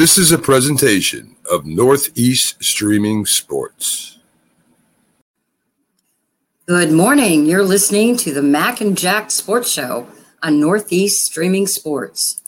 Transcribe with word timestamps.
This 0.00 0.16
is 0.16 0.32
a 0.32 0.38
presentation 0.38 1.36
of 1.52 1.66
Northeast 1.66 2.64
Streaming 2.64 3.26
Sports. 3.26 4.18
Good 6.64 6.90
morning. 6.90 7.44
You're 7.44 7.64
listening 7.64 8.16
to 8.16 8.32
the 8.32 8.40
Mac 8.40 8.80
and 8.80 8.96
Jack 8.96 9.30
Sports 9.30 9.70
Show 9.70 10.06
on 10.42 10.58
Northeast 10.58 11.26
Streaming 11.26 11.66
Sports. 11.66 12.39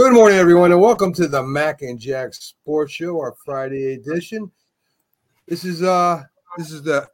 Good 0.00 0.14
morning, 0.14 0.38
everyone, 0.38 0.72
and 0.72 0.80
welcome 0.80 1.12
to 1.12 1.28
the 1.28 1.42
Mac 1.42 1.82
and 1.82 1.98
Jack 1.98 2.32
Sports 2.32 2.94
Show, 2.94 3.20
our 3.20 3.34
Friday 3.44 3.92
edition. 3.92 4.50
This 5.46 5.62
is 5.62 5.82
uh 5.82 6.22
this 6.56 6.72
is 6.72 6.82
the 6.82 7.06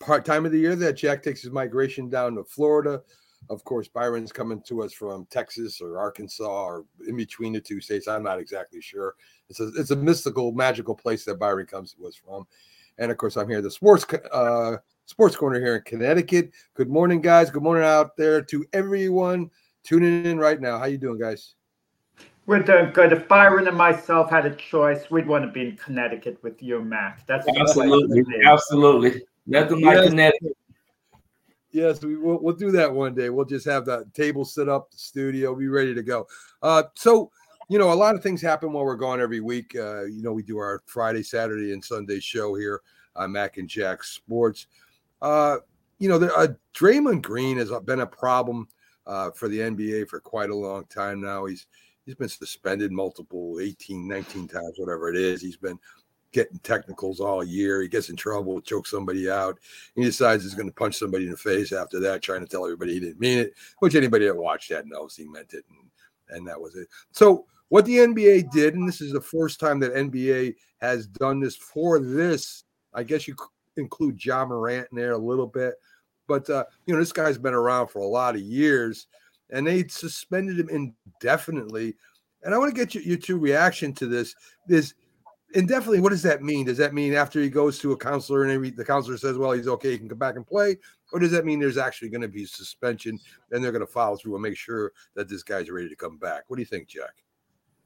part 0.00 0.24
time 0.24 0.44
of 0.44 0.50
the 0.50 0.58
year 0.58 0.74
that 0.74 0.94
Jack 0.94 1.22
takes 1.22 1.42
his 1.42 1.52
migration 1.52 2.08
down 2.08 2.34
to 2.34 2.42
Florida. 2.42 3.00
Of 3.48 3.62
course, 3.62 3.86
Byron's 3.86 4.32
coming 4.32 4.60
to 4.62 4.82
us 4.82 4.92
from 4.92 5.24
Texas 5.30 5.80
or 5.80 6.00
Arkansas 6.00 6.42
or 6.44 6.84
in 7.06 7.16
between 7.16 7.52
the 7.52 7.60
two 7.60 7.80
states. 7.80 8.08
I'm 8.08 8.24
not 8.24 8.40
exactly 8.40 8.80
sure. 8.80 9.14
It's 9.48 9.60
a 9.60 9.68
it's 9.76 9.92
a 9.92 9.96
mystical, 9.96 10.50
magical 10.50 10.96
place 10.96 11.24
that 11.26 11.38
Byron 11.38 11.66
comes 11.66 11.92
to 11.92 12.08
us 12.08 12.16
from. 12.16 12.44
And 12.98 13.12
of 13.12 13.18
course, 13.18 13.36
I'm 13.36 13.48
here, 13.48 13.62
the 13.62 13.70
sports 13.70 14.04
uh 14.32 14.78
sports 15.06 15.36
corner 15.36 15.60
here 15.60 15.76
in 15.76 15.82
Connecticut. 15.82 16.50
Good 16.74 16.90
morning, 16.90 17.20
guys. 17.20 17.50
Good 17.50 17.62
morning 17.62 17.84
out 17.84 18.16
there 18.16 18.42
to 18.42 18.66
everyone 18.72 19.48
tuning 19.84 20.26
in 20.26 20.40
right 20.40 20.60
now. 20.60 20.76
How 20.76 20.86
you 20.86 20.98
doing, 20.98 21.20
guys? 21.20 21.54
We're 22.50 22.64
doing 22.64 22.90
good. 22.90 23.12
If 23.12 23.28
Byron 23.28 23.68
and 23.68 23.76
myself 23.76 24.28
had 24.28 24.44
a 24.44 24.50
choice, 24.56 25.08
we'd 25.08 25.28
want 25.28 25.44
to 25.44 25.52
be 25.52 25.68
in 25.68 25.76
Connecticut 25.76 26.42
with 26.42 26.60
you, 26.60 26.82
Mac. 26.82 27.24
That's 27.28 27.46
Absolutely, 27.46 28.24
absolutely. 28.44 29.22
Nothing 29.46 29.82
like 29.82 29.94
Yes. 29.94 30.08
Connecticut. 30.08 30.56
Yes, 31.70 32.02
we 32.02 32.16
will. 32.16 32.42
We'll 32.42 32.56
do 32.56 32.72
that 32.72 32.92
one 32.92 33.14
day. 33.14 33.30
We'll 33.30 33.44
just 33.44 33.64
have 33.66 33.84
the 33.84 34.04
table 34.14 34.44
set 34.44 34.68
up, 34.68 34.90
the 34.90 34.98
studio, 34.98 35.54
be 35.54 35.68
ready 35.68 35.94
to 35.94 36.02
go. 36.02 36.26
Uh, 36.60 36.82
so, 36.94 37.30
you 37.68 37.78
know, 37.78 37.92
a 37.92 37.94
lot 37.94 38.16
of 38.16 38.22
things 38.24 38.42
happen 38.42 38.72
while 38.72 38.84
we're 38.84 38.96
gone 38.96 39.20
every 39.20 39.40
week. 39.40 39.76
Uh, 39.76 40.06
you 40.06 40.20
know, 40.20 40.32
we 40.32 40.42
do 40.42 40.58
our 40.58 40.82
Friday, 40.86 41.22
Saturday, 41.22 41.72
and 41.72 41.84
Sunday 41.84 42.18
show 42.18 42.56
here 42.56 42.80
on 43.14 43.30
Mac 43.30 43.58
and 43.58 43.68
Jack 43.68 44.02
Sports. 44.02 44.66
Uh, 45.22 45.58
you 46.00 46.08
know, 46.08 46.18
the, 46.18 46.34
uh, 46.34 46.48
Draymond 46.74 47.22
Green 47.22 47.58
has 47.58 47.70
been 47.84 48.00
a 48.00 48.06
problem 48.06 48.66
uh, 49.06 49.30
for 49.30 49.46
the 49.46 49.60
NBA 49.60 50.08
for 50.08 50.18
quite 50.18 50.50
a 50.50 50.56
long 50.56 50.84
time 50.86 51.20
now. 51.20 51.44
He's 51.44 51.68
he's 52.06 52.14
been 52.14 52.28
suspended 52.28 52.92
multiple 52.92 53.58
18, 53.60 54.06
19 54.06 54.48
times, 54.48 54.74
whatever 54.78 55.08
it 55.08 55.16
is. 55.16 55.40
He's 55.40 55.56
been 55.56 55.78
getting 56.32 56.58
technicals 56.60 57.20
all 57.20 57.42
year. 57.44 57.82
He 57.82 57.88
gets 57.88 58.08
in 58.08 58.16
trouble, 58.16 58.60
chokes 58.60 58.90
somebody 58.90 59.30
out. 59.30 59.58
He 59.94 60.04
decides 60.04 60.42
he's 60.42 60.54
going 60.54 60.68
to 60.68 60.74
punch 60.74 60.96
somebody 60.96 61.24
in 61.24 61.32
the 61.32 61.36
face 61.36 61.72
after 61.72 62.00
that, 62.00 62.22
trying 62.22 62.40
to 62.40 62.46
tell 62.46 62.64
everybody 62.64 62.94
he 62.94 63.00
didn't 63.00 63.20
mean 63.20 63.38
it, 63.38 63.54
which 63.80 63.94
anybody 63.94 64.26
that 64.26 64.36
watched 64.36 64.70
that 64.70 64.86
knows 64.86 65.16
he 65.16 65.24
meant 65.26 65.54
it. 65.54 65.64
And, 65.68 66.36
and 66.36 66.48
that 66.48 66.60
was 66.60 66.76
it. 66.76 66.88
So, 67.12 67.46
what 67.68 67.84
the 67.84 67.98
NBA 67.98 68.50
did, 68.50 68.74
and 68.74 68.88
this 68.88 69.00
is 69.00 69.12
the 69.12 69.20
first 69.20 69.60
time 69.60 69.78
that 69.80 69.94
NBA 69.94 70.56
has 70.80 71.06
done 71.06 71.38
this 71.38 71.54
for 71.54 72.00
this, 72.00 72.64
I 72.92 73.04
guess 73.04 73.28
you 73.28 73.36
include 73.76 74.24
Ja 74.24 74.44
Morant 74.44 74.88
in 74.90 74.98
there 74.98 75.12
a 75.12 75.18
little 75.18 75.46
bit. 75.46 75.74
But, 76.26 76.50
uh, 76.50 76.64
you 76.86 76.94
know, 76.94 77.00
this 77.00 77.12
guy's 77.12 77.38
been 77.38 77.54
around 77.54 77.88
for 77.88 78.00
a 78.00 78.06
lot 78.06 78.34
of 78.34 78.40
years 78.40 79.06
and 79.52 79.66
they 79.66 79.86
suspended 79.88 80.58
him 80.58 80.68
indefinitely. 80.68 81.94
And 82.42 82.54
I 82.54 82.58
want 82.58 82.74
to 82.74 82.78
get 82.78 82.94
your, 82.94 83.04
your 83.04 83.18
two 83.18 83.38
reaction 83.38 83.92
to 83.94 84.06
this. 84.06 84.34
Is 84.68 84.94
indefinitely, 85.54 86.00
what 86.00 86.10
does 86.10 86.22
that 86.22 86.42
mean? 86.42 86.66
Does 86.66 86.78
that 86.78 86.94
mean 86.94 87.14
after 87.14 87.40
he 87.40 87.50
goes 87.50 87.78
to 87.80 87.92
a 87.92 87.96
counselor 87.96 88.44
and 88.44 88.76
the 88.76 88.84
counselor 88.84 89.18
says, 89.18 89.36
well, 89.36 89.52
he's 89.52 89.68
okay, 89.68 89.92
he 89.92 89.98
can 89.98 90.08
come 90.08 90.18
back 90.18 90.36
and 90.36 90.46
play? 90.46 90.76
Or 91.12 91.18
does 91.18 91.32
that 91.32 91.44
mean 91.44 91.58
there's 91.58 91.78
actually 91.78 92.08
going 92.08 92.22
to 92.22 92.28
be 92.28 92.46
suspension 92.46 93.18
and 93.50 93.62
they're 93.62 93.72
going 93.72 93.86
to 93.86 93.92
follow 93.92 94.16
through 94.16 94.34
and 94.34 94.42
make 94.42 94.56
sure 94.56 94.92
that 95.14 95.28
this 95.28 95.42
guy's 95.42 95.70
ready 95.70 95.88
to 95.88 95.96
come 95.96 96.18
back? 96.18 96.44
What 96.48 96.56
do 96.56 96.62
you 96.62 96.66
think, 96.66 96.88
Jack? 96.88 97.22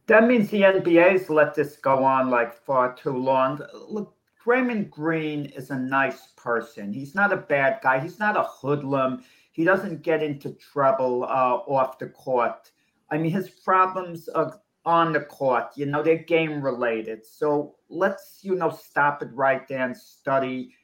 That 0.06 0.26
means 0.26 0.50
the 0.50 0.62
NBA's 0.62 1.30
let 1.30 1.54
this 1.54 1.76
go 1.76 2.04
on 2.04 2.28
like 2.28 2.54
far 2.54 2.94
too 2.94 3.16
long. 3.16 3.62
Look, 3.88 4.14
Draymond 4.44 4.90
Green 4.90 5.46
is 5.46 5.70
a 5.70 5.78
nice 5.78 6.28
person. 6.36 6.92
He's 6.92 7.14
not 7.14 7.32
a 7.32 7.36
bad 7.38 7.80
guy. 7.82 7.98
He's 8.00 8.18
not 8.18 8.36
a 8.36 8.42
hoodlum. 8.42 9.24
He 9.54 9.62
doesn't 9.62 10.02
get 10.02 10.20
into 10.20 10.52
trouble 10.54 11.22
uh, 11.24 11.62
off 11.66 11.98
the 12.00 12.08
court. 12.08 12.72
I 13.10 13.18
mean, 13.18 13.30
his 13.30 13.48
problems 13.48 14.28
are 14.28 14.60
on 14.84 15.12
the 15.12 15.20
court. 15.20 15.68
You 15.76 15.86
know, 15.86 16.02
they're 16.02 16.18
game 16.18 16.60
related. 16.60 17.24
So 17.24 17.76
let's, 17.88 18.40
you 18.42 18.56
know, 18.56 18.70
stop 18.70 19.22
it 19.22 19.28
right 19.32 19.66
there 19.68 19.84
and 19.84 19.96
study 19.96 20.74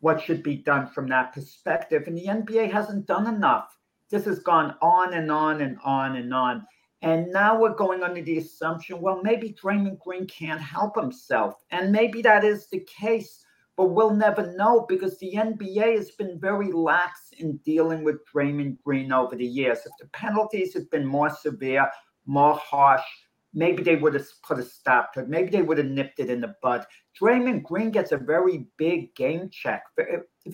what 0.00 0.20
should 0.20 0.42
be 0.42 0.56
done 0.56 0.88
from 0.88 1.08
that 1.08 1.32
perspective. 1.32 2.04
And 2.06 2.18
the 2.18 2.26
NBA 2.26 2.70
hasn't 2.70 3.06
done 3.06 3.26
enough. 3.34 3.78
This 4.10 4.26
has 4.26 4.40
gone 4.40 4.74
on 4.82 5.14
and 5.14 5.32
on 5.32 5.62
and 5.62 5.78
on 5.82 6.16
and 6.16 6.32
on. 6.34 6.66
And 7.00 7.32
now 7.32 7.58
we're 7.58 7.74
going 7.74 8.02
under 8.02 8.20
the 8.20 8.36
assumption, 8.36 9.00
well, 9.00 9.22
maybe 9.22 9.56
Draymond 9.62 10.00
Green 10.00 10.26
can't 10.26 10.60
help 10.60 10.96
himself. 10.96 11.54
And 11.70 11.92
maybe 11.92 12.20
that 12.22 12.44
is 12.44 12.66
the 12.66 12.80
case, 12.80 13.42
but 13.78 13.90
we'll 13.90 14.12
never 14.12 14.52
know 14.56 14.84
because 14.88 15.16
the 15.18 15.34
NBA 15.34 15.96
has 15.96 16.10
been 16.10 16.40
very 16.40 16.72
lax 16.72 17.30
in 17.38 17.58
dealing 17.58 18.02
with 18.02 18.16
Draymond 18.26 18.76
Green 18.82 19.12
over 19.12 19.36
the 19.36 19.46
years. 19.46 19.78
If 19.78 19.92
the 20.00 20.08
penalties 20.08 20.74
had 20.74 20.90
been 20.90 21.06
more 21.06 21.30
severe, 21.30 21.88
more 22.26 22.56
harsh, 22.56 23.04
maybe 23.54 23.84
they 23.84 23.94
would 23.94 24.14
have 24.14 24.26
put 24.42 24.58
a 24.58 24.64
stop 24.64 25.12
to 25.12 25.20
it. 25.20 25.28
Maybe 25.28 25.50
they 25.50 25.62
would 25.62 25.78
have 25.78 25.86
nipped 25.86 26.18
it 26.18 26.28
in 26.28 26.40
the 26.40 26.56
bud. 26.60 26.86
Draymond 27.22 27.62
Green 27.62 27.92
gets 27.92 28.10
a 28.10 28.16
very 28.16 28.66
big 28.78 29.14
game 29.14 29.48
check. 29.48 29.84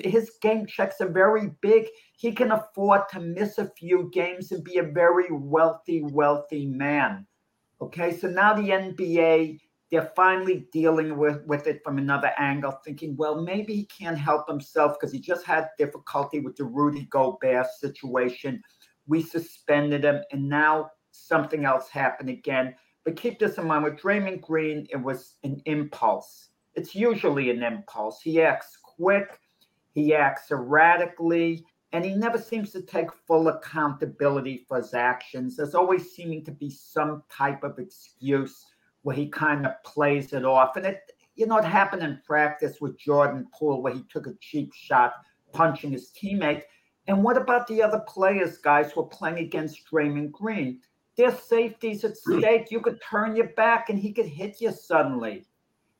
His 0.01 0.33
game 0.43 0.67
checks 0.67 1.01
are 1.01 1.09
very 1.09 1.51
big. 1.63 1.87
He 2.19 2.31
can 2.31 2.53
afford 2.53 3.09
to 3.13 3.21
miss 3.21 3.57
a 3.57 3.73
few 3.79 4.11
games 4.13 4.53
and 4.53 4.63
be 4.63 4.77
a 4.77 4.83
very 4.83 5.29
wealthy, 5.31 6.03
wealthy 6.03 6.67
man. 6.67 7.27
Okay, 7.81 8.15
so 8.15 8.29
now 8.29 8.53
the 8.53 8.69
NBA, 8.69 9.61
they're 9.95 10.13
finally 10.17 10.67
dealing 10.73 11.17
with, 11.17 11.47
with 11.47 11.69
it 11.69 11.81
from 11.85 11.99
another 11.99 12.33
angle, 12.37 12.73
thinking, 12.85 13.17
well, 13.17 13.41
maybe 13.41 13.75
he 13.77 13.85
can't 13.85 14.19
help 14.19 14.49
himself 14.49 14.97
because 14.99 15.13
he 15.13 15.21
just 15.21 15.47
had 15.47 15.69
difficulty 15.79 16.41
with 16.41 16.57
the 16.57 16.65
Rudy 16.65 17.07
Gobert 17.11 17.67
situation. 17.79 18.61
We 19.07 19.23
suspended 19.23 20.05
him, 20.05 20.23
and 20.33 20.49
now 20.49 20.91
something 21.13 21.65
else 21.65 21.89
happened 21.89 22.29
again. 22.29 22.75
But 23.05 23.15
keep 23.15 23.39
this 23.39 23.57
in 23.57 23.69
mind 23.69 23.85
with 23.85 24.01
Draymond 24.01 24.41
Green, 24.41 24.89
it 24.91 24.97
was 24.97 25.35
an 25.45 25.63
impulse. 25.67 26.49
It's 26.75 26.97
usually 26.97 27.51
an 27.51 27.63
impulse. 27.63 28.21
He 28.21 28.43
acts 28.43 28.77
quick, 28.83 29.39
he 29.93 30.13
acts 30.13 30.51
erratically, 30.51 31.65
and 31.93 32.05
he 32.05 32.17
never 32.17 32.39
seems 32.39 32.73
to 32.73 32.83
take 32.83 33.13
full 33.29 33.47
accountability 33.47 34.65
for 34.67 34.79
his 34.79 34.93
actions. 34.93 35.57
There's 35.57 35.77
always 35.77 36.11
seeming 36.11 36.45
to 36.47 36.51
be 36.51 36.69
some 36.69 37.23
type 37.31 37.63
of 37.63 37.79
excuse 37.79 38.65
where 39.05 39.15
he 39.15 39.29
kind 39.29 39.67
of 39.67 39.73
plays 39.85 40.33
it 40.33 40.45
off. 40.45 40.77
And 40.77 40.87
it, 40.87 41.13
you 41.37 41.47
know, 41.47 41.59
it 41.59 41.65
happened 41.65 42.03
in 42.03 42.21
practice 42.27 42.81
with 42.81 42.99
Jordan 42.99 43.47
Poole 43.57 43.83
where 43.83 43.93
he 43.93 44.03
took 44.11 44.27
a 44.27 44.35
cheap 44.41 44.73
shot 44.75 45.13
punching 45.53 45.93
his 45.93 46.11
teammate. 46.11 46.63
And 47.07 47.23
what 47.23 47.37
about 47.37 47.67
the 47.67 47.83
other 47.83 48.03
players, 48.09 48.59
guys, 48.59 48.93
who 48.93 49.03
are 49.03 49.09
playing 49.09 49.39
against 49.39 49.83
Draymond 49.91 50.33
Green? 50.33 50.81
There's 51.17 51.39
safeties 51.39 52.03
at 52.03 52.15
hmm. 52.25 52.41
stake. 52.41 52.71
You 52.71 52.81
could 52.81 52.99
turn 53.09 53.37
your 53.37 53.49
back 53.49 53.91
and 53.91 53.99
he 53.99 54.13
could 54.13 54.27
hit 54.27 54.61
you 54.61 54.73
suddenly. 54.73 55.47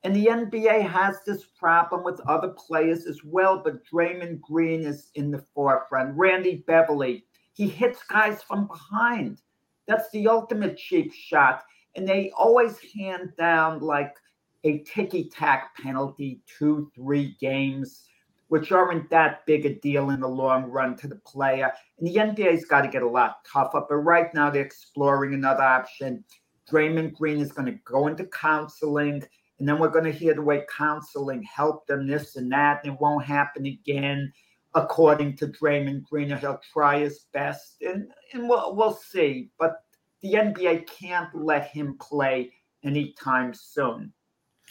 And 0.03 0.15
the 0.15 0.25
NBA 0.25 0.87
has 0.87 1.17
this 1.25 1.45
problem 1.45 2.03
with 2.03 2.19
other 2.21 2.49
players 2.49 3.05
as 3.05 3.23
well, 3.23 3.61
but 3.63 3.85
Draymond 3.85 4.41
Green 4.41 4.81
is 4.81 5.09
in 5.15 5.31
the 5.31 5.43
forefront. 5.53 6.15
Randy 6.17 6.63
Beverly, 6.67 7.25
he 7.53 7.67
hits 7.67 8.03
guys 8.03 8.43
from 8.43 8.67
behind. 8.67 9.41
That's 9.87 10.09
the 10.11 10.27
ultimate 10.27 10.77
cheap 10.77 11.13
shot. 11.13 11.63
And 11.95 12.07
they 12.07 12.31
always 12.37 12.77
hand 12.93 13.33
down 13.37 13.79
like 13.79 14.15
a 14.63 14.79
ticky 14.79 15.29
tack 15.29 15.75
penalty, 15.77 16.41
two, 16.45 16.91
three 16.95 17.37
games, 17.39 18.07
which 18.47 18.71
aren't 18.71 19.09
that 19.09 19.45
big 19.45 19.65
a 19.65 19.75
deal 19.75 20.09
in 20.09 20.19
the 20.19 20.27
long 20.27 20.63
run 20.63 20.95
to 20.97 21.07
the 21.07 21.15
player. 21.17 21.71
And 21.97 22.07
the 22.07 22.15
NBA's 22.15 22.65
got 22.65 22.81
to 22.81 22.87
get 22.87 23.03
a 23.03 23.07
lot 23.07 23.37
tougher. 23.51 23.83
But 23.87 23.97
right 23.97 24.33
now, 24.33 24.49
they're 24.49 24.65
exploring 24.65 25.33
another 25.33 25.63
option. 25.63 26.23
Draymond 26.69 27.13
Green 27.13 27.39
is 27.39 27.51
going 27.51 27.67
to 27.67 27.79
go 27.85 28.07
into 28.07 28.25
counseling, 28.25 29.23
and 29.59 29.69
then 29.69 29.79
we're 29.79 29.89
going 29.89 30.05
to 30.05 30.11
hear 30.11 30.33
the 30.33 30.41
way 30.41 30.63
counseling 30.75 31.43
helped 31.43 31.87
them, 31.87 32.07
this 32.07 32.35
and 32.35 32.51
that, 32.51 32.83
and 32.83 32.93
it 32.93 32.99
won't 32.99 33.25
happen 33.25 33.65
again, 33.65 34.33
according 34.73 35.37
to 35.37 35.47
Draymond 35.47 36.03
Green. 36.03 36.35
He'll 36.35 36.59
try 36.73 36.99
his 36.99 37.25
best, 37.33 37.77
and, 37.81 38.07
and 38.33 38.49
we'll, 38.49 38.75
we'll 38.75 38.95
see. 38.95 39.51
But 39.59 39.84
the 40.25 40.33
NBA 40.33 40.87
can't 40.87 41.29
let 41.35 41.67
him 41.67 41.97
play 41.99 42.51
anytime 42.83 43.53
soon. 43.53 44.11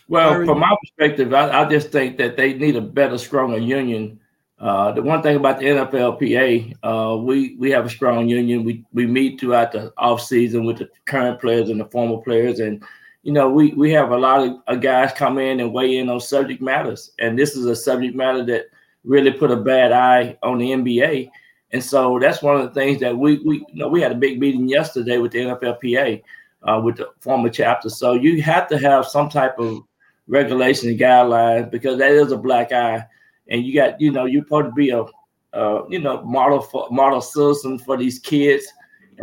Well, 0.09 0.45
from 0.45 0.59
my 0.59 0.75
perspective, 0.83 1.33
I, 1.33 1.63
I, 1.63 1.69
just 1.69 1.91
think 1.91 2.19
that 2.19 2.37
they 2.37 2.55
need 2.55 2.77
a 2.77 2.81
better, 2.81 3.17
stronger 3.17 3.59
union. 3.59 4.21
Uh, 4.59 4.93
the 4.93 5.01
one 5.01 5.23
thing 5.23 5.37
about 5.37 5.61
the 5.61 5.67
NFLPA, 5.67 6.75
uh, 6.83 7.17
we 7.17 7.55
we 7.57 7.71
have 7.71 7.87
a 7.87 7.91
strong 7.91 8.29
union. 8.29 8.65
We 8.65 8.85
we 8.93 9.07
meet 9.07 9.41
throughout 9.41 9.73
the 9.73 9.93
off 9.97 10.21
season 10.21 10.65
with 10.65 10.79
the 10.79 10.91
current 11.07 11.41
players 11.41 11.71
and 11.71 11.81
the 11.81 11.87
former 11.87 12.19
players, 12.19 12.61
and 12.61 12.83
you 13.23 13.33
know 13.33 13.49
we 13.49 13.73
we 13.75 13.93
have 13.93 14.11
a 14.11 14.19
lot 14.19 14.47
of 14.47 14.59
uh, 14.67 14.75
guys 14.75 15.13
come 15.13 15.39
in 15.39 15.61
and 15.61 15.73
weigh 15.73 15.99
in 15.99 16.11
on 16.11 16.21
subject 16.21 16.61
matters. 16.61 17.13
And 17.19 17.39
this 17.39 17.57
is 17.57 17.65
a 17.67 17.77
subject 17.77 18.15
matter 18.15 18.45
that 18.45 18.67
really 19.05 19.33
put 19.33 19.51
a 19.51 19.57
bad 19.57 19.93
eye 19.93 20.37
on 20.43 20.59
the 20.59 20.71
NBA. 20.71 21.31
And 21.75 21.83
so 21.83 22.21
that's 22.21 22.41
one 22.41 22.55
of 22.55 22.63
the 22.63 22.81
things 22.81 23.01
that 23.01 23.19
we 23.19 23.39
we 23.41 23.57
you 23.57 23.75
know 23.75 23.89
we 23.89 24.01
had 24.01 24.13
a 24.13 24.15
big 24.15 24.39
meeting 24.39 24.69
yesterday 24.69 25.19
with 25.19 25.33
the 25.33 25.41
NFLPA 25.41 26.23
uh, 26.63 26.81
with 26.83 26.99
the 26.99 27.11
former 27.19 27.49
chapter. 27.49 27.89
So 27.89 28.13
you 28.13 28.41
have 28.43 28.69
to 28.69 28.79
have 28.79 29.07
some 29.07 29.29
type 29.29 29.59
of 29.59 29.83
regulation 30.29 30.91
and 30.91 31.01
guidelines 31.01 31.73
because 31.73 31.99
that 31.99 32.13
is 32.13 32.31
a 32.31 32.39
black 32.39 32.71
eye, 32.71 33.05
and 33.49 33.67
you 33.67 33.75
got 33.75 34.01
you 34.01 34.13
know 34.13 34.25
you're 34.25 34.45
supposed 34.45 34.67
to 34.67 34.73
be 34.73 34.91
a 34.91 35.05
uh, 35.53 35.85
you 35.89 35.99
know 35.99 36.23
model 36.23 36.63
for 36.63 36.89
model 36.93 37.21
citizen 37.21 37.77
for 37.77 37.97
these 37.97 38.21
kids, 38.21 38.65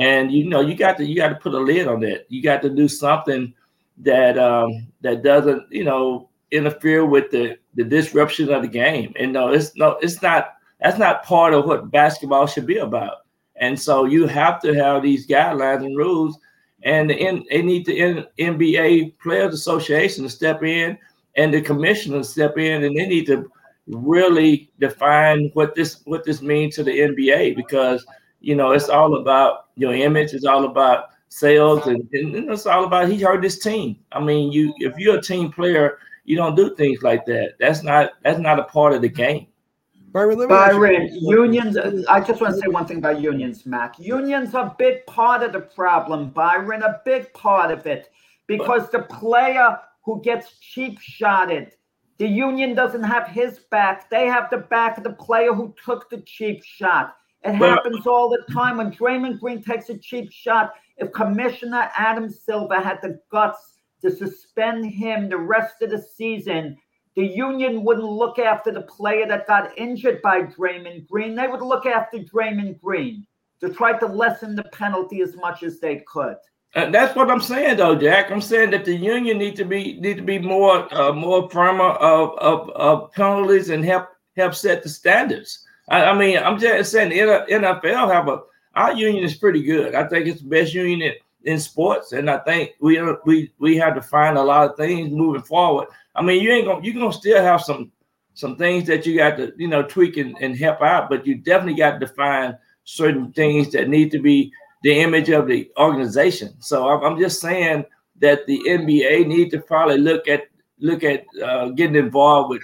and 0.01 0.29
you 0.29 0.43
know 0.43 0.59
you 0.59 0.75
got 0.75 0.97
to 0.97 1.05
you 1.05 1.15
got 1.15 1.29
to 1.29 1.35
put 1.35 1.53
a 1.53 1.57
lid 1.57 1.87
on 1.87 2.01
that. 2.01 2.25
You 2.27 2.43
got 2.43 2.61
to 2.63 2.69
do 2.69 2.89
something 2.89 3.53
that 3.99 4.37
um, 4.37 4.87
that 4.99 5.23
doesn't 5.23 5.71
you 5.71 5.85
know 5.85 6.27
interfere 6.51 7.05
with 7.05 7.31
the 7.31 7.57
the 7.75 7.85
disruption 7.85 8.51
of 8.51 8.61
the 8.61 8.67
game. 8.67 9.13
And 9.17 9.31
no, 9.31 9.53
it's 9.53 9.73
no, 9.77 9.91
it's 10.01 10.21
not. 10.21 10.55
That's 10.81 10.97
not 10.97 11.23
part 11.23 11.53
of 11.53 11.65
what 11.65 11.91
basketball 11.91 12.47
should 12.47 12.65
be 12.65 12.77
about. 12.77 13.17
And 13.57 13.79
so 13.79 14.05
you 14.05 14.25
have 14.27 14.59
to 14.61 14.73
have 14.73 15.03
these 15.03 15.27
guidelines 15.27 15.85
and 15.85 15.95
rules 15.97 16.37
and 16.83 17.09
the 17.09 17.15
N, 17.15 17.43
they 17.49 17.61
need 17.61 17.85
the 17.85 17.99
N, 17.99 18.25
NBA 18.39 19.17
Players 19.19 19.53
Association 19.53 20.23
to 20.23 20.29
step 20.29 20.63
in 20.63 20.97
and 21.35 21.53
the 21.53 21.61
commissioner 21.61 22.19
to 22.19 22.23
step 22.23 22.57
in, 22.57 22.83
and 22.83 22.97
they 22.97 23.07
need 23.07 23.25
to 23.27 23.49
really 23.87 24.71
define 24.79 25.49
what 25.53 25.75
this 25.75 26.01
what 26.05 26.23
this 26.23 26.41
means 26.41 26.75
to 26.75 26.83
the 26.83 26.91
NBA 26.91 27.55
because 27.55 28.05
you 28.39 28.55
know 28.55 28.71
it's 28.71 28.89
all 28.89 29.15
about 29.15 29.67
your 29.75 29.93
image, 29.93 30.33
it's 30.33 30.45
all 30.45 30.65
about 30.65 31.09
sales, 31.29 31.85
and, 31.87 32.07
and 32.13 32.49
it's 32.49 32.65
all 32.65 32.85
about 32.85 33.09
he 33.09 33.21
hurt 33.21 33.43
his 33.43 33.59
team. 33.59 33.97
I 34.11 34.19
mean, 34.19 34.51
you 34.51 34.73
if 34.77 34.97
you're 34.97 35.19
a 35.19 35.21
team 35.21 35.51
player, 35.51 35.99
you 36.25 36.35
don't 36.35 36.55
do 36.55 36.75
things 36.75 37.03
like 37.03 37.25
that. 37.25 37.53
That's 37.59 37.83
not 37.83 38.13
that's 38.23 38.39
not 38.39 38.59
a 38.59 38.63
part 38.63 38.93
of 38.93 39.01
the 39.01 39.09
game. 39.09 39.47
Byron, 40.11 40.47
Byron 40.47 41.09
unions. 41.21 41.77
I 42.09 42.19
just 42.19 42.41
want 42.41 42.55
to 42.55 42.59
say 42.59 42.67
one 42.67 42.85
thing 42.85 42.97
about 42.97 43.21
unions, 43.21 43.65
Mac. 43.65 43.97
Unions 43.97 44.53
are 44.53 44.67
a 44.67 44.75
big 44.77 45.05
part 45.05 45.41
of 45.41 45.53
the 45.53 45.61
problem, 45.61 46.31
Byron, 46.31 46.83
a 46.83 46.99
big 47.05 47.31
part 47.33 47.71
of 47.71 47.87
it. 47.87 48.09
Because 48.47 48.89
the 48.89 49.03
player 49.03 49.79
who 50.03 50.21
gets 50.21 50.59
cheap 50.59 50.99
shotted, 50.99 51.71
the 52.17 52.27
union 52.27 52.75
doesn't 52.75 53.03
have 53.03 53.27
his 53.27 53.59
back. 53.71 54.09
They 54.09 54.27
have 54.27 54.49
the 54.49 54.57
back 54.57 54.97
of 54.97 55.03
the 55.03 55.13
player 55.13 55.53
who 55.53 55.73
took 55.83 56.09
the 56.09 56.21
cheap 56.21 56.63
shot. 56.63 57.15
It 57.43 57.53
happens 57.53 58.05
all 58.05 58.29
the 58.29 58.53
time 58.53 58.77
when 58.77 58.91
Draymond 58.91 59.39
Green 59.39 59.63
takes 59.63 59.89
a 59.89 59.97
cheap 59.97 60.31
shot. 60.31 60.73
If 60.97 61.11
Commissioner 61.13 61.89
Adam 61.97 62.29
Silver 62.29 62.79
had 62.79 62.99
the 63.01 63.19
guts 63.31 63.79
to 64.01 64.11
suspend 64.11 64.85
him 64.85 65.29
the 65.29 65.37
rest 65.37 65.81
of 65.81 65.89
the 65.89 66.01
season, 66.01 66.77
the 67.15 67.25
union 67.25 67.83
wouldn't 67.83 68.07
look 68.07 68.39
after 68.39 68.71
the 68.71 68.81
player 68.81 69.27
that 69.27 69.47
got 69.47 69.77
injured 69.77 70.21
by 70.21 70.43
Draymond 70.43 71.07
Green. 71.07 71.35
They 71.35 71.47
would 71.47 71.61
look 71.61 71.85
after 71.85 72.19
Draymond 72.19 72.79
Green 72.79 73.25
to 73.59 73.69
try 73.69 73.97
to 73.99 74.05
lessen 74.05 74.55
the 74.55 74.63
penalty 74.63 75.21
as 75.21 75.35
much 75.35 75.63
as 75.63 75.79
they 75.79 76.03
could. 76.07 76.37
And 76.73 76.93
that's 76.93 77.15
what 77.15 77.29
I'm 77.29 77.41
saying, 77.41 77.77
though, 77.77 77.95
Jack. 77.95 78.31
I'm 78.31 78.39
saying 78.39 78.71
that 78.71 78.85
the 78.85 78.95
union 78.95 79.37
need 79.37 79.57
to 79.57 79.65
be 79.65 79.99
need 79.99 80.15
to 80.17 80.23
be 80.23 80.39
more 80.39 80.93
uh, 80.93 81.11
more 81.11 81.49
firmer 81.49 81.89
of, 81.89 82.37
of, 82.37 82.69
of 82.69 83.11
penalties 83.11 83.69
and 83.69 83.83
help 83.83 84.07
help 84.37 84.55
set 84.55 84.81
the 84.81 84.87
standards. 84.87 85.65
I, 85.89 86.05
I 86.05 86.17
mean, 86.17 86.37
I'm 86.37 86.57
just 86.57 86.93
saying 86.93 87.09
the 87.09 87.45
NFL 87.49 88.13
have 88.13 88.29
a 88.29 88.39
our 88.75 88.93
union 88.93 89.25
is 89.25 89.35
pretty 89.35 89.61
good. 89.61 89.95
I 89.95 90.07
think 90.07 90.27
it's 90.27 90.41
the 90.41 90.47
best 90.47 90.73
union 90.73 91.13
in, 91.43 91.59
sports, 91.59 92.11
and 92.11 92.29
I 92.29 92.37
think 92.39 92.71
we 92.79 93.01
we 93.25 93.51
we 93.59 93.77
have 93.77 93.95
to 93.95 94.01
find 94.01 94.37
a 94.37 94.43
lot 94.43 94.69
of 94.69 94.77
things 94.77 95.11
moving 95.11 95.41
forward 95.41 95.87
I 96.15 96.21
mean, 96.21 96.41
you 96.41 96.51
ain't 96.51 96.65
gonna 96.65 96.83
you 96.83 96.93
gonna 96.93 97.13
still 97.13 97.41
have 97.41 97.61
some 97.61 97.91
some 98.33 98.55
things 98.55 98.87
that 98.87 99.05
you 99.05 99.17
got 99.17 99.37
to 99.37 99.53
you 99.57 99.67
know 99.67 99.83
tweak 99.83 100.17
and, 100.17 100.35
and 100.41 100.57
help 100.57 100.81
out, 100.81 101.09
but 101.09 101.25
you 101.25 101.35
definitely 101.35 101.75
got 101.75 101.93
to 101.93 101.99
define 101.99 102.57
certain 102.83 103.31
things 103.33 103.71
that 103.71 103.89
need 103.89 104.11
to 104.11 104.19
be 104.19 104.51
the 104.83 104.99
image 104.99 105.29
of 105.29 105.47
the 105.47 105.71
organization. 105.77 106.53
So 106.59 106.89
I'm, 106.89 107.03
I'm 107.03 107.19
just 107.19 107.39
saying 107.39 107.85
that 108.19 108.45
the 108.47 108.59
NBA 108.67 109.27
need 109.27 109.51
to 109.51 109.59
probably 109.59 109.97
look 109.97 110.27
at 110.27 110.47
look 110.79 111.03
at 111.03 111.25
uh, 111.43 111.69
getting 111.69 111.95
involved 111.95 112.49
with 112.49 112.63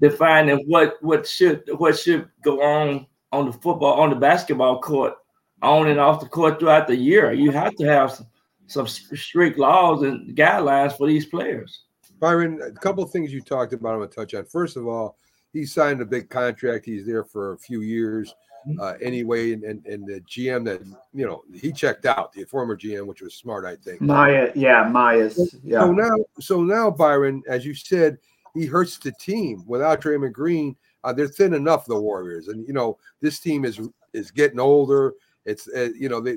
defining 0.00 0.64
what 0.66 0.96
what 1.02 1.26
should 1.26 1.62
what 1.78 1.98
should 1.98 2.28
go 2.42 2.62
on 2.62 3.06
on 3.32 3.46
the 3.46 3.52
football 3.52 4.00
on 4.00 4.10
the 4.10 4.16
basketball 4.16 4.80
court 4.80 5.14
on 5.62 5.88
and 5.88 6.00
off 6.00 6.20
the 6.20 6.28
court 6.28 6.58
throughout 6.58 6.86
the 6.86 6.96
year. 6.96 7.32
You 7.32 7.50
have 7.50 7.74
to 7.76 7.84
have 7.84 8.12
some, 8.12 8.26
some 8.66 8.86
strict 8.86 9.58
laws 9.58 10.02
and 10.02 10.36
guidelines 10.36 10.96
for 10.96 11.06
these 11.06 11.26
players. 11.26 11.84
Byron, 12.18 12.60
a 12.62 12.70
couple 12.72 13.02
of 13.02 13.10
things 13.10 13.32
you 13.32 13.40
talked 13.40 13.72
about, 13.72 13.92
I'm 13.92 13.98
going 13.98 14.08
to 14.08 14.14
touch 14.14 14.34
on. 14.34 14.44
First 14.44 14.76
of 14.76 14.86
all, 14.86 15.16
he 15.52 15.64
signed 15.64 16.00
a 16.00 16.04
big 16.04 16.28
contract. 16.28 16.84
He's 16.84 17.06
there 17.06 17.24
for 17.24 17.54
a 17.54 17.58
few 17.58 17.80
years 17.80 18.34
mm-hmm. 18.68 18.80
uh, 18.80 18.94
anyway. 19.02 19.52
And, 19.52 19.64
and, 19.64 19.84
and 19.86 20.06
the 20.06 20.20
GM 20.20 20.64
that, 20.66 20.82
you 21.14 21.26
know, 21.26 21.42
he 21.52 21.72
checked 21.72 22.06
out, 22.06 22.32
the 22.32 22.44
former 22.44 22.76
GM, 22.76 23.06
which 23.06 23.22
was 23.22 23.34
smart, 23.34 23.64
I 23.64 23.76
think. 23.76 24.00
Maya, 24.00 24.52
yeah, 24.54 24.86
Maya's. 24.88 25.56
Yeah. 25.64 25.80
So 25.80 25.92
now, 25.92 26.16
so 26.38 26.62
now, 26.62 26.90
Byron, 26.90 27.42
as 27.48 27.64
you 27.64 27.74
said, 27.74 28.18
he 28.54 28.66
hurts 28.66 28.98
the 28.98 29.12
team 29.12 29.64
without 29.66 30.00
Draymond 30.00 30.32
Green. 30.32 30.76
Uh, 31.02 31.12
they're 31.12 31.28
thin 31.28 31.54
enough, 31.54 31.86
the 31.86 31.98
Warriors. 31.98 32.48
And, 32.48 32.66
you 32.66 32.74
know, 32.74 32.98
this 33.20 33.40
team 33.40 33.64
is 33.64 33.80
is 34.12 34.30
getting 34.30 34.60
older. 34.60 35.14
It's, 35.44 35.68
uh, 35.68 35.90
you 35.98 36.08
know, 36.08 36.20
they, 36.20 36.36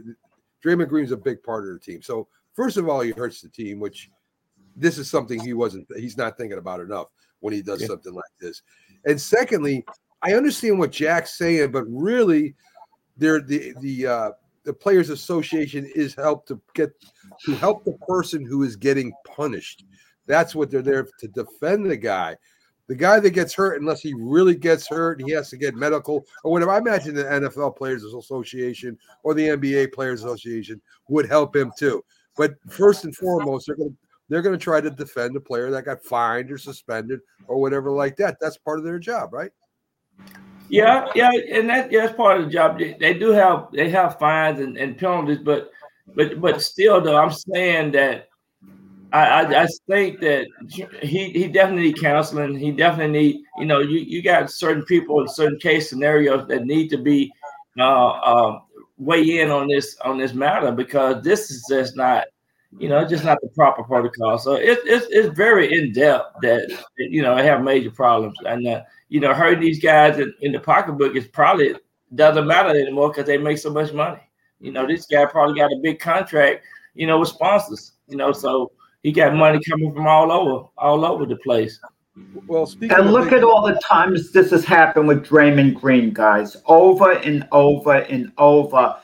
Draymond 0.63 0.89
Green's 0.89 1.11
a 1.11 1.17
big 1.17 1.43
part 1.43 1.67
of 1.67 1.73
the 1.73 1.79
team. 1.79 2.01
So, 2.01 2.27
first 2.53 2.77
of 2.77 2.87
all, 2.87 3.01
he 3.01 3.11
hurts 3.11 3.41
the 3.41 3.49
team, 3.49 3.79
which– 3.79 4.09
this 4.75 4.97
is 4.97 5.09
something 5.09 5.39
he 5.39 5.53
wasn't 5.53 5.87
he's 5.95 6.17
not 6.17 6.37
thinking 6.37 6.57
about 6.57 6.79
enough 6.79 7.07
when 7.41 7.53
he 7.53 7.61
does 7.61 7.81
yeah. 7.81 7.87
something 7.87 8.13
like 8.13 8.23
this. 8.39 8.61
And 9.05 9.19
secondly, 9.19 9.85
I 10.21 10.33
understand 10.33 10.79
what 10.79 10.91
Jack's 10.91 11.37
saying, 11.37 11.71
but 11.71 11.83
really 11.87 12.55
there 13.17 13.41
the 13.41 13.73
the 13.81 14.07
uh 14.07 14.31
the 14.63 14.73
players 14.73 15.09
association 15.09 15.89
is 15.93 16.15
help 16.15 16.47
to 16.47 16.59
get 16.73 16.91
to 17.45 17.55
help 17.55 17.83
the 17.83 17.97
person 18.07 18.45
who 18.45 18.63
is 18.63 18.75
getting 18.75 19.13
punished. 19.27 19.85
That's 20.25 20.55
what 20.55 20.71
they're 20.71 20.81
there 20.81 21.07
to 21.19 21.27
defend 21.27 21.89
the 21.89 21.97
guy. 21.97 22.37
The 22.87 22.95
guy 22.95 23.19
that 23.19 23.31
gets 23.31 23.53
hurt, 23.53 23.79
unless 23.79 24.01
he 24.01 24.13
really 24.13 24.55
gets 24.55 24.87
hurt, 24.87 25.21
he 25.21 25.31
has 25.31 25.49
to 25.51 25.57
get 25.57 25.75
medical 25.75 26.25
or 26.43 26.51
whatever. 26.51 26.71
I 26.71 26.79
imagine 26.79 27.15
the 27.15 27.23
NFL 27.23 27.77
Players 27.77 28.03
Association 28.03 28.97
or 29.23 29.33
the 29.33 29.47
NBA 29.49 29.93
Players 29.93 30.23
Association 30.23 30.81
would 31.07 31.27
help 31.27 31.55
him 31.55 31.71
too. 31.77 32.03
But 32.35 32.55
first 32.69 33.05
and 33.05 33.15
foremost, 33.15 33.67
they're 33.67 33.75
going 33.75 33.91
to 33.91 33.97
they're 34.29 34.41
going 34.41 34.57
to 34.57 34.63
try 34.63 34.81
to 34.81 34.89
defend 34.89 35.35
a 35.35 35.39
player 35.39 35.69
that 35.69 35.85
got 35.85 36.03
fined 36.03 36.51
or 36.51 36.57
suspended 36.57 37.19
or 37.47 37.59
whatever 37.59 37.91
like 37.91 38.15
that. 38.17 38.37
That's 38.39 38.57
part 38.57 38.79
of 38.79 38.85
their 38.85 38.97
job, 38.97 39.33
right? 39.33 39.51
Yeah, 40.69 41.07
yeah, 41.13 41.29
and 41.51 41.69
that 41.69 41.91
yeah, 41.91 42.05
that's 42.05 42.17
part 42.17 42.39
of 42.39 42.45
the 42.45 42.51
job. 42.51 42.79
They, 42.79 42.95
they 42.99 43.13
do 43.13 43.29
have 43.31 43.67
they 43.73 43.89
have 43.89 44.17
fines 44.17 44.59
and, 44.59 44.77
and 44.77 44.97
penalties, 44.97 45.39
but 45.43 45.71
but 46.15 46.41
but 46.41 46.61
still 46.61 47.01
though, 47.01 47.17
I'm 47.17 47.31
saying 47.31 47.91
that 47.91 48.29
I, 49.13 49.43
I, 49.43 49.63
I 49.63 49.67
think 49.87 50.19
that 50.21 50.47
he 51.01 51.29
he 51.29 51.47
definitely 51.47 51.83
need 51.83 52.01
counseling. 52.01 52.57
He 52.57 52.71
definitely 52.71 53.11
need 53.19 53.41
you 53.57 53.65
know 53.65 53.79
you 53.79 53.99
you 53.99 54.21
got 54.21 54.51
certain 54.51 54.83
people 54.85 55.21
in 55.21 55.27
certain 55.27 55.59
case 55.59 55.89
scenarios 55.89 56.47
that 56.47 56.65
need 56.65 56.89
to 56.89 56.97
be 56.97 57.31
uh, 57.79 58.09
uh, 58.09 58.59
weigh 58.97 59.39
in 59.41 59.51
on 59.51 59.67
this 59.67 59.97
on 60.03 60.17
this 60.17 60.33
matter 60.33 60.71
because 60.71 61.23
this 61.23 61.51
is 61.51 61.65
just 61.69 61.95
not 61.95 62.25
you 62.79 62.89
know, 62.89 63.07
just 63.07 63.23
not 63.23 63.39
the 63.41 63.49
proper 63.49 63.83
protocol. 63.83 64.37
So 64.37 64.53
it, 64.53 64.79
it's 64.85 65.05
it's 65.09 65.35
very 65.35 65.73
in 65.77 65.93
depth 65.93 66.37
that 66.41 66.75
you 66.97 67.21
know 67.21 67.35
have 67.35 67.63
major 67.63 67.91
problems, 67.91 68.37
and 68.45 68.67
uh, 68.67 68.81
you 69.09 69.19
know, 69.19 69.33
hurting 69.33 69.59
these 69.59 69.81
guys 69.81 70.17
in, 70.19 70.33
in 70.41 70.51
the 70.51 70.59
pocketbook 70.59 71.15
is 71.15 71.27
probably 71.27 71.75
doesn't 72.15 72.47
matter 72.47 72.69
anymore 72.69 73.09
because 73.09 73.25
they 73.25 73.37
make 73.37 73.57
so 73.57 73.71
much 73.71 73.93
money. 73.93 74.19
You 74.59 74.71
know, 74.71 74.87
this 74.87 75.05
guy 75.05 75.25
probably 75.25 75.59
got 75.59 75.71
a 75.71 75.79
big 75.81 75.99
contract, 75.99 76.65
you 76.95 77.07
know, 77.07 77.19
with 77.19 77.29
sponsors. 77.29 77.93
You 78.07 78.17
know, 78.17 78.31
so 78.31 78.71
he 79.03 79.11
got 79.11 79.35
money 79.35 79.59
coming 79.69 79.93
from 79.93 80.07
all 80.07 80.31
over, 80.31 80.67
all 80.77 81.05
over 81.05 81.25
the 81.25 81.37
place. 81.37 81.79
Well, 82.47 82.71
and 82.81 83.11
look 83.11 83.29
big- 83.29 83.39
at 83.39 83.43
all 83.43 83.65
the 83.65 83.79
times 83.87 84.31
this 84.31 84.51
has 84.51 84.65
happened 84.65 85.07
with 85.07 85.25
Draymond 85.25 85.75
Green, 85.75 86.13
guys, 86.13 86.57
over 86.67 87.11
and 87.11 87.47
over 87.51 87.93
and 87.93 88.31
over 88.37 88.95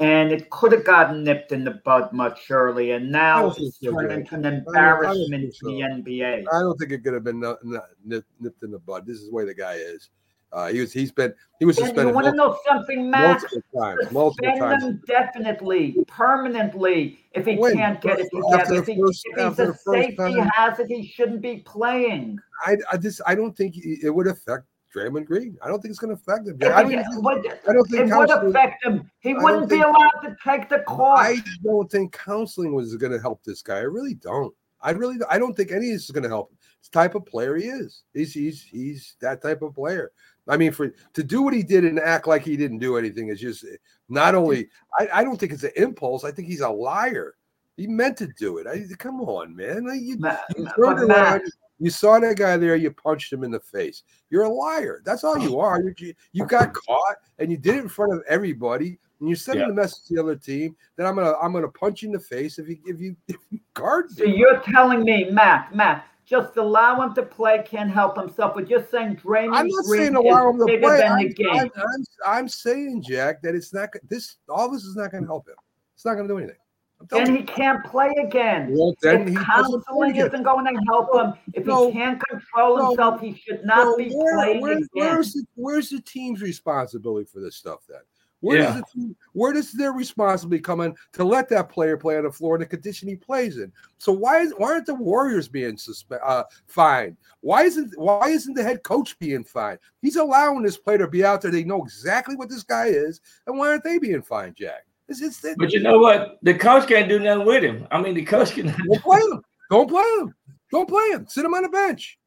and 0.00 0.30
it 0.30 0.48
could 0.50 0.72
have 0.72 0.84
gotten 0.84 1.24
nipped 1.24 1.50
in 1.52 1.64
the 1.64 1.72
bud 1.84 2.12
much 2.12 2.50
earlier. 2.50 2.96
And 2.96 3.10
now 3.10 3.50
it's 3.50 3.78
turned 3.78 4.12
into 4.12 4.34
an 4.36 4.44
embarrassment 4.44 5.42
think 5.42 5.54
to 5.58 5.66
the. 5.66 5.82
Uh, 5.82 5.88
NBA. 5.88 6.44
I 6.52 6.60
don't 6.60 6.78
think 6.78 6.92
it 6.92 7.02
could 7.02 7.14
have 7.14 7.24
been 7.24 7.40
no- 7.40 7.58
no- 7.62 7.82
nip- 8.04 8.24
nipped 8.38 8.62
in 8.62 8.70
the 8.70 8.78
bud. 8.78 9.06
This 9.06 9.18
is 9.18 9.28
the 9.28 9.34
way 9.34 9.44
the 9.44 9.54
guy 9.54 9.74
is. 9.74 10.10
Uh, 10.52 10.68
he 10.68 10.80
was. 10.80 10.92
He's 10.92 11.12
been. 11.12 11.34
He 11.58 11.64
was 11.66 11.76
And 11.78 11.94
you 11.96 12.08
want 12.10 12.26
to 12.26 12.32
know 12.32 12.56
something, 12.66 13.10
Max? 13.10 13.42
multiple 13.42 13.80
times. 13.80 14.12
Multiple 14.12 14.48
Suspend 14.50 14.80
times. 14.82 15.00
definitely, 15.06 15.96
permanently. 16.06 17.18
If 17.32 17.46
he 17.46 17.56
When? 17.56 17.74
can't 17.76 18.00
get 18.00 18.18
it 18.20 18.28
together, 18.32 18.64
the 18.74 18.78
if, 18.80 18.86
he, 18.86 19.00
first- 19.00 19.24
if 19.36 19.56
he's 19.56 19.58
a 19.58 19.74
safety 19.74 20.16
time? 20.16 20.48
hazard, 20.54 20.86
he 20.88 21.06
shouldn't 21.06 21.42
be 21.42 21.58
playing. 21.58 22.38
I, 22.64 22.76
I 22.90 22.96
just. 22.96 23.20
I 23.26 23.34
don't 23.34 23.56
think 23.56 23.74
it 23.76 24.08
would 24.10 24.26
affect 24.26 24.64
Draymond 24.94 25.26
Green. 25.26 25.58
I 25.62 25.68
don't 25.68 25.80
think 25.82 25.90
it's 25.90 25.98
going 25.98 26.16
to 26.16 26.20
affect 26.20 26.48
him. 26.48 26.56
I 26.62 26.82
don't, 26.82 26.90
he- 26.92 26.96
think- 26.96 27.22
would- 27.22 27.46
I 27.68 27.72
don't 27.72 27.86
think 27.90 28.10
it 28.10 28.16
would 28.16 28.30
affect 28.30 28.84
him. 28.84 29.10
He 29.20 29.34
wouldn't 29.34 29.68
be 29.68 29.76
think- 29.76 29.86
allowed 29.86 30.20
to 30.22 30.36
take 30.42 30.68
the 30.70 30.78
court. 30.80 31.18
I 31.20 31.42
don't 31.62 31.90
think 31.90 32.12
counseling 32.12 32.72
was 32.74 32.96
going 32.96 33.12
to 33.12 33.20
help 33.20 33.42
this 33.44 33.60
guy. 33.62 33.76
I 33.78 33.80
really 33.82 34.14
don't. 34.14 34.54
I 34.80 34.92
really. 34.92 35.16
I 35.28 35.38
don't 35.38 35.54
think 35.56 35.72
any 35.72 35.88
of 35.88 35.92
this 35.94 36.04
is 36.04 36.10
going 36.12 36.22
to 36.22 36.28
help 36.28 36.52
him. 36.52 36.58
It's 36.78 36.88
the 36.88 37.00
type 37.00 37.16
of 37.16 37.26
player 37.26 37.56
he 37.56 37.64
is. 37.64 38.04
He's 38.14 38.32
he's 38.32 38.62
he's 38.62 39.16
that 39.20 39.42
type 39.42 39.62
of 39.62 39.74
player. 39.74 40.12
I 40.48 40.56
mean, 40.56 40.72
for 40.72 40.88
to 41.14 41.22
do 41.22 41.42
what 41.42 41.54
he 41.54 41.62
did 41.62 41.84
and 41.84 41.98
act 42.00 42.26
like 42.26 42.42
he 42.42 42.56
didn't 42.56 42.78
do 42.78 42.96
anything 42.96 43.28
is 43.28 43.40
just 43.40 43.64
eh, 43.64 43.76
not 44.08 44.34
only. 44.34 44.68
I, 44.98 45.08
I 45.14 45.24
don't 45.24 45.38
think 45.38 45.52
it's 45.52 45.64
an 45.64 45.72
impulse. 45.76 46.24
I 46.24 46.30
think 46.30 46.48
he's 46.48 46.60
a 46.62 46.68
liar. 46.68 47.34
He 47.76 47.86
meant 47.86 48.16
to 48.18 48.26
do 48.38 48.58
it. 48.58 48.66
I, 48.66 48.82
come 48.96 49.20
on, 49.20 49.54
man. 49.54 49.84
You, 50.02 50.18
Ma- 50.18 50.36
you 50.56 50.66
turned 50.76 51.06
Matt- 51.06 51.18
around, 51.40 51.42
you 51.78 51.90
saw 51.90 52.18
that 52.18 52.36
guy 52.36 52.56
there, 52.56 52.74
you 52.74 52.90
punched 52.90 53.32
him 53.32 53.44
in 53.44 53.50
the 53.52 53.60
face. 53.60 54.02
You're 54.30 54.44
a 54.44 54.48
liar. 54.48 55.00
That's 55.04 55.22
all 55.22 55.38
you 55.38 55.60
are. 55.60 55.80
You, 55.80 55.94
you- 55.98 56.14
you 56.32 56.44
got 56.46 56.72
caught 56.86 57.16
and 57.38 57.50
you 57.52 57.56
did 57.56 57.76
it 57.76 57.82
in 57.82 57.88
front 57.88 58.12
of 58.12 58.22
everybody. 58.28 58.98
And 59.20 59.28
you're 59.28 59.36
sending 59.36 59.66
Yeah. 59.66 59.72
a 59.72 59.74
message 59.74 60.06
to 60.08 60.14
the 60.14 60.22
other 60.22 60.36
team 60.36 60.76
that 60.96 61.04
I'm 61.06 61.16
gonna 61.16 61.34
I'm 61.42 61.52
gonna 61.52 61.68
punch 61.68 62.02
you 62.02 62.08
in 62.08 62.12
the 62.12 62.20
face 62.20 62.58
if 62.60 62.68
you 62.68 62.78
if 62.86 63.00
you 63.00 63.16
if 63.26 63.36
you 63.50 63.58
guard 63.74 64.10
So 64.12 64.24
me. 64.24 64.36
you're 64.36 64.60
telling 64.60 65.02
me, 65.04 65.28
Matt, 65.30 65.74
Matt, 65.74 66.04
just 66.28 66.56
allow 66.58 67.00
him 67.00 67.14
to 67.14 67.22
play, 67.22 67.62
can't 67.66 67.90
help 67.90 68.18
himself, 68.18 68.52
but 68.54 68.68
you're 68.68 68.86
saying 68.90 69.16
Draymond 69.16 69.56
I'm 69.56 69.68
not 69.68 69.84
Green 69.86 70.00
saying 70.02 70.14
allow 70.16 70.50
him 70.50 70.56
is 70.56 70.60
to 70.60 70.66
bigger 70.66 70.82
play. 70.82 70.98
than 70.98 71.12
I'm, 71.12 71.18
the 71.28 71.34
game. 71.34 71.48
I'm, 71.50 71.70
I'm, 71.76 72.04
I'm 72.26 72.48
saying, 72.48 73.02
Jack, 73.02 73.40
that 73.42 73.54
it's 73.54 73.72
not 73.72 73.90
this 74.08 74.36
all 74.48 74.70
this 74.70 74.84
is 74.84 74.94
not 74.96 75.10
gonna 75.12 75.26
help 75.26 75.48
him. 75.48 75.54
It's 75.94 76.04
not 76.04 76.14
gonna 76.16 76.28
do 76.28 76.38
anything. 76.38 76.56
I'm 77.00 77.06
then 77.10 77.26
you. 77.32 77.36
he 77.38 77.42
can't 77.44 77.84
play 77.84 78.12
again. 78.22 78.74
Well, 78.76 78.94
then 79.02 79.28
he 79.28 79.34
if 79.34 79.46
doesn't 79.46 79.70
play 79.86 80.12
counseling 80.12 80.16
isn't 80.16 80.42
going 80.42 80.64
to 80.66 80.80
help 80.88 81.14
him, 81.14 81.32
if 81.54 81.64
No. 81.64 81.86
he 81.86 81.92
can't 81.92 82.20
control 82.28 82.76
No. 82.76 82.88
himself, 82.88 83.20
he 83.20 83.34
should 83.36 83.64
not 83.64 83.84
So 83.84 83.96
be 83.96 84.10
where- 84.10 84.34
playing 84.34 84.60
where- 84.60 84.72
again. 84.72 84.88
where's 84.94 85.32
the 85.32 85.44
where's 85.54 85.90
the 85.90 86.00
team's 86.00 86.42
responsibility 86.42 87.24
for 87.32 87.38
this 87.40 87.54
stuff 87.54 87.80
then? 87.88 88.00
Where 88.40 88.58
does 88.58 88.66
Yeah. 88.74 88.80
the 88.80 89.00
team, 89.00 89.16
where 89.32 89.52
does 89.52 89.72
their 89.72 89.92
responsibility 89.92 90.62
come 90.62 90.80
in 90.80 90.94
to 91.14 91.24
let 91.24 91.48
that 91.48 91.68
player 91.68 91.96
play 91.96 92.16
on 92.18 92.24
the 92.24 92.30
floor 92.30 92.54
in 92.54 92.60
the 92.60 92.66
condition 92.66 93.08
he 93.08 93.16
plays 93.16 93.58
in? 93.58 93.72
So 93.98 94.12
why 94.12 94.40
is 94.40 94.52
why 94.56 94.72
aren't 94.72 94.86
the 94.86 94.94
Warriors 94.94 95.48
being 95.48 95.74
suspe- 95.76 96.20
uh, 96.22 96.44
fined? 96.66 97.16
Why 97.40 97.64
isn't 97.64 97.98
why 97.98 98.28
isn't 98.28 98.54
the 98.54 98.62
head 98.62 98.82
coach 98.84 99.18
being 99.18 99.42
fined? 99.44 99.80
He's 100.02 100.16
allowing 100.16 100.62
this 100.62 100.76
player 100.76 100.98
to 100.98 101.08
be 101.08 101.24
out 101.24 101.40
there. 101.40 101.50
They 101.50 101.64
know 101.64 101.82
exactly 101.82 102.36
what 102.36 102.48
this 102.48 102.62
guy 102.62 102.86
is, 102.86 103.20
and 103.46 103.58
why 103.58 103.68
aren't 103.68 103.84
they 103.84 103.98
being 103.98 104.22
fined, 104.22 104.54
Jack? 104.56 104.86
It's 105.08 105.20
just 105.20 105.42
that 105.42 105.56
But 105.58 105.72
you 105.72 105.80
know 105.80 105.98
what? 105.98 106.38
The 106.42 106.54
coach 106.54 106.86
can't 106.86 107.08
do 107.08 107.18
nothing 107.18 107.46
with 107.46 107.64
him. 107.64 107.88
I 107.90 108.00
mean, 108.00 108.14
the 108.14 108.24
coach 108.24 108.52
can. 108.52 108.66
don't 108.66 109.02
play 109.02 109.20
him. 109.20 109.42
Don't 109.70 109.88
play 109.88 110.04
him. 110.20 110.34
Don't 110.70 110.88
play 110.88 111.08
him. 111.10 111.26
Sit 111.28 111.44
him 111.44 111.54
on 111.54 111.62
the 111.62 111.68
bench. 111.70 112.18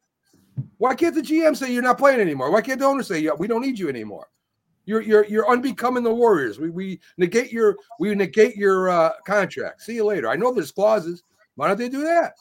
Why 0.78 0.96
can't 0.96 1.14
the 1.16 1.22
GM 1.22 1.56
say 1.56 1.72
you're 1.72 1.84
not 1.84 2.00
playing 2.00 2.20
anymore? 2.20 2.52
Why 2.52 2.62
can't 2.62 2.80
the 2.80 2.86
owner 2.86 3.04
say 3.04 3.20
yeah, 3.20 3.32
we 3.38 3.48
don't 3.48 3.62
need 3.62 3.78
you 3.80 3.88
anymore? 3.88 4.28
You're 4.86 5.02
you're 5.02 5.26
you're 5.26 5.50
unbecoming 5.50 6.04
the 6.04 6.14
Warriors. 6.14 6.60
We 6.60 6.70
we 6.70 7.00
negate 7.18 7.52
your 7.52 7.78
we 8.00 8.14
negate 8.16 8.56
your 8.56 8.90
uh, 8.90 9.12
contract. 9.26 9.82
See 9.82 9.96
you 9.96 10.06
later. 10.06 10.30
I 10.30 10.36
know 10.36 10.54
there's 10.54 10.72
clauses. 10.72 11.24
Why 11.56 11.68
don't 11.68 11.78
they 11.78 11.90
do 11.90 12.04
that? 12.04 12.34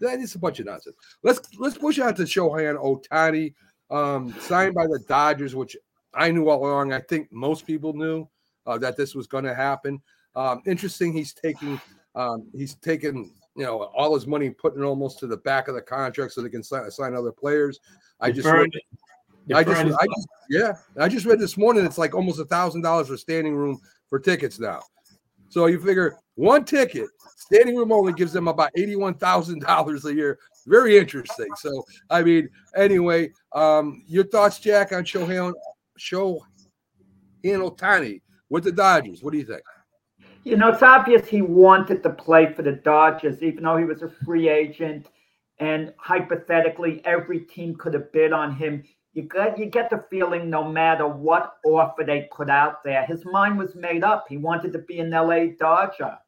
That 0.00 0.20
is 0.20 0.34
a 0.34 0.38
bunch 0.38 0.60
of 0.60 0.66
nonsense. 0.66 0.96
Let's 1.22 1.40
let's 1.58 1.78
push 1.78 1.98
out 1.98 2.16
to 2.16 2.22
Shohei 2.22 2.76
Otani, 2.76 3.54
um, 3.90 4.34
signed 4.40 4.74
by 4.74 4.86
the 4.86 5.00
Dodgers, 5.08 5.54
which 5.54 5.76
I 6.14 6.30
knew 6.30 6.48
all 6.48 6.64
along. 6.64 6.92
I 6.92 7.00
think 7.00 7.32
most 7.32 7.66
people 7.66 7.92
knew 7.92 8.28
uh, 8.66 8.78
that 8.78 8.96
this 8.96 9.14
was 9.14 9.26
going 9.26 9.44
to 9.44 9.54
happen. 9.54 10.00
Um, 10.34 10.62
interesting. 10.66 11.12
He's 11.12 11.32
taking 11.32 11.80
um, 12.14 12.48
he's 12.54 12.74
taking 12.76 13.32
you 13.56 13.64
know 13.64 13.84
all 13.96 14.14
his 14.14 14.26
money, 14.26 14.50
putting 14.50 14.82
it 14.82 14.86
almost 14.86 15.18
to 15.20 15.26
the 15.26 15.36
back 15.38 15.68
of 15.68 15.74
the 15.74 15.82
contract 15.82 16.32
so 16.32 16.42
they 16.42 16.48
can 16.48 16.62
sign, 16.62 16.90
sign 16.90 17.14
other 17.14 17.32
players. 17.32 17.80
I 18.20 18.30
just 18.30 18.48
Deferring- 19.48 19.68
I 19.68 19.88
just, 19.88 19.98
I 20.00 20.06
just, 20.06 20.28
yeah, 20.50 20.72
I 20.98 21.08
just 21.08 21.26
read 21.26 21.38
this 21.38 21.56
morning. 21.56 21.84
It's 21.84 21.98
like 21.98 22.14
almost 22.14 22.38
a 22.38 22.44
thousand 22.44 22.82
dollars 22.82 23.08
for 23.08 23.16
standing 23.16 23.54
room 23.54 23.80
for 24.08 24.18
tickets 24.18 24.60
now. 24.60 24.82
So 25.48 25.66
you 25.66 25.80
figure 25.80 26.16
one 26.36 26.64
ticket, 26.64 27.08
standing 27.36 27.76
room 27.76 27.92
only 27.92 28.12
gives 28.12 28.32
them 28.32 28.48
about 28.48 28.70
eighty-one 28.76 29.14
thousand 29.14 29.60
dollars 29.60 30.04
a 30.04 30.14
year. 30.14 30.38
Very 30.66 30.96
interesting. 30.96 31.48
So 31.56 31.84
I 32.08 32.22
mean, 32.22 32.48
anyway, 32.76 33.30
um, 33.52 34.02
your 34.06 34.24
thoughts, 34.24 34.58
Jack, 34.60 34.92
on 34.92 35.04
Shohei 35.04 35.52
Shohei 35.98 36.40
Otani 37.44 38.22
with 38.48 38.64
the 38.64 38.72
Dodgers? 38.72 39.22
What 39.22 39.32
do 39.32 39.38
you 39.38 39.44
think? 39.44 39.62
You 40.44 40.56
know, 40.56 40.68
it's 40.68 40.82
obvious 40.82 41.26
he 41.26 41.42
wanted 41.42 42.02
to 42.02 42.10
play 42.10 42.52
for 42.52 42.62
the 42.62 42.72
Dodgers, 42.72 43.42
even 43.42 43.64
though 43.64 43.76
he 43.76 43.84
was 43.84 44.02
a 44.02 44.10
free 44.24 44.48
agent. 44.48 45.08
And 45.58 45.92
hypothetically, 45.98 47.00
every 47.04 47.40
team 47.40 47.76
could 47.76 47.94
have 47.94 48.10
bid 48.12 48.32
on 48.32 48.54
him. 48.54 48.82
You 49.14 49.22
get 49.22 49.58
you 49.58 49.66
get 49.66 49.90
the 49.90 50.04
feeling 50.10 50.48
no 50.48 50.64
matter 50.64 51.06
what 51.06 51.56
offer 51.66 52.02
they 52.04 52.28
put 52.32 52.48
out 52.48 52.82
there, 52.82 53.04
his 53.04 53.24
mind 53.24 53.58
was 53.58 53.74
made 53.74 54.04
up. 54.04 54.26
He 54.28 54.38
wanted 54.38 54.72
to 54.72 54.78
be 54.78 55.00
an 55.00 55.10
LA 55.10 55.46
Dodger. 55.58 56.18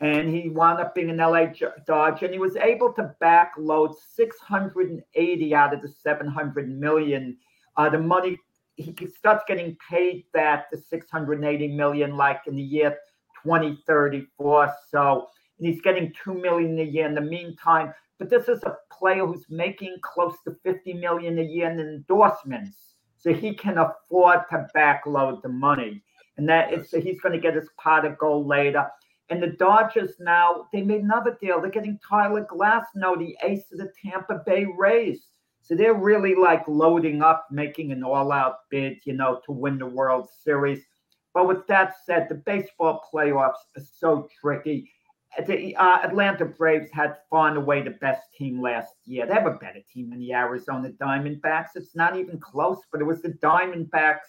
And 0.00 0.34
he 0.34 0.48
wound 0.48 0.80
up 0.80 0.94
being 0.94 1.10
an 1.10 1.18
LA 1.18 1.46
Dodger, 1.86 2.24
and 2.24 2.32
he 2.32 2.40
was 2.40 2.56
able 2.56 2.92
to 2.94 3.14
backload 3.22 3.94
680 4.16 5.54
out 5.54 5.74
of 5.74 5.82
the 5.82 5.88
700 5.88 6.68
million. 6.68 7.36
Uh, 7.76 7.88
the 7.88 7.98
money 7.98 8.38
he 8.76 8.94
starts 9.06 9.44
getting 9.46 9.76
paid 9.88 10.24
that 10.34 10.66
the 10.72 10.78
680 10.78 11.68
million 11.68 12.16
like 12.16 12.40
in 12.46 12.56
the 12.56 12.62
year 12.62 12.96
2034. 13.44 14.74
So 14.90 15.28
and 15.58 15.72
he's 15.72 15.80
getting 15.80 16.12
two 16.24 16.34
million 16.34 16.78
a 16.78 16.82
year 16.82 17.06
in 17.06 17.14
the 17.14 17.20
meantime. 17.20 17.92
But 18.22 18.30
this 18.30 18.48
is 18.48 18.62
a 18.62 18.76
player 18.92 19.26
who's 19.26 19.46
making 19.50 19.96
close 20.00 20.36
to 20.44 20.56
50 20.62 20.92
million 20.92 21.40
a 21.40 21.42
year 21.42 21.68
in 21.68 21.80
endorsements. 21.80 22.94
So 23.16 23.34
he 23.34 23.52
can 23.52 23.78
afford 23.78 24.42
to 24.50 24.68
backload 24.76 25.42
the 25.42 25.48
money. 25.48 26.04
And 26.36 26.48
that 26.48 26.72
it's 26.72 26.92
he's 26.92 27.20
going 27.20 27.32
to 27.32 27.40
get 27.40 27.56
his 27.56 27.68
pot 27.80 28.04
of 28.04 28.16
gold 28.18 28.46
later. 28.46 28.86
And 29.28 29.42
the 29.42 29.48
Dodgers 29.48 30.12
now, 30.20 30.68
they 30.72 30.82
made 30.82 31.02
another 31.02 31.36
deal. 31.42 31.60
They're 31.60 31.68
getting 31.68 31.98
Tyler 32.08 32.46
Glasnow, 32.48 33.18
the 33.18 33.36
ace 33.42 33.64
of 33.72 33.78
the 33.78 33.92
Tampa 34.00 34.40
Bay 34.46 34.66
Rays. 34.78 35.26
So 35.60 35.74
they're 35.74 35.92
really 35.92 36.36
like 36.36 36.62
loading 36.68 37.22
up, 37.22 37.48
making 37.50 37.90
an 37.90 38.04
all-out 38.04 38.58
bid, 38.70 38.98
you 39.04 39.14
know, 39.14 39.40
to 39.46 39.50
win 39.50 39.78
the 39.78 39.86
World 39.86 40.28
Series. 40.44 40.84
But 41.34 41.48
with 41.48 41.66
that 41.66 41.94
said, 42.06 42.28
the 42.28 42.36
baseball 42.36 43.04
playoffs 43.12 43.64
are 43.76 43.82
so 43.98 44.28
tricky. 44.40 44.91
The 45.46 45.74
uh, 45.76 45.98
Atlanta 46.02 46.44
Braves 46.44 46.90
had 46.92 47.16
far 47.30 47.48
and 47.48 47.56
away 47.56 47.82
the 47.82 47.90
best 47.90 48.22
team 48.36 48.60
last 48.60 48.92
year. 49.04 49.26
They 49.26 49.32
have 49.32 49.46
a 49.46 49.52
better 49.52 49.80
team 49.92 50.10
than 50.10 50.20
the 50.20 50.34
Arizona 50.34 50.90
Diamondbacks. 50.90 51.70
It's 51.74 51.96
not 51.96 52.16
even 52.16 52.38
close, 52.38 52.78
but 52.90 53.00
it 53.00 53.04
was 53.04 53.22
the 53.22 53.30
Diamondbacks 53.30 54.28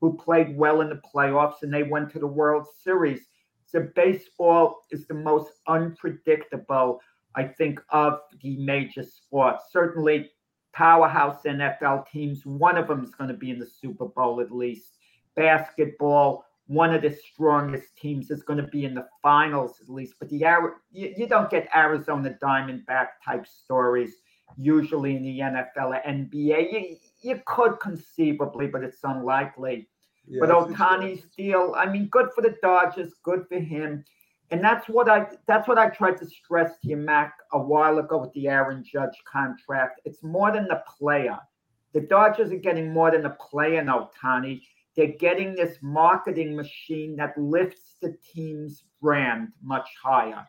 who 0.00 0.16
played 0.16 0.56
well 0.56 0.80
in 0.80 0.88
the 0.88 1.00
playoffs 1.14 1.62
and 1.62 1.72
they 1.72 1.84
went 1.84 2.10
to 2.12 2.18
the 2.18 2.26
World 2.26 2.66
Series. 2.82 3.20
So 3.66 3.88
baseball 3.94 4.80
is 4.90 5.06
the 5.06 5.14
most 5.14 5.52
unpredictable, 5.68 7.00
I 7.36 7.44
think, 7.44 7.80
of 7.90 8.20
the 8.42 8.56
major 8.56 9.04
sports. 9.04 9.66
Certainly, 9.70 10.30
powerhouse 10.72 11.42
NFL 11.44 12.08
teams. 12.10 12.44
One 12.44 12.76
of 12.76 12.88
them 12.88 13.04
is 13.04 13.14
going 13.14 13.28
to 13.28 13.36
be 13.36 13.50
in 13.50 13.58
the 13.58 13.66
Super 13.66 14.06
Bowl 14.06 14.40
at 14.40 14.50
least. 14.50 14.98
Basketball, 15.36 16.44
one 16.70 16.94
of 16.94 17.02
the 17.02 17.10
strongest 17.10 17.96
teams 17.96 18.30
is 18.30 18.44
going 18.44 18.56
to 18.56 18.68
be 18.68 18.84
in 18.84 18.94
the 18.94 19.04
finals 19.20 19.80
at 19.82 19.88
least. 19.88 20.14
But 20.20 20.28
the 20.28 20.36
you, 20.92 21.12
you 21.16 21.26
don't 21.26 21.50
get 21.50 21.68
Arizona 21.74 22.38
Diamondback 22.40 23.08
type 23.24 23.44
stories 23.48 24.12
usually 24.56 25.16
in 25.16 25.24
the 25.24 25.40
NFL 25.40 25.98
or 25.98 26.02
NBA. 26.06 26.72
You, 26.72 26.96
you 27.22 27.42
could 27.44 27.80
conceivably, 27.80 28.68
but 28.68 28.84
it's 28.84 29.02
unlikely. 29.02 29.88
Yeah, 30.28 30.38
but 30.42 30.52
I 30.52 30.64
think 30.64 30.76
so. 30.76 30.84
Otani's 30.84 31.22
deal, 31.36 31.74
I 31.76 31.86
mean, 31.86 32.06
good 32.06 32.28
for 32.36 32.42
the 32.42 32.54
Dodgers, 32.62 33.14
good 33.24 33.46
for 33.48 33.58
him. 33.58 34.04
And 34.52 34.62
that's 34.62 34.88
what 34.88 35.08
I 35.08 35.26
that's 35.48 35.66
what 35.66 35.78
I 35.78 35.88
tried 35.88 36.18
to 36.18 36.26
stress 36.26 36.78
to 36.82 36.88
you, 36.88 36.96
Mac, 36.96 37.34
a 37.52 37.58
while 37.58 37.98
ago 37.98 38.18
with 38.18 38.32
the 38.34 38.46
Aaron 38.46 38.84
Judge 38.84 39.16
contract. 39.24 40.02
It's 40.04 40.22
more 40.22 40.52
than 40.52 40.68
the 40.68 40.84
player. 40.98 41.38
The 41.94 42.02
Dodgers 42.02 42.52
are 42.52 42.58
getting 42.58 42.92
more 42.92 43.10
than 43.10 43.26
a 43.26 43.30
player 43.30 43.80
in 43.80 43.86
Otani. 43.86 44.62
They're 44.96 45.08
getting 45.18 45.54
this 45.54 45.78
marketing 45.82 46.56
machine 46.56 47.16
that 47.16 47.36
lifts 47.38 47.96
the 48.02 48.16
team's 48.34 48.84
brand 49.00 49.48
much 49.62 49.88
higher. 50.02 50.46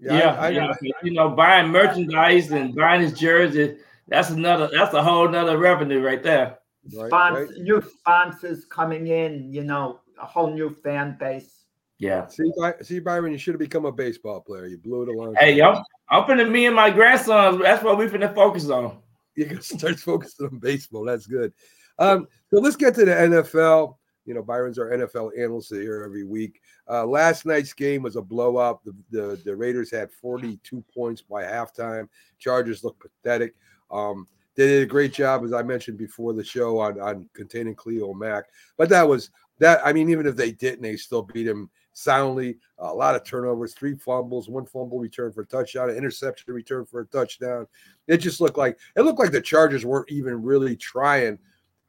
Yeah, 0.00 0.36
I- 0.38 0.46
I- 0.46 0.50
yeah, 0.50 0.72
you 1.02 1.12
know, 1.12 1.30
buying 1.30 1.68
merchandise 1.70 2.50
and 2.50 2.74
buying 2.74 3.00
his 3.02 3.12
jersey. 3.12 3.78
That's 4.06 4.30
another. 4.30 4.68
That's 4.72 4.94
a 4.94 5.02
whole 5.02 5.28
nother 5.28 5.58
revenue 5.58 6.02
right 6.04 6.22
there. 6.22 6.58
right, 6.96 7.10
Spons- 7.10 7.34
right. 7.34 7.48
New 7.58 7.82
sponsors 7.82 8.64
coming 8.64 9.08
in, 9.08 9.52
you 9.52 9.62
know, 9.64 10.00
a 10.20 10.24
whole 10.24 10.50
new 10.52 10.70
fan 10.70 11.16
base. 11.18 11.64
Yeah. 11.98 12.26
See, 12.28 12.50
By- 12.58 12.76
see, 12.80 13.00
Byron, 13.00 13.32
you 13.32 13.38
should 13.38 13.54
have 13.54 13.60
become 13.60 13.84
a 13.84 13.92
baseball 13.92 14.40
player. 14.40 14.66
You 14.66 14.78
blew 14.78 15.02
it 15.02 15.08
along. 15.08 15.34
Hey, 15.38 15.60
I'm, 15.60 15.82
I'm 16.08 16.22
finna 16.24 16.48
me 16.48 16.66
and 16.66 16.76
my 16.76 16.90
grandsons. 16.90 17.60
That's 17.60 17.82
what 17.82 17.98
we're 17.98 18.08
finna 18.08 18.32
focus 18.34 18.70
on. 18.70 18.98
you 19.34 19.46
can 19.46 19.60
start 19.60 19.98
focusing 19.98 20.46
on 20.46 20.58
baseball. 20.60 21.04
That's 21.04 21.26
good. 21.26 21.52
Um, 21.98 22.28
so 22.50 22.60
let's 22.60 22.76
get 22.76 22.94
to 22.96 23.04
the 23.04 23.12
NFL. 23.12 23.96
You 24.24 24.34
know, 24.34 24.42
Byron's 24.42 24.78
our 24.78 24.90
NFL 24.90 25.30
analyst 25.38 25.72
here 25.72 26.02
every 26.04 26.24
week. 26.24 26.60
Uh, 26.88 27.06
last 27.06 27.46
night's 27.46 27.72
game 27.72 28.02
was 28.02 28.16
a 28.16 28.22
blowout. 28.22 28.84
The, 28.84 28.94
the 29.10 29.40
the 29.44 29.56
Raiders 29.56 29.90
had 29.90 30.12
42 30.12 30.84
points 30.94 31.22
by 31.22 31.44
halftime. 31.44 32.08
Chargers 32.38 32.84
look 32.84 32.98
pathetic. 33.00 33.54
Um, 33.90 34.26
they 34.54 34.66
did 34.66 34.82
a 34.82 34.86
great 34.86 35.12
job, 35.12 35.44
as 35.44 35.52
I 35.52 35.62
mentioned 35.62 35.98
before 35.98 36.32
the 36.32 36.44
show, 36.44 36.78
on 36.78 37.00
on 37.00 37.28
containing 37.32 37.76
Khalil 37.76 38.14
Mack. 38.14 38.44
But 38.76 38.88
that 38.90 39.08
was 39.08 39.30
that. 39.60 39.80
I 39.84 39.92
mean, 39.92 40.10
even 40.10 40.26
if 40.26 40.36
they 40.36 40.52
didn't, 40.52 40.82
they 40.82 40.96
still 40.96 41.22
beat 41.22 41.46
him 41.46 41.70
soundly. 41.98 42.58
a 42.78 42.94
lot 42.94 43.16
of 43.16 43.24
turnovers, 43.24 43.74
three 43.74 43.96
fumbles, 43.96 44.48
one 44.48 44.66
fumble 44.66 45.00
return 45.00 45.32
for 45.32 45.40
a 45.42 45.46
touchdown, 45.46 45.90
an 45.90 45.96
interception 45.96 46.54
return 46.54 46.84
for 46.86 47.00
a 47.00 47.06
touchdown. 47.06 47.66
It 48.06 48.18
just 48.18 48.40
looked 48.40 48.58
like 48.58 48.78
it 48.96 49.02
looked 49.02 49.18
like 49.18 49.32
the 49.32 49.40
Chargers 49.40 49.84
weren't 49.84 50.10
even 50.10 50.42
really 50.42 50.76
trying 50.76 51.38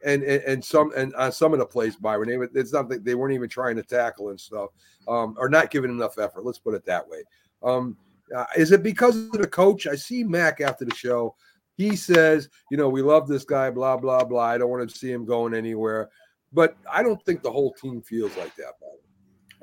and 0.06 0.24
and, 0.24 0.44
and 0.44 0.63
some 0.63 0.91
and 0.96 1.13
on 1.15 1.32
some 1.32 1.53
of 1.53 1.60
the 1.60 1.65
plays, 1.65 1.96
Byron, 1.96 2.29
they, 2.29 2.60
it's 2.60 2.74
not 2.74 2.89
that 2.89 3.03
they 3.03 3.15
weren't 3.15 3.34
even 3.34 3.50
trying 3.50 3.75
to 3.75 3.84
tackle 3.84 4.29
and 4.29 4.39
stuff, 4.39 4.70
um, 5.08 5.36
or 5.38 5.50
not 5.50 5.72
giving 5.72 5.91
enough 5.91 6.18
effort. 6.18 6.46
Let's 6.46 6.60
put 6.60 6.74
it 6.74 6.86
that 6.86 7.08
way. 7.08 7.24
Um, 7.63 7.98
uh, 8.36 8.46
is 8.56 8.72
it 8.72 8.84
because 8.84 9.18
of 9.18 9.32
the 9.34 9.48
coach? 9.48 9.88
I 9.88 9.96
see 9.96 10.24
Mac 10.24 10.62
after 10.62 10.86
the 10.86 10.96
show. 10.96 11.36
He 11.75 11.96
says, 11.96 12.50
you 12.70 12.77
know, 12.77 12.89
we 12.89 13.01
love 13.01 13.27
this 13.27 13.46
guy, 13.46 13.70
blah 13.70 13.98
blah 13.98 14.24
blah. 14.24 14.44
I 14.44 14.58
don't 14.58 14.70
want 14.70 14.89
to 14.89 14.96
see 14.96 15.12
him 15.12 15.25
going 15.25 15.53
anywhere, 15.53 16.10
but 16.53 16.77
I 16.91 17.03
don't 17.03 17.24
think 17.25 17.41
the 17.41 17.51
whole 17.51 17.74
team 17.74 18.01
feels 18.01 18.36
like 18.38 18.56
that. 18.56 18.74
Byron. 18.79 18.98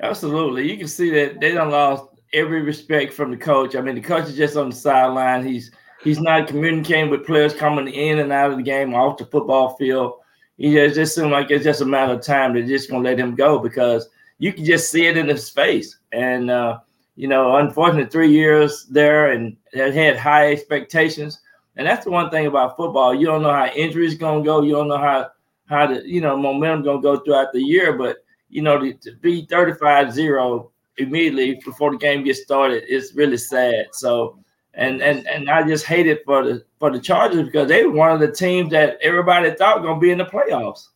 Absolutely. 0.00 0.71
You 0.71 0.76
can 0.76 0.88
see 0.88 1.11
that 1.11 1.40
they 1.40 1.52
don't 1.52 1.71
lost 1.71 2.05
every 2.33 2.62
respect 2.62 3.12
from 3.12 3.31
the 3.31 3.37
coach. 3.37 3.76
I 3.76 3.81
mean, 3.81 3.95
the 3.95 4.00
coach 4.00 4.28
is 4.28 4.37
just 4.37 4.57
on 4.57 4.71
the 4.71 4.76
sideline. 4.76 5.47
He's 5.47 5.71
he's 6.02 6.21
not 6.21 6.49
communicating 6.49 7.11
with 7.11 7.26
players 7.26 7.55
coming 7.55 7.88
in 7.88 8.19
and 8.19 8.33
out 8.33 8.50
of 8.50 8.59
the 8.59 8.62
game 8.62 8.95
off 8.95 9.19
the 9.19 9.26
football 9.26 9.76
field. 9.76 10.21
He 10.57 10.73
just, 10.73 10.95
just 10.95 11.15
seems 11.15 11.31
like 11.31 11.51
it's 11.51 11.65
just 11.65 11.83
a 11.83 11.87
matter 11.87 12.15
of 12.15 12.23
time. 12.23 12.55
They're 12.55 12.63
just 12.63 12.91
gonna 12.91 13.03
let 13.03 13.19
him 13.19 13.35
go 13.35 13.59
because 13.59 14.09
you 14.39 14.53
can 14.53 14.65
just 14.65 14.91
see 14.91 15.07
it 15.07 15.17
in 15.17 15.29
his 15.29 15.49
face. 15.51 15.99
And 16.13 16.51
uh, 16.51 16.79
you 17.17 17.29
know, 17.29 17.57
unfortunately, 17.57 18.11
three 18.11 18.31
years 18.31 18.87
there 18.87 19.33
and 19.33 19.57
had 19.75 20.17
high 20.17 20.53
expectations. 20.53 21.41
And 21.77 21.87
that's 21.87 22.05
the 22.05 22.11
one 22.11 22.31
thing 22.31 22.47
about 22.47 22.77
football. 22.77 23.15
You 23.15 23.27
don't 23.27 23.43
know 23.43 23.53
how 23.53 23.67
injuries 23.67 24.15
gonna 24.15 24.43
go. 24.43 24.63
You 24.63 24.73
don't 24.73 24.89
know 24.89 24.99
how 24.99 25.31
how 25.67 25.87
the 25.87 26.09
you 26.09 26.21
know 26.21 26.37
momentum 26.37 26.85
gonna 26.85 27.03
go 27.03 27.19
throughout 27.21 27.53
the 27.53 27.61
year. 27.61 27.93
But 27.93 28.19
you 28.49 28.63
know, 28.63 28.79
to, 28.79 28.93
to 28.95 29.13
be 29.17 29.47
35-0 29.47 30.71
immediately 30.99 31.61
before 31.65 31.91
the 31.91 31.99
game 31.99 32.25
gets 32.25 32.43
started 32.43 32.85
is 32.89 33.13
really 33.15 33.37
sad. 33.37 33.89
So 33.93 34.39
and 34.76 35.02
and 35.02 35.26
and 35.26 35.50
I 35.50 35.66
just 35.66 35.87
hate 35.87 36.06
it 36.06 36.25
for 36.25 36.45
the 36.45 36.64
for 36.78 36.90
the 36.90 37.00
Chargers 37.00 37.47
because 37.47 37.68
they 37.68 37.85
were 37.85 37.92
one 37.92 38.12
of 38.12 38.21
the 38.21 38.30
teams 38.30 38.71
that 38.71 38.99
everybody 39.02 39.50
thought 39.50 39.83
gonna 39.83 39.99
be 39.99 40.11
in 40.11 40.18
the 40.18 40.25
playoffs. 40.26 40.88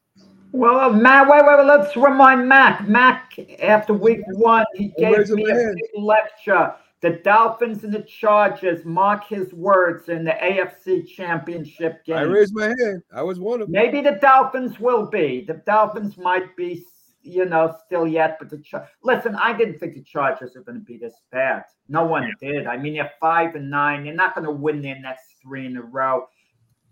Well, 0.52 0.80
uh, 0.80 0.90
Matt, 0.90 1.28
wait, 1.28 1.44
wait, 1.46 1.58
wait, 1.58 1.66
let's 1.66 1.96
remind 1.96 2.48
Mac. 2.48 2.86
Mac, 2.88 3.38
after 3.62 3.92
week 3.92 4.20
one, 4.32 4.64
he 4.74 4.92
gave 4.98 5.28
me 5.30 5.44
a 5.48 5.74
big 5.74 6.02
lecture. 6.02 6.74
The 7.02 7.20
Dolphins 7.24 7.84
and 7.84 7.94
the 7.94 8.02
Chargers, 8.02 8.84
mark 8.84 9.26
his 9.26 9.54
words, 9.54 10.10
in 10.10 10.24
the 10.24 10.32
AFC 10.32 11.06
Championship 11.06 12.04
game. 12.04 12.16
I 12.16 12.22
raised 12.22 12.54
my 12.54 12.66
hand. 12.66 13.02
I 13.14 13.22
was 13.22 13.38
one 13.38 13.62
of 13.62 13.68
them. 13.68 13.72
Maybe 13.72 14.02
the 14.02 14.18
Dolphins 14.20 14.78
will 14.78 15.06
be. 15.06 15.44
The 15.46 15.62
Dolphins 15.64 16.18
might 16.18 16.54
be, 16.56 16.84
you 17.22 17.44
know, 17.44 17.74
still 17.86 18.06
yet. 18.06 18.36
But 18.38 18.50
the 18.50 18.58
Char- 18.58 18.88
listen, 19.02 19.34
I 19.36 19.56
didn't 19.56 19.78
think 19.78 19.94
the 19.94 20.02
Chargers 20.02 20.56
are 20.56 20.62
going 20.62 20.78
to 20.78 20.84
be 20.84 20.96
this 20.96 21.14
bad. 21.30 21.64
No 21.88 22.04
one 22.04 22.32
did. 22.40 22.66
I 22.66 22.76
mean, 22.76 22.94
they're 22.94 23.12
five 23.20 23.54
and 23.54 23.70
nine. 23.70 24.04
They're 24.04 24.14
not 24.14 24.34
going 24.34 24.46
to 24.46 24.52
win 24.52 24.82
their 24.82 24.98
next 25.00 25.24
three 25.42 25.66
in 25.66 25.76
a 25.76 25.82
row. 25.82 26.26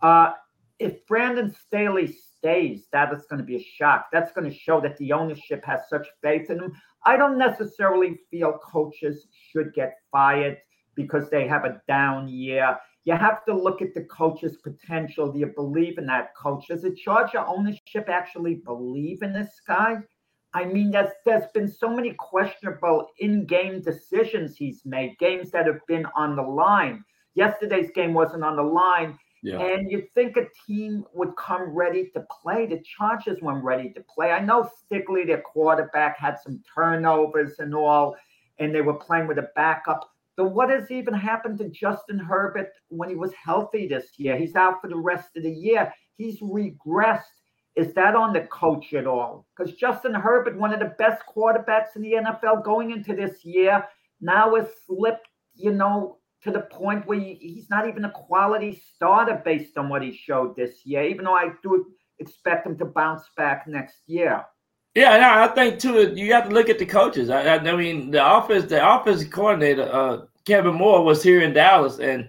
Uh, 0.02 0.32
if 0.78 1.04
Brandon 1.06 1.54
Staley 1.66 2.06
stays, 2.36 2.86
that 2.92 3.12
is 3.12 3.24
going 3.28 3.40
to 3.40 3.44
be 3.44 3.56
a 3.56 3.62
shock. 3.62 4.06
That's 4.12 4.32
going 4.32 4.48
to 4.48 4.56
show 4.56 4.80
that 4.80 4.96
the 4.98 5.12
ownership 5.12 5.64
has 5.64 5.80
such 5.88 6.06
faith 6.22 6.50
in 6.50 6.60
him. 6.60 6.72
I 7.04 7.16
don't 7.16 7.38
necessarily 7.38 8.20
feel 8.30 8.58
coaches 8.58 9.26
should 9.50 9.74
get 9.74 9.96
fired 10.12 10.58
because 10.94 11.30
they 11.30 11.48
have 11.48 11.64
a 11.64 11.80
down 11.88 12.28
year. 12.28 12.76
You 13.04 13.14
have 13.14 13.44
to 13.46 13.54
look 13.54 13.80
at 13.82 13.94
the 13.94 14.02
coach's 14.04 14.58
potential. 14.58 15.32
Do 15.32 15.38
you 15.38 15.46
believe 15.46 15.98
in 15.98 16.06
that 16.06 16.36
coach? 16.36 16.66
Does 16.68 16.82
the 16.82 16.94
Charger 16.94 17.38
ownership 17.38 18.08
actually 18.08 18.56
believe 18.56 19.22
in 19.22 19.32
this 19.32 19.60
guy? 19.66 19.96
I 20.58 20.64
mean, 20.64 20.90
there's 20.90 21.12
there's 21.24 21.50
been 21.54 21.68
so 21.68 21.88
many 21.88 22.14
questionable 22.18 23.08
in-game 23.18 23.80
decisions 23.80 24.56
he's 24.56 24.82
made, 24.84 25.16
games 25.18 25.50
that 25.52 25.66
have 25.66 25.80
been 25.86 26.06
on 26.16 26.34
the 26.34 26.42
line. 26.42 27.04
Yesterday's 27.34 27.90
game 27.94 28.12
wasn't 28.12 28.42
on 28.42 28.56
the 28.56 28.62
line. 28.62 29.16
Yeah. 29.42 29.60
And 29.60 29.88
you'd 29.88 30.12
think 30.14 30.36
a 30.36 30.46
team 30.66 31.04
would 31.14 31.36
come 31.36 31.62
ready 31.62 32.10
to 32.14 32.26
play. 32.42 32.66
The 32.66 32.82
Chargers 32.96 33.40
weren't 33.40 33.62
ready 33.62 33.90
to 33.90 34.00
play. 34.12 34.32
I 34.32 34.40
know 34.40 34.68
Stickley, 34.82 35.24
their 35.24 35.42
quarterback, 35.42 36.18
had 36.18 36.38
some 36.44 36.60
turnovers 36.74 37.60
and 37.60 37.72
all, 37.72 38.16
and 38.58 38.74
they 38.74 38.80
were 38.80 38.94
playing 38.94 39.28
with 39.28 39.38
a 39.38 39.48
backup. 39.54 40.10
But 40.36 40.48
what 40.50 40.70
has 40.70 40.90
even 40.90 41.14
happened 41.14 41.58
to 41.58 41.68
Justin 41.68 42.18
Herbert 42.18 42.70
when 42.88 43.08
he 43.08 43.14
was 43.14 43.32
healthy 43.32 43.86
this 43.86 44.06
year? 44.16 44.36
He's 44.36 44.56
out 44.56 44.80
for 44.80 44.88
the 44.88 44.96
rest 44.96 45.36
of 45.36 45.44
the 45.44 45.52
year. 45.52 45.92
He's 46.16 46.40
regressed. 46.40 47.22
Is 47.78 47.94
that 47.94 48.16
on 48.16 48.32
the 48.32 48.40
coach 48.40 48.92
at 48.92 49.06
all? 49.06 49.46
Because 49.56 49.72
Justin 49.74 50.12
Herbert, 50.12 50.58
one 50.58 50.72
of 50.72 50.80
the 50.80 50.96
best 50.98 51.22
quarterbacks 51.32 51.94
in 51.94 52.02
the 52.02 52.14
NFL 52.14 52.64
going 52.64 52.90
into 52.90 53.14
this 53.14 53.44
year, 53.44 53.86
now 54.20 54.56
has 54.56 54.66
slipped, 54.84 55.28
you 55.54 55.72
know, 55.72 56.18
to 56.42 56.50
the 56.50 56.62
point 56.62 57.06
where 57.06 57.20
he's 57.20 57.70
not 57.70 57.86
even 57.86 58.04
a 58.04 58.10
quality 58.10 58.82
starter 58.96 59.40
based 59.44 59.78
on 59.78 59.88
what 59.88 60.02
he 60.02 60.12
showed 60.12 60.56
this 60.56 60.84
year, 60.84 61.04
even 61.04 61.24
though 61.24 61.36
I 61.36 61.50
do 61.62 61.86
expect 62.18 62.66
him 62.66 62.76
to 62.78 62.84
bounce 62.84 63.22
back 63.36 63.68
next 63.68 63.98
year. 64.08 64.44
Yeah, 64.96 65.14
and 65.14 65.24
I 65.24 65.46
think 65.46 65.78
too. 65.78 66.12
You 66.16 66.32
have 66.32 66.48
to 66.48 66.54
look 66.54 66.68
at 66.68 66.80
the 66.80 66.86
coaches. 66.86 67.30
I, 67.30 67.58
I 67.58 67.76
mean, 67.76 68.10
the 68.10 68.20
office, 68.20 68.64
the 68.64 68.80
office 68.80 69.22
coordinator, 69.22 69.88
uh, 69.92 70.22
Kellen 70.44 70.74
Moore, 70.74 71.04
was 71.04 71.22
here 71.22 71.42
in 71.42 71.52
Dallas, 71.52 72.00
and 72.00 72.28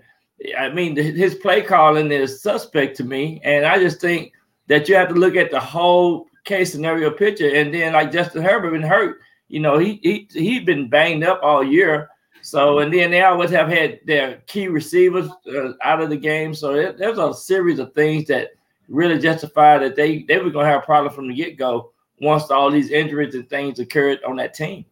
I 0.55 0.69
mean, 0.69 0.95
his 0.95 1.33
play 1.33 1.63
calling 1.63 2.11
is 2.11 2.43
suspect 2.43 2.97
to 2.97 3.03
me. 3.03 3.41
And 3.43 3.65
I 3.65 3.79
just 3.79 3.99
think 3.99 4.33
that 4.69 4.87
you 4.87 4.95
have 4.95 5.09
to 5.09 5.15
look 5.15 5.35
at 5.35 5.51
the 5.51 5.59
whole 5.59 6.27
case 6.45 6.71
scenario 6.71 7.11
picture. 7.11 7.53
And 7.53 7.73
then, 7.73 7.93
like 7.93 8.11
Justin 8.11 8.41
Herbert 8.41 8.71
been 8.71 8.81
hurt, 8.81 9.19
you 9.49 9.59
know, 9.59 9.77
he 9.77 9.99
he 10.01 10.27
he'd 10.31 10.65
been 10.65 10.89
banged 10.89 11.23
up 11.23 11.41
all 11.43 11.63
year. 11.63 12.09
So, 12.41 12.79
and 12.79 12.93
then 12.93 13.11
they 13.11 13.21
always 13.21 13.49
have 13.49 13.67
had 13.67 13.99
their 14.05 14.37
key 14.47 14.69
receivers 14.69 15.29
uh, 15.53 15.73
out 15.83 16.01
of 16.01 16.09
the 16.09 16.15
game. 16.15 16.55
So 16.55 16.73
there, 16.73 16.93
there's 16.93 17.17
a 17.17 17.33
series 17.33 17.79
of 17.79 17.93
things 17.93 18.27
that 18.27 18.51
really 18.87 19.19
justify 19.19 19.77
that 19.79 19.95
they 19.95 20.23
they 20.23 20.37
were 20.37 20.51
to 20.51 20.59
have 20.59 20.83
a 20.83 20.85
problem 20.85 21.13
from 21.13 21.27
the 21.27 21.33
get 21.33 21.57
go 21.57 21.91
once 22.21 22.49
all 22.49 22.71
these 22.71 22.91
injuries 22.91 23.35
and 23.35 23.49
things 23.49 23.79
occurred 23.79 24.23
on 24.23 24.37
that 24.37 24.53
team. 24.53 24.85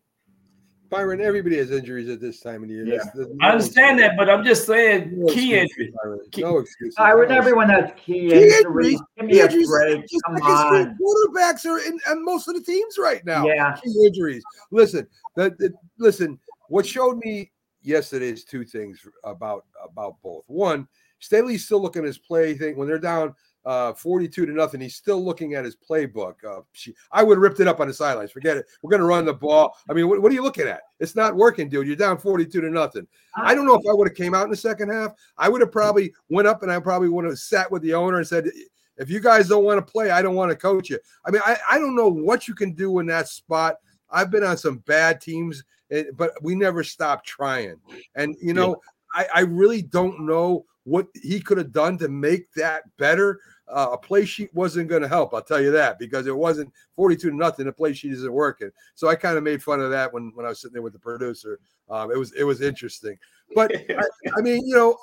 Byron, 0.89 1.21
everybody 1.21 1.57
has 1.57 1.71
injuries 1.71 2.09
at 2.09 2.21
this 2.21 2.39
time 2.39 2.63
of 2.63 2.69
the 2.69 2.75
year. 2.75 2.85
That's- 2.85 3.09
that's 3.13 3.29
I 3.41 3.45
no 3.47 3.51
understand 3.51 3.99
that, 3.99 4.15
but 4.17 4.29
I'm 4.29 4.43
just 4.43 4.65
saying 4.65 5.11
No 5.19 5.27
key 5.33 5.53
excuses, 5.55 5.69
injuries. 5.77 5.93
Byron. 6.03 6.19
Key- 6.31 6.41
No 6.41 6.57
excuses. 6.59 6.95
Byron, 6.95 7.31
everyone 7.31 7.69
has 7.69 7.91
key, 7.97 8.29
Key 8.29 8.33
injuries. 8.33 8.53
injuries, 8.59 9.01
Give 9.17 9.25
me 9.25 9.39
a 9.39 9.47
break. 9.67 10.01
just 10.07 10.23
Come 10.25 10.35
like 10.35 10.43
on. 10.43 10.97
quarterbacks 10.97 11.65
are 11.65 11.79
in, 11.79 11.99
in 12.11 12.23
most 12.25 12.47
of 12.47 12.53
the 12.55 12.61
teams 12.61 12.97
right 12.97 13.25
now. 13.25 13.45
Yeah. 13.45 13.75
Key 13.83 14.05
injuries. 14.05 14.43
Listen, 14.71 15.07
the, 15.35 15.49
the- 15.59 15.73
listen. 15.97 16.39
What 16.69 16.85
showed 16.85 17.17
me 17.19 17.51
yesterday 17.81 18.27
is 18.29 18.43
two 18.43 18.65
things 18.65 18.99
about 19.23 19.65
about 19.83 20.15
both. 20.21 20.43
One, 20.47 20.87
Staley's 21.19 21.65
still 21.65 21.81
looking 21.81 22.01
at 22.03 22.07
his 22.07 22.17
play 22.17 22.53
thing 22.55 22.75
when 22.77 22.87
they're 22.89 22.99
down 22.99 23.33
uh, 23.67 23.93
42 23.93 24.45
to 24.45 24.51
nothing. 24.53 24.79
He's 24.79 24.95
still 24.95 25.23
looking 25.23 25.53
at 25.53 25.65
his 25.65 25.75
playbook. 25.75 26.35
Uh, 26.43 26.61
she, 26.71 26.95
I 27.11 27.21
would 27.21 27.35
have 27.35 27.41
ripped 27.41 27.59
it 27.59 27.67
up 27.67 27.81
on 27.81 27.89
the 27.89 27.93
sidelines. 27.93 28.31
Forget 28.31 28.55
it. 28.55 28.65
We're 28.81 28.91
going 28.91 29.01
to 29.01 29.05
run 29.05 29.25
the 29.25 29.33
ball. 29.33 29.75
I 29.89 29.93
mean, 29.93 30.07
what, 30.07 30.21
what 30.21 30.31
are 30.31 30.35
you 30.35 30.41
looking 30.41 30.67
at? 30.67 30.83
It's 31.01 31.17
not 31.17 31.35
working, 31.35 31.67
dude. 31.67 31.85
You're 31.85 31.97
down 31.97 32.17
42 32.17 32.61
to 32.61 32.69
nothing. 32.69 33.05
I 33.35 33.53
don't 33.53 33.65
know 33.65 33.75
if 33.75 33.85
I 33.85 33.93
would 33.93 34.07
have 34.07 34.15
came 34.15 34.33
out 34.33 34.45
in 34.45 34.51
the 34.51 34.55
second 34.55 34.89
half. 34.89 35.11
I 35.37 35.49
would 35.49 35.59
have 35.59 35.71
probably 35.71 36.13
went 36.29 36.47
up 36.47 36.63
and 36.63 36.71
I 36.71 36.79
probably 36.79 37.09
would 37.09 37.25
have 37.25 37.37
sat 37.37 37.69
with 37.69 37.81
the 37.81 37.93
owner 37.93 38.19
and 38.19 38.27
said, 38.27 38.49
if 38.95 39.09
you 39.09 39.19
guys 39.19 39.49
don't 39.49 39.65
want 39.65 39.85
to 39.85 39.91
play, 39.91 40.11
I 40.11 40.21
don't 40.21 40.35
want 40.35 40.49
to 40.51 40.55
coach 40.55 40.89
you. 40.89 40.97
I 41.25 41.31
mean, 41.31 41.41
I, 41.45 41.57
I 41.69 41.77
don't 41.77 41.95
know 41.95 42.07
what 42.07 42.47
you 42.47 42.55
can 42.55 42.71
do 42.71 42.99
in 42.99 43.05
that 43.07 43.27
spot. 43.27 43.75
I've 44.09 44.31
been 44.31 44.45
on 44.45 44.55
some 44.55 44.77
bad 44.79 45.19
teams, 45.19 45.65
eh, 45.91 46.05
but 46.15 46.31
we 46.41 46.55
never 46.55 46.85
stop 46.85 47.25
trying. 47.25 47.75
And 48.15 48.37
you 48.41 48.53
know, 48.53 48.77
I, 49.13 49.27
I 49.35 49.39
really 49.41 49.81
don't 49.81 50.25
know 50.25 50.65
what 50.87 51.07
he 51.21 51.41
could 51.41 51.57
have 51.57 51.73
done 51.73 51.97
to 51.97 52.07
make 52.07 52.49
that 52.53 52.83
better. 52.95 53.41
Uh, 53.67 53.89
a 53.91 53.97
play 53.97 54.23
sheet 54.23 54.49
wasn't 54.53 54.87
going 54.87 55.01
to 55.01 55.07
help, 55.09 55.33
I'll 55.33 55.41
tell 55.41 55.59
you 55.61 55.71
that, 55.71 55.99
because 55.99 56.25
it 56.25 56.35
wasn't 56.35 56.71
42 56.95 57.29
to 57.31 57.35
nothing. 57.35 57.65
The 57.65 57.73
play 57.73 57.91
sheet 57.91 58.13
isn't 58.13 58.31
working. 58.31 58.71
So 58.95 59.09
I 59.09 59.15
kind 59.15 59.37
of 59.37 59.43
made 59.43 59.61
fun 59.61 59.81
of 59.81 59.89
that 59.91 60.13
when, 60.13 60.31
when 60.35 60.45
I 60.45 60.49
was 60.49 60.61
sitting 60.61 60.71
there 60.71 60.81
with 60.81 60.93
the 60.93 60.99
producer. 60.99 61.59
Um, 61.89 62.09
it 62.09 62.17
was 62.17 62.31
it 62.31 62.43
was 62.45 62.61
interesting. 62.61 63.17
But 63.53 63.75
I, 63.89 64.03
I 64.37 64.41
mean, 64.41 64.65
you 64.65 64.75
know, 64.75 64.97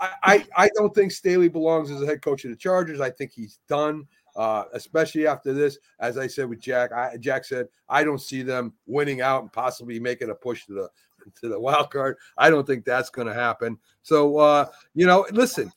I, 0.00 0.10
I 0.22 0.46
I 0.56 0.70
don't 0.74 0.94
think 0.94 1.12
Staley 1.12 1.48
belongs 1.48 1.90
as 1.90 2.00
a 2.00 2.06
head 2.06 2.22
coach 2.22 2.44
of 2.44 2.50
the 2.50 2.56
Chargers. 2.56 3.02
I 3.02 3.10
think 3.10 3.32
he's 3.32 3.58
done. 3.68 4.06
uh, 4.36 4.64
especially 4.72 5.26
after 5.26 5.52
this. 5.52 5.78
As 5.98 6.18
I 6.18 6.26
said 6.26 6.48
with 6.48 6.60
Jack, 6.60 6.92
I, 6.92 7.16
Jack 7.18 7.44
said 7.44 7.68
I 7.88 8.04
don't 8.04 8.20
see 8.20 8.42
them 8.42 8.72
winning 8.86 9.20
out 9.20 9.42
and 9.42 9.52
possibly 9.52 9.98
making 10.00 10.30
a 10.30 10.34
push 10.34 10.66
to 10.66 10.72
the 10.74 10.88
to 11.40 11.48
the 11.48 11.58
wild 11.58 11.90
card. 11.90 12.16
I 12.38 12.50
don't 12.50 12.66
think 12.66 12.84
that's 12.84 13.10
going 13.10 13.28
to 13.28 13.34
happen. 13.34 13.78
So 14.02 14.38
uh, 14.38 14.66
you 14.94 15.06
know, 15.06 15.26
listen. 15.32 15.72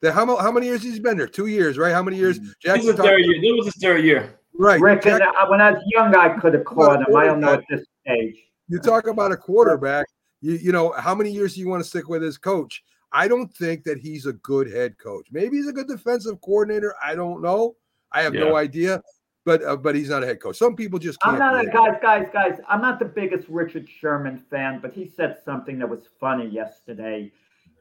The, 0.00 0.12
how, 0.12 0.36
how 0.36 0.52
many 0.52 0.66
years 0.66 0.82
has 0.82 0.92
he's 0.92 1.00
been 1.00 1.16
there? 1.16 1.26
Two 1.26 1.46
years, 1.46 1.78
right? 1.78 1.92
How 1.92 2.02
many 2.02 2.18
years? 2.18 2.38
Jack 2.60 2.76
This 2.76 2.86
was 2.86 2.96
third 2.96 3.20
year. 3.20 3.40
This 3.40 3.52
was 3.56 3.66
his 3.66 3.82
third 3.82 4.04
year. 4.04 4.38
Right. 4.52 4.78
Rick, 4.78 5.02
Jack- 5.02 5.22
and, 5.22 5.50
when 5.50 5.62
I 5.62 5.72
was 5.72 5.82
young, 5.86 6.14
I 6.14 6.38
could 6.38 6.52
have 6.52 6.64
caught 6.64 7.00
him. 7.00 7.16
I 7.16 7.24
don't 7.24 7.40
know 7.40 7.54
at 7.54 7.64
this 7.70 7.86
stage. 8.02 8.36
you 8.68 8.78
talk 8.78 9.06
about 9.06 9.32
a 9.32 9.36
quarterback. 9.36 10.06
You 10.40 10.54
you 10.54 10.72
know 10.72 10.92
how 10.92 11.14
many 11.14 11.30
years 11.30 11.54
do 11.54 11.60
you 11.60 11.68
want 11.68 11.82
to 11.82 11.88
stick 11.88 12.08
with 12.08 12.22
his 12.22 12.36
coach? 12.36 12.84
I 13.12 13.28
don't 13.28 13.54
think 13.56 13.84
that 13.84 13.98
he's 13.98 14.26
a 14.26 14.32
good 14.34 14.70
head 14.70 14.98
coach. 14.98 15.28
Maybe 15.30 15.56
he's 15.56 15.68
a 15.68 15.72
good 15.72 15.88
defensive 15.88 16.40
coordinator. 16.40 16.94
I 17.02 17.14
don't 17.14 17.40
know. 17.40 17.76
I 18.12 18.22
have 18.22 18.34
no 18.34 18.56
idea. 18.56 19.00
But 19.44 19.62
uh, 19.62 19.76
but 19.76 19.94
he's 19.94 20.08
not 20.08 20.22
a 20.22 20.26
head 20.26 20.40
coach. 20.40 20.56
Some 20.56 20.74
people 20.74 20.98
just. 20.98 21.18
I'm 21.22 21.38
not 21.38 21.62
a 21.62 21.68
guys, 21.68 21.98
guys, 22.00 22.28
guys. 22.32 22.60
I'm 22.68 22.80
not 22.80 22.98
the 22.98 23.04
biggest 23.04 23.46
Richard 23.48 23.88
Sherman 23.88 24.42
fan, 24.50 24.78
but 24.80 24.92
he 24.92 25.06
said 25.06 25.36
something 25.44 25.78
that 25.80 25.88
was 25.88 26.08
funny 26.18 26.48
yesterday. 26.48 27.30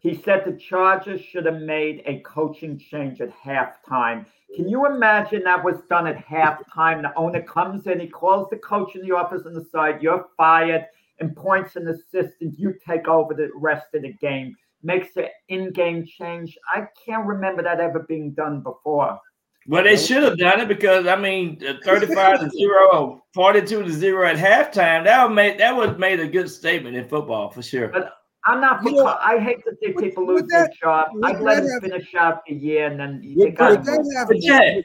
He 0.03 0.13
said 0.13 0.43
the 0.43 0.57
Chargers 0.57 1.21
should 1.21 1.45
have 1.45 1.61
made 1.61 2.03
a 2.05 2.19
coaching 2.19 2.77
change 2.77 3.21
at 3.21 3.33
halftime. 3.33 4.25
Can 4.53 4.67
you 4.67 4.85
imagine 4.85 5.43
that 5.45 5.63
was 5.63 5.77
done 5.89 6.07
at 6.07 6.17
halftime? 6.17 7.01
The 7.01 7.15
owner 7.15 7.41
comes 7.41 7.87
in, 7.87 8.01
he 8.01 8.07
calls 8.07 8.49
the 8.49 8.57
coach 8.57 8.95
in 8.95 9.01
the 9.01 9.15
office 9.15 9.45
on 9.45 9.53
the 9.53 9.63
side, 9.63 10.03
you're 10.03 10.25
fired, 10.35 10.85
and 11.19 11.33
points 11.35 11.77
an 11.77 11.87
assistant, 11.87 12.59
you 12.59 12.75
take 12.85 13.07
over 13.07 13.33
the 13.33 13.49
rest 13.55 13.93
of 13.93 14.01
the 14.01 14.11
game. 14.11 14.55
Makes 14.83 15.15
an 15.15 15.27
in-game 15.47 16.05
change. 16.05 16.57
I 16.67 16.87
can't 17.05 17.25
remember 17.25 17.63
that 17.63 17.79
ever 17.79 17.99
being 17.99 18.33
done 18.33 18.61
before. 18.61 19.17
Well, 19.67 19.83
they 19.83 19.95
should 19.95 20.23
have 20.23 20.37
done 20.37 20.59
it 20.59 20.67
because 20.67 21.07
I 21.07 21.15
mean, 21.15 21.61
uh, 21.67 21.75
thirty-five 21.85 22.39
to 22.41 22.49
zero, 22.49 22.89
or 22.91 23.21
forty-two 23.33 23.83
to 23.83 23.91
zero 23.91 24.27
at 24.27 24.35
halftime. 24.35 25.05
That 25.05 25.25
would 25.27 25.33
make 25.35 25.57
that 25.57 25.75
would 25.75 25.99
made 25.99 26.19
a 26.19 26.27
good 26.27 26.49
statement 26.49 26.97
in 26.97 27.07
football 27.07 27.49
for 27.49 27.61
sure. 27.61 27.87
But 27.87 28.13
I'm 28.45 28.59
not. 28.59 28.83
You 28.83 28.91
know, 28.91 29.05
I 29.21 29.39
hate 29.39 29.63
to 29.63 29.71
see 29.81 29.93
people 29.93 30.25
with 30.25 30.41
lose 30.41 30.49
their 30.51 30.63
that- 30.63 30.75
job. 30.75 31.07
I'd 31.23 31.39
let 31.39 31.63
that 31.63 31.79
them 31.81 31.91
finish 31.91 32.13
out 32.15 32.41
the 32.45 32.55
year, 32.55 32.87
and 32.87 32.99
then 32.99 33.21
they 33.21 33.33
Would, 33.35 33.55
got 33.55 33.71
would 33.71 33.85
that 33.85 34.13
have 34.17 34.27
But 34.27 34.37
Jack, 34.41 34.83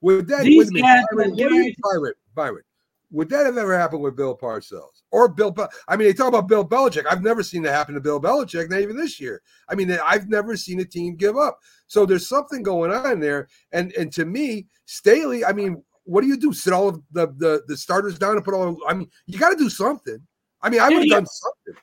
would 0.00 0.28
that 0.28 0.44
these 0.44 0.58
wait 0.58 0.68
a 0.68 0.72
minute, 0.74 0.86
guys 0.86 1.04
Byron, 1.12 1.26
are 1.26 1.30
what 1.30 1.36
do 1.48 1.54
you- 1.56 1.64
guys- 1.64 1.74
Byron, 1.82 2.14
Byron, 2.36 2.62
would 3.10 3.28
that 3.30 3.46
have 3.46 3.58
ever 3.58 3.76
happened 3.76 4.02
with 4.02 4.16
Bill 4.16 4.36
Parcells 4.36 5.02
or 5.10 5.28
Bill? 5.28 5.50
Be- 5.50 5.64
I 5.88 5.96
mean, 5.96 6.08
they 6.08 6.12
talk 6.12 6.28
about 6.28 6.48
Bill 6.48 6.66
Belichick. 6.66 7.06
I've 7.10 7.22
never 7.22 7.42
seen 7.42 7.62
that 7.62 7.72
happen 7.72 7.94
to 7.94 8.00
Bill 8.00 8.20
Belichick, 8.20 8.70
not 8.70 8.80
even 8.80 8.96
this 8.96 9.20
year. 9.20 9.42
I 9.68 9.74
mean, 9.74 9.90
I've 10.04 10.28
never 10.28 10.56
seen 10.56 10.80
a 10.80 10.84
team 10.84 11.16
give 11.16 11.36
up. 11.36 11.58
So 11.86 12.06
there's 12.06 12.28
something 12.28 12.62
going 12.62 12.92
on 12.92 13.18
there. 13.20 13.48
And 13.72 13.92
and 13.92 14.12
to 14.12 14.24
me, 14.24 14.66
Staley, 14.86 15.44
I 15.44 15.52
mean, 15.52 15.82
what 16.04 16.20
do 16.22 16.28
you 16.28 16.36
do? 16.36 16.52
Sit 16.52 16.72
all 16.72 16.88
of 16.88 17.02
the 17.12 17.26
the, 17.36 17.62
the 17.66 17.76
starters 17.76 18.18
down 18.18 18.36
and 18.36 18.44
put 18.44 18.54
all? 18.54 18.78
I 18.88 18.94
mean, 18.94 19.10
you 19.26 19.38
got 19.38 19.50
to 19.50 19.56
do 19.56 19.68
something. 19.70 20.18
I 20.62 20.70
mean, 20.70 20.80
I 20.80 20.88
would 20.88 20.98
have 20.98 21.06
Yeah. 21.06 21.14
done 21.16 21.26
something. 21.26 21.82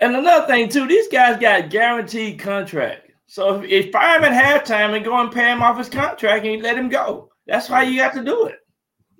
And 0.00 0.16
another 0.16 0.46
thing 0.46 0.68
too, 0.68 0.86
these 0.86 1.08
guys 1.08 1.40
got 1.40 1.70
guaranteed 1.70 2.38
contract. 2.38 3.10
So 3.26 3.60
if, 3.62 3.70
if 3.86 3.92
fire 3.92 4.18
him 4.18 4.24
at 4.24 4.64
halftime 4.64 4.94
and 4.96 5.04
go 5.04 5.20
and 5.20 5.30
pay 5.30 5.52
him 5.52 5.62
off 5.62 5.76
his 5.76 5.88
contract 5.88 6.46
and 6.46 6.62
let 6.62 6.78
him 6.78 6.88
go, 6.88 7.30
that's 7.46 7.66
how 7.66 7.80
you 7.80 7.98
got 8.00 8.14
to 8.14 8.24
do 8.24 8.46
it. 8.46 8.56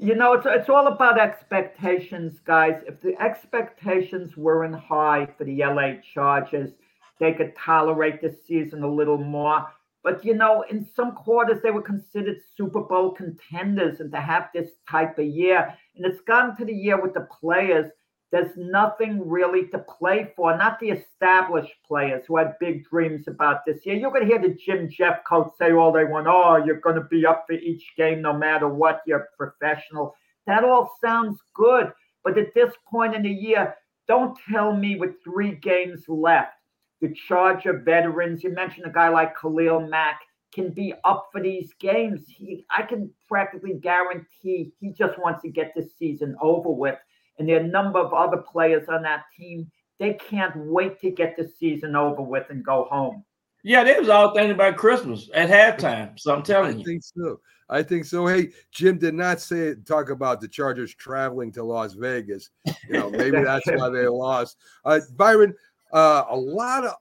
You 0.01 0.15
know, 0.15 0.33
it's 0.35 0.47
it's 0.49 0.69
all 0.69 0.87
about 0.87 1.19
expectations, 1.19 2.39
guys. 2.45 2.81
If 2.87 3.01
the 3.01 3.21
expectations 3.21 4.37
weren't 4.37 4.77
high 4.77 5.27
for 5.37 5.43
the 5.43 5.59
LA 5.65 5.95
Chargers, 6.15 6.71
they 7.19 7.33
could 7.33 7.57
tolerate 7.57 8.21
this 8.21 8.37
season 8.47 8.85
a 8.85 8.89
little 8.89 9.19
more. 9.19 9.67
But 10.05 10.25
you 10.25 10.35
know, 10.35 10.65
in 10.71 10.87
some 10.95 11.17
quarters 11.17 11.61
they 11.65 11.73
were 11.73 11.83
considered 11.83 12.37
Super 12.57 12.83
Bowl 12.83 13.11
contenders, 13.11 13.99
and 13.99 14.13
to 14.13 14.21
have 14.21 14.51
this 14.55 14.71
type 14.89 15.19
of 15.19 15.27
year, 15.27 15.75
and 15.97 16.07
it's 16.07 16.21
gotten 16.21 16.57
to 16.59 16.65
the 16.65 16.73
year 16.73 17.03
with 17.03 17.15
the 17.15 17.27
players. 17.41 17.91
There's 18.31 18.55
nothing 18.57 19.27
really 19.27 19.69
to 19.69 19.79
play 19.79 20.33
for, 20.37 20.55
not 20.57 20.79
the 20.81 20.91
established 20.91 21.73
players 21.87 22.25
who 22.27 22.37
had 22.37 22.59
big 22.61 22.85
dreams 22.85 23.27
about 23.27 23.65
this 23.65 23.87
year. 23.87 23.97
You're 23.97 24.11
going 24.11 24.29
to 24.29 24.29
hear 24.29 24.41
the 24.41 24.55
Jim 24.55 24.89
Jeff 24.91 25.25
coach 25.25 25.51
say 25.59 25.73
all 25.73 25.93
they 25.93 26.05
want, 26.05 26.27
oh, 26.29 26.63
you're 26.65 26.81
going 26.81 26.97
to 26.97 27.09
be 27.11 27.25
up 27.25 27.45
for 27.47 27.55
each 27.55 27.85
game 27.97 28.21
no 28.21 28.35
matter 28.35 28.69
what, 28.69 29.01
you're 29.07 29.29
professional. 29.37 30.15
That 30.47 30.63
all 30.63 30.95
sounds 31.03 31.39
good. 31.55 31.91
But 32.23 32.37
at 32.37 32.53
this 32.55 32.75
point 32.91 33.15
in 33.15 33.23
the 33.23 33.31
year, 33.31 33.75
don't 34.07 34.39
tell 34.51 34.75
me 34.75 34.97
with 34.97 35.23
three 35.25 35.53
games 35.53 36.05
left, 36.09 36.53
the 37.01 37.15
Charger 37.29 37.79
veterans, 37.79 38.43
you 38.43 38.51
mentioned 38.51 38.87
a 38.87 38.91
guy 38.91 39.09
like 39.09 39.39
Khalil 39.39 39.87
Mack, 39.89 40.21
can 40.53 40.71
be 40.71 40.95
up 41.05 41.29
for 41.31 41.43
these 41.43 41.73
games. 41.79 42.25
He, 42.27 42.67
I 42.75 42.83
can 42.83 43.11
practically 43.29 43.75
guarantee 43.75 44.73
he 44.81 44.93
just 44.93 45.19
wants 45.19 45.43
to 45.43 45.51
get 45.51 45.73
this 45.75 45.97
season 45.99 46.37
over 46.41 46.71
with. 46.71 46.97
And 47.39 47.49
there 47.49 47.57
are 47.57 47.65
a 47.65 47.69
number 47.69 47.99
of 47.99 48.13
other 48.13 48.39
players 48.39 48.89
on 48.89 49.03
that 49.03 49.25
team. 49.37 49.71
They 49.99 50.15
can't 50.15 50.57
wait 50.57 51.01
to 51.01 51.11
get 51.11 51.37
the 51.37 51.51
season 51.59 51.97
over 51.97 52.23
with 52.23 52.47
and 52.51 52.65
go 52.65 52.87
home. 52.91 53.25
Yeah, 53.65 53.85
they 53.85 53.99
was 53.99 54.09
all 54.09 54.33
thinking 54.33 54.53
about 54.53 54.77
Christmas 54.77 55.29
at 55.35 55.51
halftime. 55.51 56.19
So 56.19 56.33
I'm 56.33 56.41
I 56.41 56.43
telling 56.43 56.77
you. 56.77 56.83
I 56.83 56.85
think 56.85 57.03
so. 57.03 57.41
I 57.69 57.83
think 57.83 58.05
so. 58.05 58.27
Hey, 58.27 58.51
Jim 58.71 58.99
did 58.99 59.15
not 59.15 59.41
say 59.41 59.75
talk 59.87 60.11
about 60.11 60.41
the 60.41 60.49
Chargers 60.49 60.95
traveling 60.95 61.53
to 61.53 61.63
Las 61.63 61.93
Vegas. 61.93 62.51
You 62.65 62.95
know, 62.95 63.11
maybe 63.11 63.43
that's 63.43 63.67
why 63.75 63.91
they 63.91 64.07
lost. 64.07 64.57
Uh, 64.85 65.01
Byron, 65.17 65.55
uh, 65.93 66.25
a 66.31 66.37
lot 66.37 66.85
of 66.85 66.95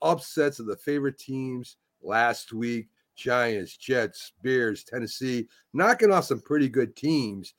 upsets 0.00 0.58
of 0.58 0.66
the 0.66 0.76
favorite 0.76 1.18
teams 1.18 1.76
last 2.02 2.52
week: 2.52 2.88
Giants, 3.14 3.76
Jets, 3.76 4.32
Bears, 4.42 4.84
Tennessee, 4.84 5.48
knocking 5.74 6.12
off 6.12 6.24
some 6.24 6.40
pretty 6.40 6.68
good 6.68 6.96
teams. 6.96 7.54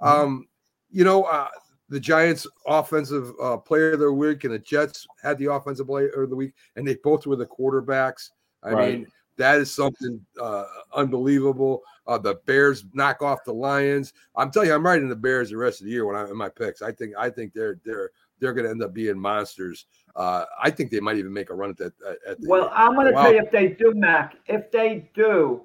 Um, 0.00 0.46
you 0.90 1.04
know, 1.04 1.24
uh, 1.24 1.48
the 1.90 2.00
Giants' 2.00 2.46
offensive 2.66 3.32
uh, 3.42 3.56
player 3.56 3.92
of 3.92 4.00
the 4.00 4.12
week 4.12 4.44
and 4.44 4.54
the 4.54 4.58
Jets 4.58 5.06
had 5.22 5.36
the 5.38 5.52
offensive 5.52 5.88
player 5.88 6.08
of 6.08 6.30
the 6.30 6.36
week, 6.36 6.54
and 6.76 6.86
they 6.86 6.96
both 7.02 7.26
were 7.26 7.36
the 7.36 7.46
quarterbacks. 7.46 8.30
I 8.62 8.70
Right. 8.70 8.98
mean, 8.98 9.06
that 9.36 9.60
is 9.60 9.74
something 9.74 10.24
uh, 10.40 10.64
unbelievable. 10.94 11.82
Uh, 12.06 12.18
the 12.18 12.34
Bears 12.46 12.84
knock 12.92 13.22
off 13.22 13.44
the 13.44 13.52
Lions. 13.52 14.12
I'm 14.36 14.50
telling 14.50 14.68
you, 14.68 14.74
I'm 14.74 14.84
riding 14.84 15.08
the 15.08 15.16
Bears 15.16 15.50
the 15.50 15.56
rest 15.56 15.80
of 15.80 15.86
the 15.86 15.92
year 15.92 16.06
when 16.06 16.14
I'm 16.14 16.26
in 16.26 16.36
my 16.36 16.48
picks. 16.48 16.82
I 16.82 16.92
think 16.92 17.14
I 17.18 17.30
think 17.30 17.52
they're 17.54 17.80
they're 17.84 18.10
they're 18.38 18.52
going 18.52 18.64
to 18.64 18.70
end 18.70 18.82
up 18.82 18.94
being 18.94 19.18
monsters. 19.18 19.86
Uh, 20.14 20.44
I 20.62 20.70
think 20.70 20.90
they 20.90 21.00
might 21.00 21.16
even 21.16 21.32
make 21.32 21.50
a 21.50 21.54
run 21.54 21.70
at 21.70 21.76
that. 21.78 21.92
At, 22.06 22.18
at 22.26 22.40
the, 22.40 22.48
Well, 22.48 22.70
I'm 22.72 22.94
going 22.94 23.06
to 23.06 23.12
tell 23.12 23.32
you 23.32 23.40
if 23.40 23.50
they 23.50 23.68
do, 23.68 23.92
Mac, 23.94 24.36
if 24.46 24.70
they 24.70 25.10
do, 25.14 25.62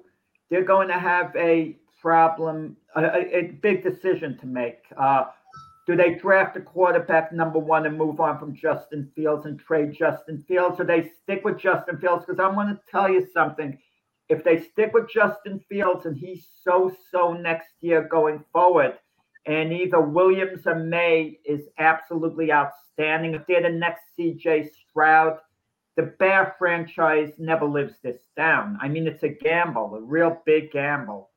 they're 0.50 0.64
going 0.64 0.88
to 0.88 0.98
have 0.98 1.34
a 1.36 1.76
problem, 2.00 2.76
a, 2.94 3.02
a, 3.02 3.36
a 3.38 3.42
big 3.62 3.82
decision 3.82 4.38
to 4.38 4.46
make. 4.46 4.78
Uh, 4.96 5.26
do 5.86 5.94
they 5.94 6.14
draft 6.16 6.56
a 6.56 6.60
quarterback 6.60 7.32
number 7.32 7.60
one 7.60 7.86
and 7.86 7.96
move 7.96 8.18
on 8.20 8.38
from 8.38 8.54
Justin 8.54 9.10
Fields 9.14 9.46
and 9.46 9.58
trade 9.58 9.92
Justin 9.92 10.44
Fields, 10.48 10.80
or 10.80 10.84
they 10.84 11.12
stick 11.22 11.44
with 11.44 11.58
Justin 11.58 11.98
Fields? 11.98 12.24
Because 12.26 12.40
I'm 12.40 12.54
going 12.54 12.68
to 12.68 12.80
tell 12.90 13.08
you 13.08 13.26
something. 13.32 13.78
If 14.28 14.42
they 14.42 14.60
stick 14.60 14.92
with 14.92 15.08
Justin 15.08 15.60
Fields 15.68 16.04
and 16.04 16.16
he's 16.16 16.48
so 16.64 16.94
so 17.12 17.32
next 17.32 17.68
year 17.80 18.02
going 18.02 18.44
forward, 18.52 18.98
and 19.46 19.72
either 19.72 20.00
Williams 20.00 20.66
or 20.66 20.74
Maye 20.74 21.38
is 21.44 21.68
absolutely 21.78 22.50
outstanding. 22.50 23.34
If 23.34 23.46
they're 23.46 23.62
the 23.62 23.68
next 23.68 24.02
CJ 24.18 24.70
Stroud, 24.90 25.38
the 25.96 26.02
Bear 26.02 26.56
franchise 26.58 27.32
never 27.38 27.64
lives 27.64 27.94
this 28.02 28.18
down. 28.36 28.76
I 28.82 28.88
mean, 28.88 29.06
it's 29.06 29.22
a 29.22 29.28
gamble, 29.28 29.94
a 29.94 30.00
real 30.00 30.42
big 30.44 30.72
gamble. 30.72 31.30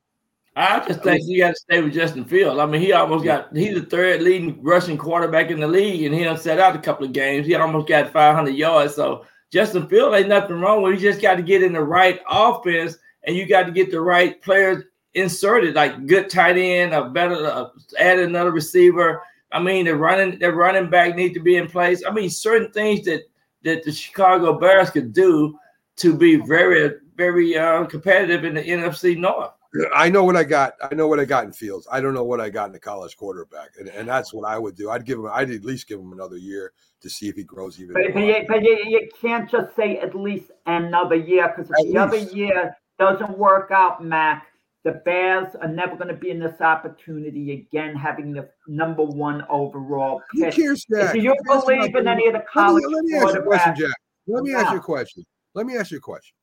I 0.56 0.86
just 0.86 1.04
think 1.04 1.22
you 1.26 1.40
got 1.40 1.52
to 1.52 1.56
stay 1.56 1.82
with 1.82 1.94
Justin 1.94 2.26
Fields. 2.26 2.60
I 2.60 2.66
mean, 2.66 2.82
he 2.82 2.92
almost 2.92 3.24
got 3.24 3.56
he's 3.56 3.76
the 3.76 3.86
third 3.86 4.22
leading 4.22 4.62
rushing 4.62 4.98
quarterback 4.98 5.52
in 5.52 5.60
the 5.60 5.68
league, 5.68 6.04
and 6.04 6.14
he 6.14 6.24
done 6.24 6.38
set 6.38 6.60
out 6.60 6.76
a 6.76 6.80
couple 6.80 7.06
of 7.06 7.14
games. 7.14 7.48
He 7.48 7.56
almost 7.56 7.88
got 7.88 8.12
500 8.12 8.52
yards. 8.52 8.96
So 8.96 9.26
Justin 9.52 9.88
Fields 9.88 10.16
ain't 10.18 10.28
nothing 10.28 10.60
wrong 10.60 10.82
with. 10.82 10.94
it. 10.94 11.02
You 11.02 11.10
just 11.10 11.22
got 11.22 11.36
to 11.36 11.44
get 11.44 11.64
in 11.64 11.74
the 11.74 11.84
right 11.84 12.20
offense, 12.30 12.98
and 13.24 13.36
you 13.36 13.48
got 13.48 13.68
to 13.68 13.72
get 13.72 13.92
the 13.92 14.02
right 14.02 14.42
players 14.42 14.84
inserted, 15.14 15.76
like 15.76 16.08
good 16.08 16.30
tight 16.30 16.58
end, 16.58 16.94
a 16.94 17.10
better 17.10 17.46
uh, 17.46 17.70
add 17.98 18.20
another 18.20 18.52
receiver. 18.52 19.22
I 19.52 19.60
mean, 19.60 19.86
the 19.86 19.96
running 19.96 20.40
the 20.40 20.52
running 20.52 20.90
back 20.90 21.16
need 21.16 21.34
to 21.34 21.40
be 21.40 21.56
in 21.56 21.68
place. 21.68 22.04
I 22.06 22.12
mean, 22.12 22.30
certain 22.30 22.72
things 22.72 23.06
that 23.06 23.22
that 23.64 23.84
the 23.84 23.92
Chicago 23.92 24.58
Bears 24.60 24.90
could 24.90 25.14
do 25.14 25.58
to 25.98 26.16
be 26.16 26.38
very 26.38 26.96
very 27.16 27.58
uh, 27.58 27.86
competitive 27.86 28.46
in 28.46 28.56
the 28.56 28.64
NFC 28.64 29.18
North. 29.18 29.52
I 29.96 30.10
know 30.10 30.24
what 30.24 30.36
I 30.36 30.44
got. 30.44 30.74
I 30.82 30.96
know 30.96 31.08
what 31.08 31.20
I 31.20 31.26
got 31.26 31.46
in 31.46 31.54
Fields. 31.54 31.88
I 31.92 32.02
don't 32.02 32.14
know 32.14 32.24
what 32.24 32.42
I 32.42 32.50
got 32.50 32.68
in 32.68 32.72
the 32.72 32.80
college 32.80 33.16
quarterback, 33.16 33.70
and, 33.80 33.88
and 33.90 34.08
that's 34.08 34.34
what 34.34 34.50
I 34.50 34.58
would 34.58 34.76
do. 34.76 34.90
I'd 34.90 35.06
give 35.06 35.20
him. 35.20 35.28
I'd 35.32 35.52
at 35.52 35.64
least 35.64 35.88
give 35.88 36.00
him 36.00 36.12
another 36.12 36.38
year 36.38 36.74
to 37.02 37.10
see 37.10 37.30
if 37.30 37.36
he 37.36 37.44
grows 37.44 37.80
even. 37.80 37.94
But, 37.94 38.14
but, 38.14 38.20
you, 38.22 38.46
but 38.48 38.64
you, 38.64 38.78
you 38.88 39.10
can't 39.22 39.50
just 39.50 39.76
say 39.76 40.00
at 40.00 40.16
least 40.16 40.52
another 40.66 41.16
year 41.16 41.54
because 41.56 41.70
if 41.70 41.80
At 41.80 41.92
the 41.92 41.98
other 41.98 42.36
year 42.36 42.76
doesn't 42.98 43.38
work 43.38 43.70
out, 43.72 44.04
Mac, 44.04 44.48
the 44.84 44.94
Bears 45.06 45.56
are 45.62 45.68
never 45.68 45.96
going 45.96 46.08
to 46.08 46.16
be 46.16 46.32
in 46.32 46.40
this 46.40 46.60
opportunity 46.62 47.52
again, 47.54 47.96
having 47.96 48.34
the 48.34 48.50
number 48.68 49.04
one 49.04 49.46
overall 49.50 50.22
Who 50.32 50.46
pick. 50.46 50.56
cares, 50.56 50.86
Jack? 50.86 51.14
Do 51.14 51.20
you 51.20 51.36
Who 51.46 51.62
believe 51.62 51.96
in 51.96 52.08
any 52.08 52.28
of 52.28 52.34
the 52.34 52.40
Let 52.40 52.48
college 52.48 52.84
me, 52.86 52.96
let 52.96 53.04
me 53.04 53.14
ask 53.16 53.34
you 53.34 53.40
a 53.40 53.44
question, 53.44 53.74
quarterbacks? 53.74 53.78
Jack. 53.78 53.96
Let 54.28 54.44
me 54.44 54.54
ask 54.54 54.72
you 54.72 54.78
a 54.78 54.82
question. 54.82 55.26
Let 55.54 55.66
me 55.66 55.78
ask 55.78 55.92
you 55.92 55.98
a 55.98 56.02
question. 56.02 56.34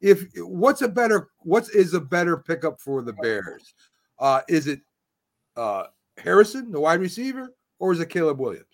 If 0.00 0.24
what's 0.36 0.82
a 0.82 0.88
better 0.88 1.28
what 1.40 1.68
is 1.70 1.94
a 1.94 2.00
better 2.00 2.36
pickup 2.36 2.80
for 2.80 3.02
the 3.02 3.12
Bears? 3.14 3.74
Uh, 4.18 4.40
is 4.48 4.66
it 4.66 4.80
uh, 5.56 5.84
Harrison, 6.16 6.70
the 6.72 6.80
wide 6.80 7.00
receiver, 7.00 7.54
or 7.78 7.92
is 7.92 8.00
it 8.00 8.08
Caleb 8.08 8.38
Williams? 8.38 8.64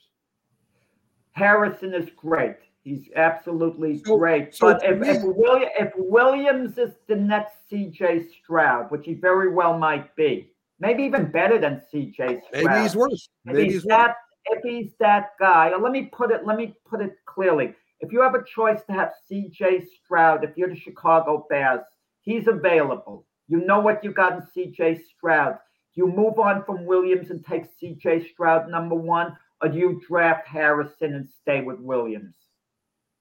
Harrison 1.33 1.95
is 1.95 2.09
great. 2.17 2.57
He's 2.83 3.09
absolutely 3.17 4.03
So- 4.05 4.19
great. 4.19 4.55
so 4.55 4.73
but 4.73 4.85
if, 4.85 4.99
me- 4.99 5.09
if, 5.09 5.23
William, 5.23 5.71
if 5.79 5.93
Williams 5.97 6.77
is 6.79 6.93
the 7.07 7.17
next 7.17 7.55
CJ 7.71 8.27
Stroud, 8.43 8.91
which 8.91 9.07
he 9.07 9.15
very 9.15 9.49
well 9.51 9.79
might 9.79 10.15
be, 10.17 10.53
maybe 10.81 11.03
even 11.03 11.31
better 11.31 11.59
than 11.59 11.83
CJ 11.93 12.15
Stroud. 12.15 12.41
Maybe 12.53 12.83
he's 12.83 12.95
worse. 12.95 13.29
if 13.47 13.53
Maybe 13.55 13.65
he's 13.65 13.73
he's 13.75 13.85
worse. 13.85 13.89
that 13.97 14.17
if 14.47 14.63
he's 14.63 14.93
that 15.01 15.31
guy, 15.41 15.75
let 15.75 15.91
me 15.93 16.03
put 16.13 16.31
it 16.31 16.45
let 16.45 16.57
me 16.59 16.77
put 16.85 17.01
it 17.01 17.17
clearly. 17.25 17.75
If 18.01 18.13
you 18.13 18.21
have 18.21 18.35
a 18.35 18.45
choice 18.45 18.81
to 18.87 18.93
have 18.93 19.13
CJ 19.31 19.87
Stroud, 20.05 20.45
if 20.45 20.57
you're 20.57 20.69
the 20.69 20.77
Chicago 20.77 21.47
Bears, 21.49 21.81
he's 22.23 22.47
available. 22.47 23.27
You 23.49 23.65
know 23.65 23.81
what 23.81 24.03
you 24.03 24.13
got 24.13 24.33
in 24.33 24.41
CJ 24.41 25.01
Stroud. 25.17 25.59
You 25.95 26.07
move 26.09 26.39
on 26.39 26.65
from 26.65 26.87
Williams 26.87 27.31
and 27.31 27.45
take 27.45 27.65
CJ 27.81 28.31
Stroud 28.33 28.69
number 28.69 28.95
one, 28.95 29.37
or 29.63 29.69
do 29.69 29.79
you 29.79 30.03
draft 30.07 30.47
Harrison 30.47 31.15
and 31.15 31.29
stay 31.43 31.63
with 31.63 31.79
Williams? 31.79 32.35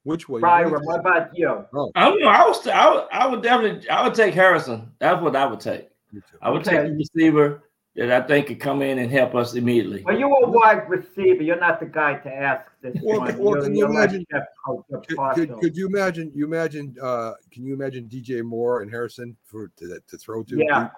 Which 0.03 0.27
way? 0.27 0.41
Byron, 0.41 0.83
what 0.83 0.99
about 0.99 1.37
you? 1.37 1.65
Oh. 1.73 1.91
I 1.95 2.09
don't 2.09 2.19
know. 2.19 2.27
I 2.27 2.45
was, 2.45 2.67
I 2.67 2.89
would, 2.89 3.07
I 3.11 3.27
would 3.27 3.41
definitely, 3.41 3.89
I 3.89 4.03
would 4.03 4.15
take 4.15 4.33
Harrison. 4.33 4.91
That's 4.99 5.21
what 5.21 5.35
I 5.35 5.45
would 5.45 5.59
take. 5.59 5.87
I 6.41 6.49
would 6.49 6.63
take 6.63 6.81
the 6.83 6.91
receiver 6.91 7.63
that 7.95 8.11
I 8.11 8.25
think 8.25 8.47
could 8.47 8.59
come 8.59 8.81
in 8.81 8.97
and 8.99 9.11
help 9.11 9.35
us 9.35 9.53
immediately. 9.55 10.03
Well, 10.03 10.17
you're 10.17 10.29
a 10.43 10.49
wide 10.49 10.89
receiver. 10.89 11.43
You're 11.43 11.59
not 11.59 11.79
the 11.79 11.85
guy 11.85 12.15
to 12.15 12.33
ask 12.33 12.65
this 12.81 12.95
Well, 13.03 13.19
one. 13.19 13.37
well, 13.37 13.49
You're- 13.55 13.61
can 13.63 13.73
you 13.73 13.79
you're 13.79 13.89
like 13.89 14.09
imagine- 14.09 14.25
Jeff 14.31 14.43
Coach, 14.65 14.85
you're 14.89 15.33
Could, 15.33 15.49
could, 15.49 15.59
could 15.59 15.77
you 15.77 15.85
imagine? 15.87 16.31
You 16.33 16.45
imagine? 16.45 16.95
Uh, 17.01 17.33
can 17.51 17.65
you 17.65 17.73
imagine 17.73 18.09
DJ 18.09 18.41
Moore 18.43 18.81
and 18.81 18.89
Harrison 18.89 19.37
for 19.45 19.69
to, 19.77 19.99
to 20.07 20.17
throw 20.17 20.43
to? 20.43 20.57
Yeah. 20.57 20.89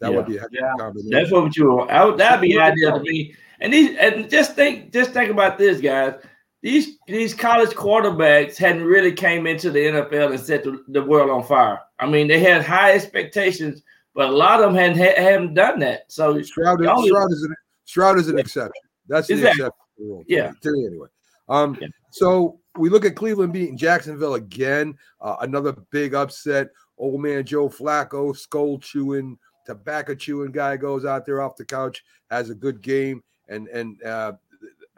that 0.00 0.10
Yeah. 0.10 0.16
would 0.18 0.26
be 0.26 0.36
a 0.36 0.40
heck 0.40 0.48
of 0.48 0.54
Yeah. 0.60 0.72
combination. 0.78 1.10
That's 1.10 1.32
what 1.32 1.56
you. 1.56 1.78
I 1.80 2.04
would, 2.04 2.18
that'd 2.18 2.42
be 2.42 2.58
ideal 2.58 2.92
to 2.98 3.00
me. 3.00 3.34
And 3.60 3.72
these, 3.72 3.96
and 3.96 4.28
just 4.28 4.54
think, 4.54 4.92
just 4.92 5.12
think 5.12 5.30
about 5.30 5.56
this, 5.56 5.80
guys. 5.80 6.14
These 6.60 6.98
these 7.06 7.32
college 7.32 7.70
quarterbacks 7.70 8.58
hadn't 8.58 8.84
really 8.84 9.12
came 9.12 9.46
into 9.46 9.70
the 9.70 9.78
NFL 9.86 10.32
and 10.32 10.40
set 10.40 10.64
the, 10.64 10.84
the 10.88 11.02
world 11.02 11.30
on 11.30 11.44
fire. 11.44 11.80
I 11.98 12.06
mean, 12.06 12.28
they 12.28 12.40
had 12.40 12.62
high 12.62 12.92
expectations, 12.92 13.82
but 14.16 14.30
a 14.30 14.32
lot 14.32 14.60
of 14.60 14.66
them 14.66 14.74
hadn't 14.74 14.98
ha- 14.98 15.22
haven't 15.22 15.54
done 15.54 15.78
that. 15.80 16.10
So 16.10 16.40
Stroud, 16.42 16.80
is, 16.80 16.88
only- 16.88 17.08
Stroud 17.10 17.30
is 17.30 17.42
an 17.44 17.54
Stroud 17.84 18.18
is 18.18 18.28
an 18.28 18.38
exception. 18.38 18.82
That's 19.06 19.28
the 19.28 19.34
Exactly. 19.34 19.66
exception. 19.66 19.72
to 19.98 20.02
rule, 20.04 20.24
Yeah. 20.26 20.50
to 20.62 20.72
me 20.72 20.86
anyway. 20.86 21.08
Um, 21.48 21.78
Yeah. 21.80 21.86
so 22.10 22.58
we 22.76 22.88
look 22.88 23.04
at 23.04 23.14
Cleveland 23.14 23.52
beating 23.52 23.76
Jacksonville 23.76 24.34
again. 24.34 24.98
Uh, 25.20 25.36
another 25.42 25.72
big 25.90 26.14
upset. 26.14 26.70
Old 26.98 27.20
man 27.22 27.44
Joe 27.44 27.68
Flacco, 27.68 28.36
Skoal 28.36 28.78
chewing, 28.82 29.38
tobacco 29.66 30.14
chewing 30.14 30.50
guy 30.50 30.76
goes 30.76 31.04
out 31.04 31.24
there 31.26 31.40
off 31.40 31.56
the 31.56 31.64
couch, 31.64 32.04
has 32.30 32.50
a 32.50 32.54
good 32.54 32.80
game, 32.82 33.22
and 33.48 33.68
and 33.68 34.02
uh, 34.02 34.32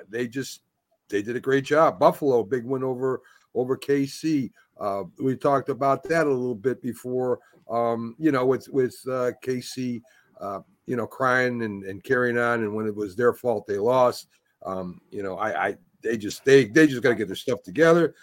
they 0.09 0.26
just 0.28 0.62
they 1.09 1.22
did 1.22 1.37
a 1.37 1.40
great 1.40 1.64
job. 1.64 1.98
Buffalo, 1.98 2.42
big 2.44 2.64
win 2.64 2.83
over 2.85 3.20
over 3.54 3.76
KC. 3.76 4.50
Uh, 4.79 5.05
we 5.21 5.37
talked 5.37 5.69
about 5.69 6.03
that 6.05 6.27
a 6.27 6.31
little 6.31 6.55
bit 6.55 6.81
before. 6.81 7.41
Um, 7.69 8.14
you 8.19 8.33
know, 8.33 8.47
with 8.47 8.69
with 8.69 8.97
uh, 9.07 9.33
KC, 9.45 10.01
uh, 10.41 10.61
you 10.87 10.97
know, 10.97 11.07
crying 11.07 11.62
and, 11.62 11.85
and 11.85 12.03
carrying 12.03 12.38
on, 12.38 12.62
and 12.62 12.75
when 12.75 12.87
it 12.87 12.95
was 12.95 13.14
their 13.14 13.33
fault, 13.33 13.67
they 13.67 13.79
lost. 13.79 14.29
Um, 14.64 15.01
you 15.11 15.23
know, 15.23 15.37
I, 15.37 15.69
I 15.69 15.77
they 16.03 16.17
just 16.17 16.45
they 16.45 16.67
they 16.67 16.87
just 16.87 17.03
got 17.03 17.11
to 17.11 17.14
get 17.14 17.27
their 17.27 17.37
stuff 17.37 17.62
together. 17.62 18.14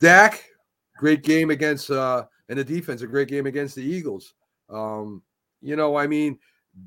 Dak, 0.00 0.44
great 0.96 1.22
game 1.22 1.50
against 1.50 1.90
uh, 1.90 2.24
and 2.48 2.58
the 2.58 2.64
defense, 2.64 3.02
a 3.02 3.06
great 3.06 3.28
game 3.28 3.46
against 3.46 3.74
the 3.74 3.82
Eagles. 3.82 4.34
Um, 4.68 5.22
you 5.60 5.76
know, 5.76 5.96
I 5.96 6.06
mean, 6.06 6.38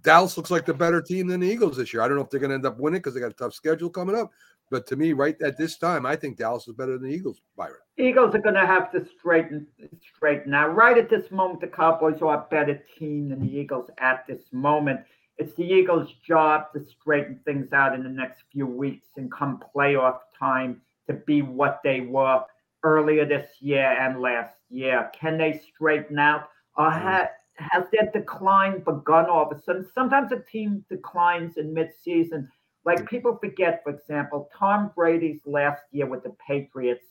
Dallas 0.02 0.38
looks 0.38 0.52
like 0.52 0.66
the 0.66 0.74
better 0.74 1.02
team 1.02 1.28
than 1.28 1.42
the 1.42 1.48
Eagles 1.48 1.78
this 1.78 1.94
year. 1.94 2.02
I 2.02 2.08
don't 2.08 2.18
know 2.18 2.24
if 2.24 2.30
they're 2.30 2.40
going 2.40 2.50
to 2.50 2.56
end 2.56 2.66
up 2.66 2.80
winning 2.80 3.00
because 3.00 3.14
they 3.14 3.20
got 3.20 3.32
a 3.32 3.36
tough 3.36 3.54
schedule 3.54 3.90
coming 3.90 4.16
up. 4.16 4.32
But 4.72 4.88
to 4.88 4.96
me, 4.96 5.12
right 5.12 5.40
at 5.42 5.58
this 5.58 5.78
time, 5.78 6.06
I 6.06 6.16
think 6.16 6.38
Dallas 6.38 6.66
is 6.66 6.74
better 6.74 6.98
than 6.98 7.10
the 7.10 7.14
Eagles, 7.14 7.42
Byron. 7.58 7.76
Eagles 7.98 8.34
are 8.34 8.40
going 8.40 8.56
to 8.56 8.66
have 8.66 8.90
to 8.94 9.06
straighten 9.06 9.68
straighten 10.16 10.54
out. 10.54 10.74
Right 10.74 10.98
at 10.98 11.10
this 11.10 11.30
moment, 11.30 11.60
the 11.60 11.68
Cowboys 11.68 12.22
are 12.22 12.36
a 12.36 12.48
better 12.50 12.82
team 12.98 13.30
than 13.30 13.42
the 13.42 13.54
Eagles 13.54 13.90
at 13.98 14.26
this 14.28 14.44
moment. 14.54 15.02
It's 15.38 15.54
the 15.56 15.64
Eagles' 15.64 16.14
job 16.26 16.72
to 16.74 16.86
straighten 16.86 17.42
things 17.44 17.74
out 17.74 17.94
in 17.94 18.02
the 18.02 18.10
next 18.10 18.44
few 18.50 18.66
weeks 18.66 19.10
and 19.18 19.30
come 19.30 19.62
playoff 19.76 20.20
time 20.40 20.82
to 21.08 21.14
be 21.14 21.42
what 21.42 21.82
they 21.84 22.02
were 22.02 22.42
earlier 22.84 23.26
this 23.26 23.50
year 23.60 23.92
and 24.00 24.22
last 24.22 24.56
year. 24.70 25.12
Can 25.14 25.38
they 25.38 25.62
straighten 25.74 26.18
out? 26.18 26.48
Or 26.78 26.90
mm. 26.90 27.02
ha- 27.02 27.30
has 27.56 27.84
their 27.92 28.10
decline 28.12 28.80
begun 28.80 29.26
all 29.26 29.52
of 29.52 29.58
a 29.58 29.62
sudden? 29.62 29.86
Sometimes 29.94 30.32
a 30.32 30.40
team 30.40 30.86
declines 30.90 31.58
in 31.58 31.76
midseason. 31.76 32.48
Like 32.84 33.08
people 33.10 33.38
forget, 33.38 33.82
for 33.84 33.92
example, 33.92 34.50
Tom 34.58 34.92
Brady's 34.96 35.42
last 35.46 35.84
year 35.92 36.08
with 36.08 36.24
the 36.24 36.36
Patriots 36.48 37.06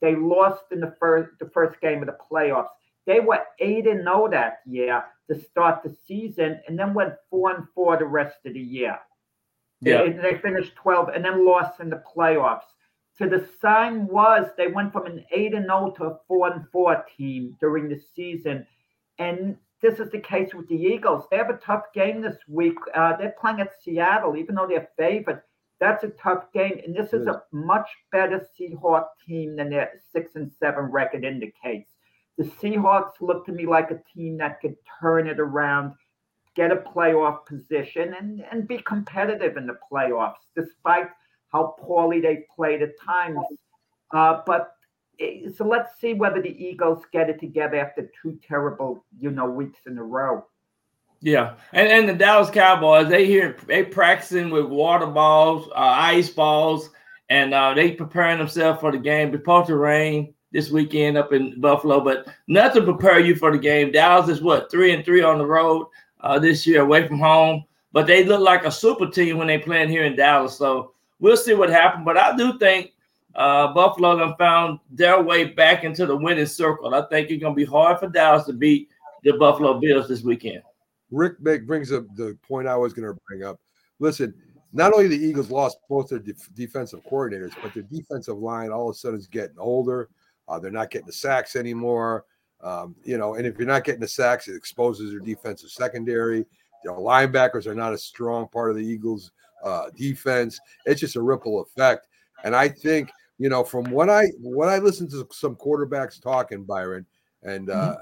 they 0.00 0.14
lost 0.14 0.64
in 0.72 0.80
the 0.80 0.94
first 1.00 1.30
the 1.38 1.50
first 1.50 1.80
game 1.80 2.00
of 2.02 2.06
the 2.06 2.16
playoffs. 2.30 2.68
They 3.06 3.20
were 3.20 3.44
eight 3.60 3.86
and 3.86 4.02
zero 4.02 4.28
that 4.30 4.60
year 4.66 5.04
to 5.30 5.40
start 5.40 5.82
the 5.82 5.96
season, 6.06 6.60
and 6.68 6.78
then 6.78 6.94
went 6.94 7.14
four 7.30 7.54
and 7.54 7.66
four 7.74 7.96
the 7.96 8.04
rest 8.04 8.38
of 8.44 8.54
the 8.54 8.60
year. 8.60 8.98
Yeah. 9.80 10.04
They, 10.04 10.12
they 10.12 10.38
finished 10.38 10.74
twelve 10.76 11.08
and 11.08 11.24
then 11.24 11.46
lost 11.46 11.80
in 11.80 11.90
the 11.90 12.02
playoffs. 12.14 12.68
So 13.18 13.26
the 13.26 13.48
sign 13.60 14.06
was 14.06 14.46
they 14.56 14.66
went 14.66 14.92
from 14.92 15.06
an 15.06 15.24
eight 15.32 15.54
and 15.54 15.66
zero 15.66 15.94
to 15.96 16.04
a 16.04 16.18
four 16.28 16.52
and 16.52 16.66
four 16.70 17.04
team 17.16 17.56
during 17.60 17.88
the 17.88 18.00
season, 18.14 18.66
and 19.18 19.56
this 19.86 20.00
is 20.00 20.10
the 20.10 20.18
case 20.18 20.52
with 20.52 20.68
the 20.68 20.74
Eagles. 20.74 21.24
They 21.30 21.36
have 21.36 21.50
a 21.50 21.58
tough 21.58 21.84
game 21.94 22.20
this 22.20 22.36
week. 22.48 22.76
Uh, 22.94 23.16
they're 23.16 23.34
playing 23.40 23.60
at 23.60 23.70
Seattle, 23.82 24.36
even 24.36 24.56
though 24.56 24.66
they're 24.66 24.88
favored. 24.96 25.42
That's 25.78 26.02
a 26.02 26.08
tough 26.08 26.52
game, 26.52 26.80
and 26.84 26.94
this 26.94 27.12
is 27.12 27.26
a 27.26 27.42
much 27.52 27.88
better 28.10 28.44
Seahawk 28.58 29.06
team 29.26 29.56
than 29.56 29.70
their 29.70 29.92
six 30.12 30.34
and 30.34 30.50
seven 30.58 30.84
record 30.84 31.24
indicates. 31.24 31.92
The 32.36 32.44
Seahawks 32.44 33.12
look 33.20 33.46
to 33.46 33.52
me 33.52 33.66
like 33.66 33.90
a 33.90 34.02
team 34.12 34.38
that 34.38 34.60
could 34.60 34.76
turn 35.00 35.28
it 35.28 35.38
around, 35.38 35.92
get 36.54 36.72
a 36.72 36.76
playoff 36.76 37.46
position, 37.46 38.14
and, 38.14 38.44
and 38.50 38.66
be 38.66 38.78
competitive 38.78 39.56
in 39.56 39.66
the 39.66 39.76
playoffs, 39.92 40.46
despite 40.56 41.08
how 41.52 41.76
poorly 41.78 42.20
they 42.20 42.44
played 42.56 42.82
at 42.82 42.98
times. 42.98 43.38
Uh, 44.12 44.40
but 44.46 44.75
so 45.56 45.66
let's 45.66 45.98
see 46.00 46.14
whether 46.14 46.42
the 46.42 46.56
Eagles 46.62 47.04
get 47.12 47.30
it 47.30 47.40
together 47.40 47.76
after 47.76 48.10
two 48.20 48.38
terrible, 48.46 49.04
you 49.18 49.30
know, 49.30 49.46
weeks 49.46 49.80
in 49.86 49.96
a 49.98 50.02
row. 50.02 50.44
Yeah, 51.20 51.54
and 51.72 51.88
and 51.88 52.08
the 52.08 52.14
Dallas 52.14 52.50
Cowboys 52.50 53.08
they 53.08 53.26
here 53.26 53.56
they 53.66 53.82
practicing 53.82 54.50
with 54.50 54.66
water 54.66 55.06
balls, 55.06 55.66
uh, 55.68 55.74
ice 55.74 56.28
balls, 56.28 56.90
and 57.30 57.54
uh, 57.54 57.72
they 57.74 57.92
preparing 57.92 58.38
themselves 58.38 58.80
for 58.80 58.92
the 58.92 58.98
game. 58.98 59.32
Supposed 59.32 59.68
to 59.68 59.76
rain 59.76 60.34
this 60.52 60.70
weekend 60.70 61.16
up 61.16 61.32
in 61.32 61.60
Buffalo, 61.60 62.00
but 62.00 62.26
nothing 62.48 62.84
prepare 62.84 63.18
you 63.18 63.34
for 63.34 63.50
the 63.50 63.58
game. 63.58 63.92
Dallas 63.92 64.28
is 64.28 64.42
what 64.42 64.70
three 64.70 64.92
and 64.92 65.04
three 65.04 65.22
on 65.22 65.38
the 65.38 65.46
road 65.46 65.86
uh, 66.20 66.38
this 66.38 66.66
year 66.66 66.82
away 66.82 67.08
from 67.08 67.18
home, 67.18 67.64
but 67.92 68.06
they 68.06 68.24
look 68.24 68.40
like 68.40 68.64
a 68.64 68.70
super 68.70 69.06
team 69.06 69.38
when 69.38 69.46
they 69.46 69.58
playing 69.58 69.88
here 69.88 70.04
in 70.04 70.16
Dallas. 70.16 70.56
So 70.56 70.92
we'll 71.18 71.36
see 71.36 71.54
what 71.54 71.70
happens. 71.70 72.04
But 72.04 72.18
I 72.18 72.36
do 72.36 72.58
think 72.58 72.92
uh, 73.36 73.72
Buffalo 73.72 74.18
done 74.18 74.34
found 74.38 74.80
their 74.90 75.22
way 75.22 75.44
back 75.44 75.84
into 75.84 76.06
the 76.06 76.16
winning 76.16 76.46
circle. 76.46 76.94
I 76.94 77.02
think 77.08 77.30
it's 77.30 77.42
gonna 77.42 77.54
be 77.54 77.64
hard 77.64 78.00
for 78.00 78.08
Dallas 78.08 78.44
to 78.46 78.52
beat 78.52 78.88
the 79.22 79.34
Buffalo 79.34 79.78
Bills 79.78 80.08
this 80.08 80.22
weekend. 80.22 80.62
Rick 81.10 81.40
make, 81.40 81.66
brings 81.66 81.92
up 81.92 82.04
the 82.16 82.36
point 82.46 82.68
I 82.68 82.76
was 82.76 82.92
going 82.92 83.08
to 83.08 83.20
bring 83.28 83.44
up. 83.44 83.60
Listen, 83.98 84.34
not 84.72 84.92
only 84.92 85.08
the 85.08 85.16
Eagles 85.16 85.50
lost 85.50 85.78
both 85.88 86.08
their 86.08 86.18
def- 86.18 86.52
defensive 86.54 87.04
coordinators, 87.04 87.52
but 87.62 87.72
their 87.74 87.84
defensive 87.84 88.38
line 88.38 88.70
all 88.70 88.90
of 88.90 88.94
a 88.94 88.98
sudden 88.98 89.18
is 89.18 89.26
getting 89.26 89.58
older. 89.58 90.08
Uh, 90.48 90.58
they're 90.58 90.70
not 90.70 90.90
getting 90.90 91.06
the 91.06 91.12
sacks 91.12 91.56
anymore. 91.56 92.24
Um, 92.62 92.96
you 93.04 93.18
know, 93.18 93.34
and 93.34 93.46
if 93.46 93.58
you're 93.58 93.66
not 93.66 93.84
getting 93.84 94.00
the 94.00 94.08
sacks, 94.08 94.48
it 94.48 94.56
exposes 94.56 95.10
their 95.10 95.20
defensive 95.20 95.70
secondary. 95.70 96.46
Their 96.84 96.94
linebackers 96.94 97.66
are 97.66 97.74
not 97.74 97.92
a 97.92 97.98
strong 97.98 98.48
part 98.48 98.70
of 98.70 98.76
the 98.76 98.84
Eagles' 98.84 99.30
uh, 99.64 99.86
defense. 99.96 100.58
It's 100.84 101.00
just 101.00 101.16
a 101.16 101.22
ripple 101.22 101.60
effect. 101.60 102.06
And 102.44 102.54
I 102.54 102.68
think, 102.68 103.10
you 103.38 103.48
know, 103.48 103.62
from 103.64 103.84
what 103.90 104.08
I 104.10 104.26
what 104.40 104.68
I 104.68 104.78
listened 104.78 105.10
to 105.10 105.26
some 105.32 105.56
quarterbacks 105.56 106.20
talking, 106.20 106.64
Byron, 106.64 107.06
and 107.42 107.70
uh, 107.70 107.96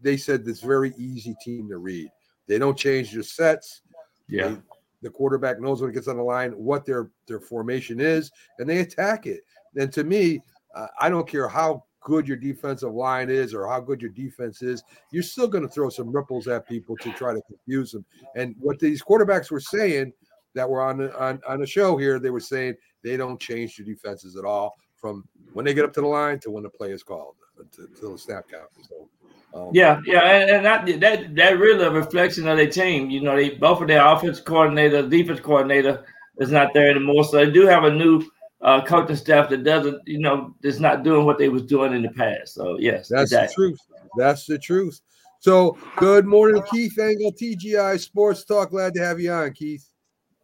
they 0.00 0.16
said 0.16 0.44
this 0.44 0.60
very 0.60 0.92
easy 0.96 1.34
team 1.42 1.68
to 1.68 1.78
read. 1.78 2.10
They 2.46 2.58
don't 2.58 2.78
change 2.78 3.12
their 3.12 3.22
sets. 3.22 3.82
Yeah. 4.28 4.48
They- 4.48 4.56
the 5.00 5.10
quarterback 5.10 5.60
knows 5.60 5.80
when 5.80 5.90
it 5.90 5.94
gets 5.94 6.08
on 6.08 6.16
the 6.16 6.22
line 6.24 6.50
what 6.52 6.84
their 6.84 7.10
their 7.28 7.38
formation 7.38 8.00
is, 8.00 8.32
and 8.58 8.68
they 8.68 8.80
attack 8.80 9.26
it. 9.26 9.42
And 9.76 9.92
to 9.92 10.02
me, 10.02 10.42
uh, 10.74 10.88
I 11.00 11.08
don't 11.08 11.28
care 11.28 11.46
how 11.46 11.84
good 12.00 12.26
your 12.26 12.36
defensive 12.36 12.92
line 12.92 13.30
is 13.30 13.54
or 13.54 13.68
how 13.68 13.78
good 13.78 14.00
your 14.00 14.10
defense 14.10 14.60
is, 14.60 14.82
you're 15.12 15.22
still 15.22 15.46
going 15.46 15.62
to 15.62 15.72
throw 15.72 15.88
some 15.88 16.10
ripples 16.10 16.48
at 16.48 16.66
people 16.68 16.96
to 16.96 17.12
try 17.12 17.32
to 17.32 17.40
confuse 17.42 17.92
them. 17.92 18.04
And 18.34 18.56
what 18.58 18.80
these 18.80 19.02
quarterbacks 19.02 19.52
were 19.52 19.60
saying 19.60 20.12
that 20.54 20.68
were 20.68 20.82
on 20.82 20.98
the, 20.98 21.18
on 21.18 21.40
on 21.48 21.60
the 21.60 21.66
show 21.66 21.96
here, 21.96 22.18
they 22.18 22.30
were 22.30 22.40
saying 22.40 22.74
they 23.04 23.16
don't 23.16 23.40
change 23.40 23.76
their 23.76 23.86
defenses 23.86 24.36
at 24.36 24.44
all 24.44 24.74
from 24.96 25.24
when 25.52 25.64
they 25.64 25.74
get 25.74 25.84
up 25.84 25.92
to 25.94 26.00
the 26.00 26.06
line 26.06 26.38
to 26.40 26.50
when 26.50 26.62
the 26.62 26.70
play 26.70 26.90
is 26.90 27.02
called 27.02 27.34
uh, 27.58 27.64
to, 27.72 27.86
to 28.00 28.12
the 28.12 28.18
snap 28.18 28.48
count. 28.48 28.68
So 28.88 29.08
Um, 29.54 29.70
Yeah, 29.72 30.00
yeah, 30.04 30.20
and, 30.20 30.50
and 30.50 30.66
that 30.66 31.00
that 31.00 31.34
that 31.36 31.58
really 31.58 31.84
a 31.84 31.90
reflection 31.90 32.48
of 32.48 32.56
their 32.56 32.68
team. 32.68 33.10
You 33.10 33.20
know, 33.20 33.36
they 33.36 33.50
both 33.50 33.80
of 33.80 33.88
their 33.88 34.06
offense 34.06 34.40
coordinator, 34.40 35.08
defense 35.08 35.40
coordinator 35.40 36.04
is 36.38 36.50
not 36.50 36.74
there 36.74 36.90
anymore, 36.90 37.24
so 37.24 37.36
they 37.38 37.50
do 37.50 37.66
have 37.66 37.84
a 37.84 37.90
new 37.92 38.22
uh, 38.60 38.84
coaching 38.84 39.16
staff 39.16 39.48
that 39.50 39.64
doesn't, 39.64 40.00
you 40.06 40.18
know, 40.18 40.54
that's 40.62 40.80
not 40.80 41.04
doing 41.04 41.24
what 41.24 41.38
they 41.38 41.48
was 41.48 41.62
doing 41.62 41.92
in 41.92 42.02
the 42.02 42.10
past. 42.10 42.54
So 42.54 42.76
yes, 42.78 43.08
That's 43.08 43.32
exactly. 43.32 43.48
the 43.48 43.54
truth. 43.54 43.80
That's 44.16 44.46
the 44.46 44.58
truth. 44.58 45.00
So 45.40 45.78
good 45.96 46.26
morning, 46.26 46.62
Keith 46.70 46.98
Engel, 46.98 47.32
TGI 47.32 48.00
Sports 48.00 48.44
Talk. 48.44 48.70
Glad 48.70 48.94
to 48.94 49.00
have 49.00 49.20
you 49.20 49.30
on, 49.30 49.52
Keith. 49.52 49.88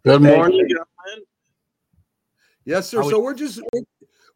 Good 0.05 0.21
morning. 0.21 0.69
gentlemen. 0.69 1.27
Yes, 2.67 2.88
sir. 2.88 3.03
So 3.05 3.19
we're 3.19 3.33
just 3.33 3.62
we're, 3.73 3.83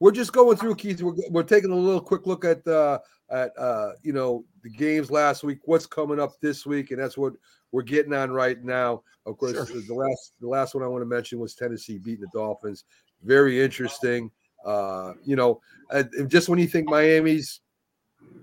we're 0.01 0.13
just 0.13 0.33
going 0.33 0.57
through, 0.57 0.77
Keith. 0.77 1.03
We're, 1.03 1.13
we're 1.29 1.43
taking 1.43 1.71
a 1.71 1.77
little 1.77 2.01
quick 2.01 2.27
look 2.27 2.47
at 2.47 2.67
uh 2.67 3.01
at 3.31 3.53
uh 3.59 3.93
you 4.03 4.15
know 4.15 4.47
the 4.63 4.71
games 4.71 5.11
last 5.11 5.45
week, 5.45 5.59
what's 5.67 5.85
coming 5.85 6.19
up 6.19 6.41
this 6.41 6.65
week, 6.65 6.91
and 6.91 6.99
that's 6.99 7.19
what 7.19 7.35
we're 7.71 7.83
getting 7.83 8.15
on 8.15 8.31
right 8.31 8.65
now. 8.65 9.03
Of 9.27 9.37
course, 9.37 9.53
the 9.53 9.95
last 9.95 10.33
the 10.41 10.49
last 10.49 10.75
one 10.75 10.83
I 10.83 10.89
want 10.89 11.03
to 11.03 11.07
mention 11.07 11.39
was 11.39 11.55
Tennessee 11.55 11.99
beating 11.99 12.23
the 12.23 12.39
Dolphins. 12.39 12.85
Very 13.23 13.63
interesting. 13.63 14.31
Uh, 14.65 15.13
you 15.23 15.37
know, 15.37 15.61
and 15.91 16.11
and 16.15 16.31
just 16.31 16.49
when 16.49 16.59
you 16.59 16.67
think 16.67 16.89
Miami's 16.89 17.61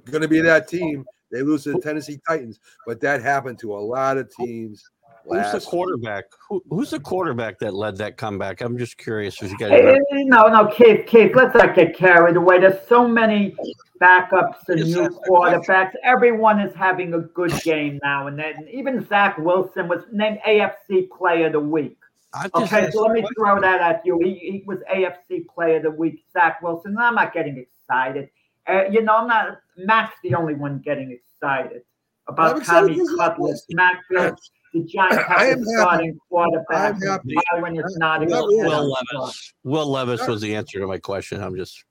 going 0.06 0.22
to 0.22 0.28
be 0.28 0.42
that 0.42 0.68
team, 0.68 1.04
they 1.32 1.42
lose 1.42 1.64
to 1.64 1.72
the 1.72 1.80
Tennessee 1.80 2.20
Titans, 2.28 2.60
but 2.86 3.02
that 3.02 3.24
happened 3.24 3.58
to 3.60 3.76
a 3.76 3.80
lot 3.80 4.20
of 4.20 4.32
teams. 4.36 4.92
Who's 5.28 5.52
the 5.52 5.60
quarterback? 5.60 6.26
Who, 6.50 6.64
who's 6.70 6.92
the 6.92 7.00
quarterback 7.00 7.60
that 7.60 7.74
led 7.74 7.98
that 7.98 8.18
comeback? 8.18 8.62
I'm 8.62 8.78
just 8.78 8.98
curious. 8.98 9.42
If 9.42 9.52
you 9.52 9.58
guys 9.58 9.72
Hey, 9.72 10.00
hey, 10.12 10.24
No, 10.26 10.48
no, 10.48 10.68
Keith, 10.68 11.06
Keith, 11.08 11.32
let's 11.36 11.56
not 11.56 11.76
get 11.76 11.98
carried 11.98 12.36
away. 12.36 12.60
There's 12.60 12.88
so 12.88 13.08
many 13.08 13.56
backups 14.02 14.58
and 14.68 14.80
Yes, 14.80 14.88
new 14.88 15.02
that's 15.04 15.16
the 15.16 15.22
quarterbacks. 15.30 15.92
Everyone 16.04 16.60
is 16.60 16.74
having 16.76 17.14
a 17.14 17.20
good 17.20 17.60
game 17.64 18.00
now 18.04 18.28
and 18.28 18.38
then. 18.38 18.68
Even 18.72 19.06
Zach 19.08 19.38
Wilson 19.38 19.88
was 19.88 20.04
named 20.12 20.40
AFC 20.48 21.10
Player 21.10 21.48
of 21.48 21.54
the 21.54 21.60
Week. 21.60 21.98
I 22.34 22.44
just 22.50 22.74
Okay, 22.74 22.86
asked 22.86 22.94
so 22.94 23.02
let 23.04 23.14
me 23.14 23.22
question. 23.22 23.36
throw 23.38 23.62
that 23.62 23.82
at 23.82 24.06
you. 24.06 24.20
He, 24.20 24.34
he 24.34 24.64
was 24.68 24.80
AFC 24.94 25.48
Player 25.48 25.78
of 25.78 25.84
the 25.84 25.92
Week, 25.92 26.24
Zach 26.34 26.62
Wilson. 26.62 26.92
And 26.92 27.00
I'm 27.00 27.16
not 27.16 27.34
getting 27.34 27.58
excited. 27.58 28.30
Uh, 28.68 28.84
you 28.92 29.02
know, 29.02 29.16
I'm 29.18 29.28
not. 29.28 29.60
Mac's 29.78 30.16
the 30.24 30.36
only 30.36 30.54
one 30.56 30.80
getting 30.80 31.12
excited 31.12 31.84
about 32.28 32.58
excited 32.58 32.96
Tommy 32.96 33.08
for 33.08 33.16
Zach 33.16 33.38
Mac 33.72 34.02
feels 34.10 34.52
the 34.76 34.84
Giants 34.84 35.24
I 35.30 35.46
have 35.46 35.58
am 35.58 35.64
a 35.64 35.72
happy. 35.72 35.76
starting 35.76 36.20
quarterback. 36.30 36.96
I'm 36.96 37.02
happy. 37.02 37.34
Byron 37.52 37.78
is 37.78 37.98
not 37.98 38.22
a 38.24 38.26
Will- 38.26 38.48
good 38.50 38.66
Will. 38.68 38.96
Levis. 39.14 39.54
Will 39.64 39.88
Levis 39.90 40.28
was 40.28 40.42
the 40.42 40.56
answer 40.56 40.80
to 40.80 40.88
my 40.88 40.98
question. 40.98 41.42
I'm 41.42 41.56
just 41.56 41.84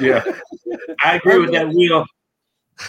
Yeah, 0.00 0.22
I 1.02 1.16
agree 1.16 1.38
with 1.38 1.52
that. 1.52 1.68
Will. 1.68 2.04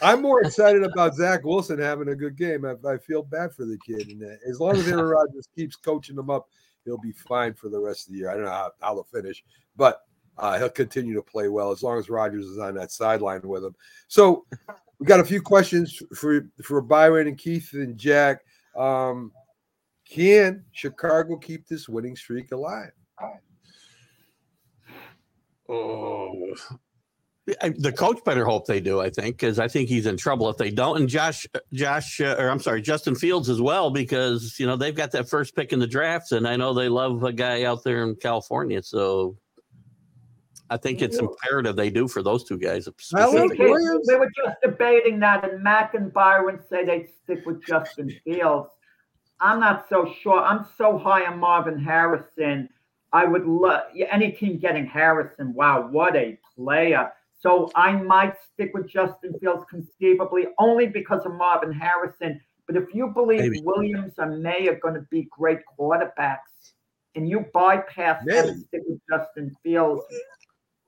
I'm 0.02 0.22
more 0.24 0.42
excited 0.42 0.84
about 0.84 1.14
Zach 1.16 1.44
Wilson 1.44 1.78
having 1.80 2.08
a 2.10 2.16
good 2.16 2.36
game. 2.36 2.66
I, 2.66 2.74
I 2.90 2.98
feel 2.98 3.22
bad 3.22 3.54
for 3.54 3.66
the 3.66 3.78
kid, 3.86 4.08
and 4.10 4.24
uh, 4.24 4.36
as 4.50 4.60
long 4.60 4.76
as 4.76 4.88
Aaron 4.88 5.06
Rodgers 5.10 5.48
keeps 5.56 5.76
coaching 5.76 6.18
him 6.18 6.30
up, 6.32 6.48
he'll 6.86 6.98
be 6.98 7.12
fine 7.12 7.54
for 7.54 7.70
the 7.70 7.80
rest 7.80 8.08
of 8.08 8.14
the 8.14 8.20
year. 8.20 8.32
I 8.32 8.34
don't 8.34 8.46
know 8.46 8.50
how, 8.50 8.72
how 8.82 8.94
they'll 8.96 9.04
finish, 9.04 9.44
but 9.76 10.02
uh, 10.40 10.58
he'll 10.58 10.70
continue 10.70 11.14
to 11.14 11.22
play 11.22 11.50
well 11.50 11.72
as 11.72 11.84
long 11.84 12.00
as 12.00 12.10
Rodgers 12.10 12.46
is 12.46 12.58
on 12.58 12.74
that 12.76 12.92
sideline 12.92 13.42
with 13.44 13.64
him. 13.64 13.76
So 14.08 14.46
we 15.00 15.06
got 15.06 15.20
a 15.20 15.24
few 15.26 15.42
questions 15.42 16.02
for 16.16 16.48
for 16.64 16.82
Byron 16.82 17.28
and 17.28 17.38
Keith 17.38 17.70
and 17.74 17.96
Jack. 17.96 18.40
Um, 18.76 19.32
can 20.10 20.64
Chicago 20.72 21.38
keep 21.38 21.68
this 21.68 21.90
winning 21.90 22.16
streak 22.16 22.52
alive? 22.52 22.92
oh. 25.70 26.54
The 27.46 27.94
coach 27.96 28.24
better 28.26 28.44
hope 28.44 28.66
they 28.66 28.80
do. 28.80 29.02
I 29.02 29.12
think 29.12 29.38
because 29.38 29.60
I 29.60 29.68
think 29.68 29.88
he's 29.88 30.08
in 30.08 30.18
trouble 30.18 30.50
if 30.50 30.58
they 30.58 30.72
don't. 30.72 30.98
And 30.98 31.08
Josh, 31.08 31.46
Josh, 31.74 32.20
uh, 32.20 32.36
or 32.40 32.50
I'm 32.50 32.60
sorry, 32.60 32.82
Justin 32.82 33.14
Fields 33.14 33.50
as 33.50 33.62
well, 33.62 33.92
because 33.92 34.60
you 34.60 34.66
know 34.66 34.76
they've 34.76 34.96
got 34.96 35.12
that 35.12 35.30
first 35.30 35.56
pick 35.56 35.72
in 35.72 35.78
the 35.78 35.86
drafts, 35.86 36.32
and 36.32 36.48
I 36.48 36.56
know 36.56 36.74
they 36.74 36.90
love 36.90 37.24
a 37.24 37.32
guy 37.32 37.64
out 37.64 37.84
there 37.84 38.02
in 38.04 38.16
California. 38.16 38.82
So 38.82 39.38
I 40.70 40.78
think 40.78 41.02
it's 41.02 41.18
imperative 41.18 41.76
they 41.76 41.90
do 41.90 42.08
for 42.08 42.24
those 42.24 42.44
two 42.44 42.58
guys. 42.58 42.88
Well, 43.14 43.30
Okay, 43.30 43.38
specifically. 43.38 43.70
Williams- 43.70 44.08
we 44.08 44.16
were 44.16 44.32
just 44.36 44.58
debating 44.64 45.20
that, 45.20 45.50
and 45.50 45.62
Mac 45.64 45.94
and 45.94 46.12
Byron 46.12 46.60
say 46.70 46.84
they'd 46.86 47.10
stick 47.24 47.46
with 47.46 47.64
Justin 47.64 48.10
Fields. 48.24 48.70
I'm 49.40 49.60
not 49.60 49.88
so 49.90 50.12
sure. 50.22 50.40
I'm 50.40 50.66
so 50.78 50.98
high 50.98 51.26
on 51.26 51.40
Marvin 51.40 51.78
Harrison. 51.78 52.70
I 53.14 53.26
would 53.26 53.46
love 53.46 53.84
any 54.10 54.32
team 54.32 54.58
getting 54.58 54.86
Harrison. 54.86 55.54
Wow, 55.54 55.88
what 55.90 56.16
a 56.16 56.38
player! 56.56 57.12
So 57.38 57.70
I 57.76 57.92
might 57.92 58.36
stick 58.42 58.72
with 58.74 58.88
Justin 58.88 59.38
Fields 59.40 59.66
conceivably 59.70 60.48
only 60.58 60.88
because 60.88 61.26
of 61.26 61.34
Marvin 61.36 61.72
Harrison. 61.72 62.42
But 62.66 62.76
if 62.76 62.96
you 62.96 63.08
believe 63.08 63.42
Maybe. 63.42 63.62
Williams 63.64 64.14
and 64.18 64.42
Maye 64.42 64.68
are 64.70 64.80
going 64.80 64.96
to 64.96 65.06
be 65.12 65.28
great 65.30 65.60
quarterbacks, 65.78 66.74
and 67.14 67.30
you 67.30 67.46
bypass 67.54 68.26
them 68.26 68.50
and 68.50 68.66
stick 68.66 68.82
with 68.88 69.00
Justin 69.10 69.56
Fields, 69.64 70.02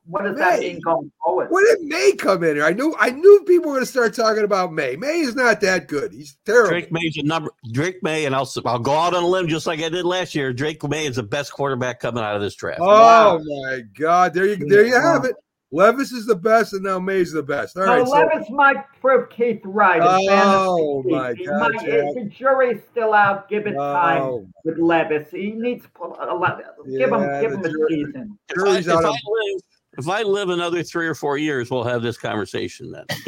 what 0.07 0.23
does 0.23 0.37
that 0.37 0.59
mean 0.59 0.79
going 0.79 1.11
forward? 1.23 1.49
When 1.51 1.63
did 1.65 1.81
Maye 1.81 2.13
come 2.13 2.43
in 2.43 2.55
here? 2.55 2.65
I 2.65 2.71
knew 2.73 2.95
I 2.99 3.09
knew 3.11 3.43
people 3.45 3.67
were 3.69 3.75
going 3.75 3.85
to 3.85 3.91
start 3.91 4.13
talking 4.15 4.43
about 4.43 4.71
Maye. 4.73 4.95
Maye 4.95 5.19
is 5.21 5.35
not 5.35 5.61
that 5.61 5.87
good. 5.87 6.13
He's 6.13 6.37
terrible. 6.45 6.69
Drake 6.71 6.91
Maye's 6.91 7.17
a 7.17 7.23
number. 7.23 7.51
Drake 7.71 8.01
Maye, 8.03 8.25
and 8.25 8.35
I'll 8.35 8.49
I'll 8.65 8.79
go 8.79 8.93
out 8.93 9.13
on 9.13 9.23
a 9.23 9.27
limb 9.27 9.47
just 9.47 9.67
like 9.67 9.81
I 9.81 9.89
did 9.89 10.05
last 10.05 10.33
year. 10.35 10.53
Drake 10.53 10.83
Maye 10.87 11.05
is 11.07 11.17
the 11.17 11.23
best 11.23 11.51
quarterback 11.51 11.99
coming 11.99 12.23
out 12.23 12.35
of 12.35 12.41
this 12.41 12.55
draft. 12.55 12.79
Oh 12.81 13.39
my 13.43 13.81
God! 13.99 14.33
There 14.33 14.45
you 14.45 14.55
there 14.55 14.85
you 14.85 14.95
have 14.95 15.25
it. 15.25 15.35
Levis 15.69 16.13
is 16.13 16.25
the 16.25 16.35
best, 16.35 16.71
and 16.71 16.81
now 16.81 16.97
Maye's 16.97 17.33
the 17.33 17.43
best. 17.43 17.75
All 17.75 17.85
No, 17.85 17.97
right. 17.97 18.07
So, 18.07 18.13
Levis 18.13 18.49
might 18.49 18.77
prove 19.01 19.29
Keith 19.29 19.59
right. 19.65 19.99
Oh, 20.01 21.03
my 21.05 21.33
He 21.33 21.45
God, 21.45 21.73
might- 21.73 21.85
Jack. 21.85 22.13
the 22.13 22.31
jury's 22.33 22.79
still 22.89 23.13
out. 23.13 23.49
Give 23.49 23.67
it 23.67 23.75
oh 23.77 23.93
time 23.93 24.21
oh, 24.21 24.47
with 24.63 24.77
Levis. 24.77 25.29
He 25.29 25.51
needs 25.51 25.83
to 25.83 25.89
put 25.89 26.11
a 26.19 26.33
lot. 26.33 26.61
give 26.87 27.11
him, 27.11 27.41
give 27.41 27.51
the 27.51 27.57
him 27.57 27.65
a 27.65 27.69
jury- 27.69 27.87
season. 27.89 28.39
if, 28.49 28.57
I, 28.57 28.63
jury's 28.63 28.87
if, 28.87 28.93
out 28.93 29.03
I 29.05 29.09
live, 29.09 29.61
if 29.97 30.07
I 30.07 30.21
live 30.21 30.49
another 30.49 30.83
three 30.83 31.07
or 31.07 31.15
four 31.15 31.37
years, 31.37 31.69
we'll 31.69 31.83
have 31.83 32.01
this 32.01 32.17
conversation 32.17 32.91
then. 32.91 33.05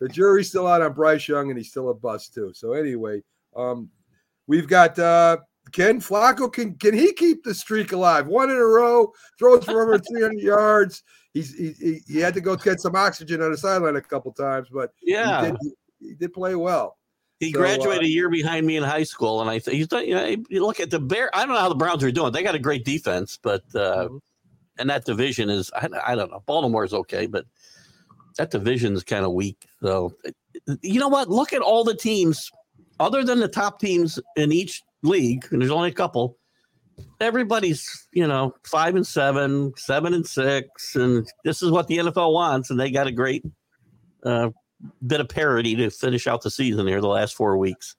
the 0.00 0.08
jury's 0.08 0.48
still 0.48 0.66
out 0.66 0.82
on 0.82 0.92
Bryce 0.92 1.28
Young, 1.28 1.50
and 1.50 1.58
he's 1.58 1.70
still 1.70 1.90
a 1.90 1.94
bust 1.94 2.34
too. 2.34 2.52
So 2.54 2.72
anyway, 2.72 3.22
um, 3.56 3.88
we've 4.46 4.68
got 4.68 4.98
uh 4.98 5.38
Ken 5.72 6.00
Flacco. 6.00 6.52
Can 6.52 6.74
can 6.74 6.94
he 6.94 7.12
keep 7.12 7.44
the 7.44 7.54
streak 7.54 7.92
alive? 7.92 8.26
One 8.26 8.50
in 8.50 8.56
a 8.56 8.64
row, 8.64 9.12
throws 9.38 9.64
for 9.64 9.82
over 9.82 9.98
300 9.98 10.40
yards. 10.40 11.02
He's 11.34 11.54
he, 11.54 11.72
he, 11.72 12.00
he 12.06 12.18
had 12.18 12.34
to 12.34 12.40
go 12.40 12.56
get 12.56 12.80
some 12.80 12.96
oxygen 12.96 13.42
on 13.42 13.50
the 13.50 13.58
sideline 13.58 13.96
a 13.96 14.00
couple 14.00 14.32
times, 14.32 14.68
but 14.72 14.90
Yeah, 15.02 15.44
he, 15.44 15.50
did, 15.50 15.60
he 16.00 16.14
did 16.14 16.32
play 16.32 16.54
well. 16.54 16.96
he 17.38 17.52
so, 17.52 17.58
graduated 17.58 18.02
uh, 18.02 18.06
a 18.06 18.08
year 18.08 18.30
behind 18.30 18.66
me 18.66 18.76
in 18.76 18.82
high 18.82 19.02
school, 19.02 19.40
and 19.40 19.50
I 19.50 19.58
think 19.58 19.76
you 19.76 19.86
thought 19.86 20.06
you 20.06 20.14
know 20.14 20.36
you 20.48 20.64
look 20.64 20.80
at 20.80 20.90
the 20.90 20.98
Bear. 20.98 21.34
I 21.36 21.44
don't 21.44 21.54
know 21.54 21.60
how 21.60 21.68
the 21.68 21.74
Browns 21.74 22.02
are 22.02 22.10
doing. 22.10 22.32
They 22.32 22.42
got 22.42 22.54
a 22.54 22.58
great 22.58 22.84
defense, 22.84 23.38
but 23.40 23.62
uh, 23.74 24.08
Mhm. 24.08 24.20
And 24.78 24.90
that 24.90 25.04
division 25.04 25.50
is 25.50 25.70
I, 25.74 25.88
I 26.06 26.14
don't 26.14 26.30
know. 26.30 26.42
Baltimore's 26.46 26.94
okay, 26.94 27.26
but 27.26 27.44
that 28.36 28.50
division 28.50 28.94
is 28.94 29.04
kind 29.04 29.24
of 29.24 29.32
weak. 29.32 29.66
So 29.82 30.14
you 30.82 31.00
know 31.00 31.08
what? 31.08 31.28
Look 31.28 31.52
at 31.52 31.62
all 31.62 31.84
the 31.84 31.96
teams 31.96 32.50
other 33.00 33.24
than 33.24 33.40
the 33.40 33.48
top 33.48 33.80
teams 33.80 34.18
in 34.36 34.52
each 34.52 34.82
league, 35.02 35.46
and 35.50 35.60
there's 35.60 35.70
only 35.70 35.90
a 35.90 35.94
couple. 35.94 36.36
Everybody's, 37.20 38.08
you 38.12 38.26
know, 38.26 38.54
five 38.64 38.96
and 38.96 39.06
seven, 39.06 39.72
seven 39.76 40.14
and 40.14 40.26
six, 40.26 40.96
and 40.96 41.28
this 41.44 41.62
is 41.62 41.70
what 41.70 41.86
the 41.86 41.98
NFL 41.98 42.32
wants, 42.32 42.70
and 42.70 42.78
they 42.78 42.90
got 42.90 43.06
a 43.06 43.12
great 43.12 43.44
uh, 44.24 44.50
bit 45.06 45.20
of 45.20 45.28
parity 45.28 45.76
to 45.76 45.90
finish 45.90 46.26
out 46.26 46.42
the 46.42 46.50
season 46.50 46.86
here 46.86 47.00
the 47.00 47.08
last 47.08 47.34
four 47.36 47.56
weeks. 47.56 47.96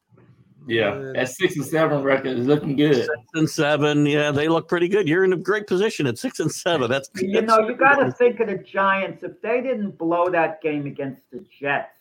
Yeah, 0.67 1.13
at 1.15 1.29
six 1.29 1.55
and 1.55 1.65
seven 1.65 2.03
record 2.03 2.37
is 2.37 2.45
looking 2.45 2.75
good. 2.75 2.95
Six 2.95 3.09
and 3.33 3.49
seven, 3.49 4.05
yeah, 4.05 4.31
they 4.31 4.47
look 4.47 4.67
pretty 4.67 4.87
good. 4.87 5.07
You're 5.07 5.23
in 5.23 5.33
a 5.33 5.37
great 5.37 5.67
position 5.67 6.05
at 6.05 6.17
six 6.17 6.39
and 6.39 6.51
seven. 6.51 6.89
That's 6.89 7.09
You 7.15 7.41
know, 7.41 7.59
you 7.67 7.75
got 7.75 7.95
to 7.95 8.11
think 8.11 8.39
of 8.39 8.47
the 8.47 8.57
Giants. 8.57 9.23
If 9.23 9.41
they 9.41 9.61
didn't 9.61 9.97
blow 9.97 10.29
that 10.29 10.61
game 10.61 10.85
against 10.85 11.21
the 11.31 11.43
Jets, 11.59 11.97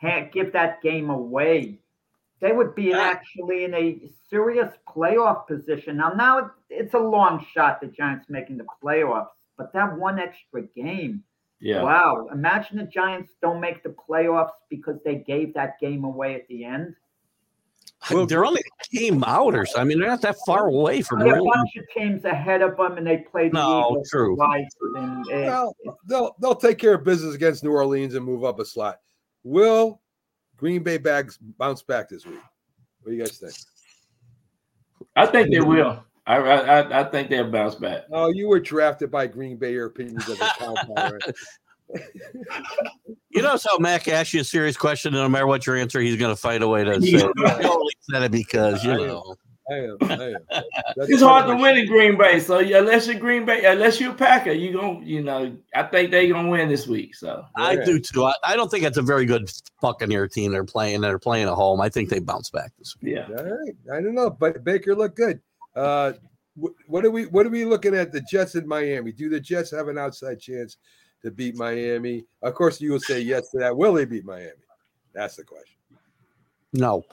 ha- 0.00 0.28
give 0.32 0.52
that 0.52 0.82
game 0.82 1.10
away, 1.10 1.78
they 2.40 2.52
would 2.52 2.74
be 2.74 2.84
Yeah. 2.84 3.00
actually 3.00 3.64
in 3.64 3.74
a 3.74 4.00
serious 4.28 4.72
playoff 4.88 5.46
position. 5.46 5.98
Now, 5.98 6.10
now 6.10 6.50
it's 6.68 6.94
a 6.94 6.98
long 6.98 7.44
shot 7.52 7.80
the 7.80 7.86
Giants 7.86 8.26
making 8.28 8.56
the 8.56 8.66
playoffs, 8.82 9.28
but 9.56 9.72
that 9.74 9.96
one 9.96 10.18
extra 10.18 10.62
game, 10.62 11.22
Yeah, 11.62 11.82
wow! 11.82 12.26
Imagine 12.32 12.78
the 12.78 12.84
Giants 12.84 13.34
don't 13.42 13.60
make 13.60 13.82
the 13.82 13.90
playoffs 13.90 14.54
because 14.70 14.98
they 15.04 15.16
gave 15.16 15.52
that 15.52 15.78
game 15.78 16.04
away 16.04 16.34
at 16.34 16.48
the 16.48 16.64
end. 16.64 16.96
Well, 18.10 18.24
they're 18.26 18.44
only 18.44 18.60
a 18.94 18.96
game 18.96 19.22
out 19.24 19.54
or 19.54 19.66
so. 19.66 19.78
I 19.78 19.84
mean, 19.84 19.98
they're 19.98 20.08
not 20.08 20.22
that 20.22 20.36
far 20.46 20.68
away 20.68 21.02
from 21.02 21.18
There 21.20 21.34
are 21.34 21.38
a 21.38 21.42
bunch 21.44 21.76
of 21.76 21.84
teams 21.94 22.24
ahead 22.24 22.62
of 22.62 22.76
them, 22.76 22.96
and 22.96 23.06
they 23.06 23.18
played 23.18 23.52
the 23.52 23.58
No, 23.58 23.90
Eagles 23.90 24.10
true. 24.10 24.36
twice. 24.36 24.68
And, 24.96 25.20
uh, 25.26 25.70
Well, 25.84 25.98
they'll 26.06 26.36
they'll 26.40 26.54
take 26.54 26.78
care 26.78 26.94
of 26.94 27.04
business 27.04 27.34
against 27.34 27.62
New 27.64 27.72
Orleans 27.72 28.14
and 28.14 28.24
move 28.24 28.44
up 28.44 28.58
a 28.58 28.64
slot. 28.64 29.00
Will 29.44 30.00
Green 30.56 30.82
Bay 30.82 30.98
bags 30.98 31.38
bounce 31.58 31.82
back 31.82 32.08
this 32.08 32.24
week? 32.24 32.40
What 33.02 33.10
do 33.10 33.16
you 33.16 33.22
guys 33.22 33.38
think? 33.38 33.54
I 35.16 35.26
think 35.26 35.50
they 35.50 35.60
will. 35.60 36.02
I 36.26 36.36
I, 36.36 36.80
I- 36.80 37.00
I 37.00 37.04
think 37.04 37.28
they'll 37.30 37.50
bounce 37.50 37.74
back. 37.74 38.02
Oh, 38.12 38.28
you 38.28 38.46
were 38.48 38.60
drafted 38.60 39.10
by 39.10 39.26
Green 39.26 39.56
Bay. 39.56 39.72
Your 39.72 39.86
opinion 39.86 40.16
doesn't 40.16 40.38
count. 40.58 40.78
Byron. 41.94 42.08
You 43.32 43.42
know 43.42 43.50
how 43.64 43.78
Mac 43.78 44.08
asks 44.08 44.34
you 44.34 44.40
a 44.40 44.44
serious 44.44 44.76
question, 44.76 45.14
and 45.14 45.22
no 45.22 45.28
matter 45.28 45.46
what 45.46 45.64
your 45.64 45.76
answer, 45.76 46.00
he's 46.00 46.16
going 46.16 46.34
to 46.34 46.40
find 46.40 46.64
a 46.64 46.68
way 46.68 46.82
to 46.82 47.00
say 47.00 47.08
Yeah. 47.10 47.28
it. 47.36 47.60
He 47.62 47.68
only 47.68 47.94
said 48.10 48.22
it 48.24 48.32
because 48.32 48.84
you 48.84 48.92
know. 48.92 49.36
I 49.70 49.74
am. 49.74 49.96
I 50.00 50.14
am. 50.30 50.36
It's 50.96 51.22
hard 51.22 51.46
to 51.46 51.54
win 51.62 51.76
in 51.78 51.86
Green 51.86 52.18
Bay. 52.18 52.40
So 52.40 52.58
unless 52.58 53.06
you're 53.06 53.20
Green 53.20 53.44
Bay, 53.44 53.64
unless 53.64 54.00
you're 54.00 54.10
a 54.10 54.14
Packer, 54.14 54.50
you 54.50 54.72
going 54.72 55.04
you 55.06 55.22
know, 55.22 55.56
I 55.76 55.84
think 55.84 56.10
they're 56.10 56.26
gonna 56.26 56.48
win 56.48 56.68
this 56.68 56.88
week. 56.88 57.14
So 57.14 57.44
I 57.56 57.74
Yeah. 57.74 57.84
do 57.84 58.00
too. 58.00 58.24
I, 58.24 58.34
I 58.42 58.56
don't 58.56 58.68
think 58.68 58.84
it's 58.84 58.98
a 58.98 59.02
very 59.02 59.26
good 59.26 59.48
Buccaneer 59.80 60.26
team 60.26 60.50
they're 60.50 60.64
playing. 60.64 61.00
They're 61.02 61.20
playing 61.20 61.46
at 61.46 61.54
home. 61.54 61.80
I 61.80 61.88
think 61.88 62.08
they 62.08 62.18
bounce 62.18 62.50
back 62.50 62.72
this 62.80 62.96
week. 63.00 63.14
yeah. 63.14 63.28
All 63.28 63.44
right. 63.44 63.74
I 63.92 64.00
don't 64.00 64.16
know, 64.16 64.28
but 64.28 64.64
Baker 64.64 64.96
looked 64.96 65.16
good. 65.16 65.40
Uh, 65.76 66.14
what 66.88 67.04
are 67.04 67.10
we? 67.12 67.26
What 67.26 67.46
are 67.46 67.50
we 67.50 67.64
looking 67.64 67.94
at? 67.94 68.10
The 68.10 68.22
Jets 68.22 68.56
in 68.56 68.66
Miami. 68.66 69.12
Do 69.12 69.28
the 69.30 69.38
Jets 69.38 69.70
have 69.70 69.86
an 69.86 69.98
outside 69.98 70.40
chance 70.40 70.78
to 71.22 71.30
beat 71.30 71.56
Miami? 71.56 72.24
Of 72.42 72.54
course, 72.54 72.80
you 72.80 72.92
will 72.92 73.00
say 73.00 73.20
yes 73.20 73.50
to 73.50 73.58
that. 73.58 73.76
Will 73.76 73.94
they 73.94 74.04
beat 74.04 74.24
Miami? 74.24 74.52
That's 75.12 75.36
the 75.36 75.44
question. 75.44 75.76
No, 76.72 77.04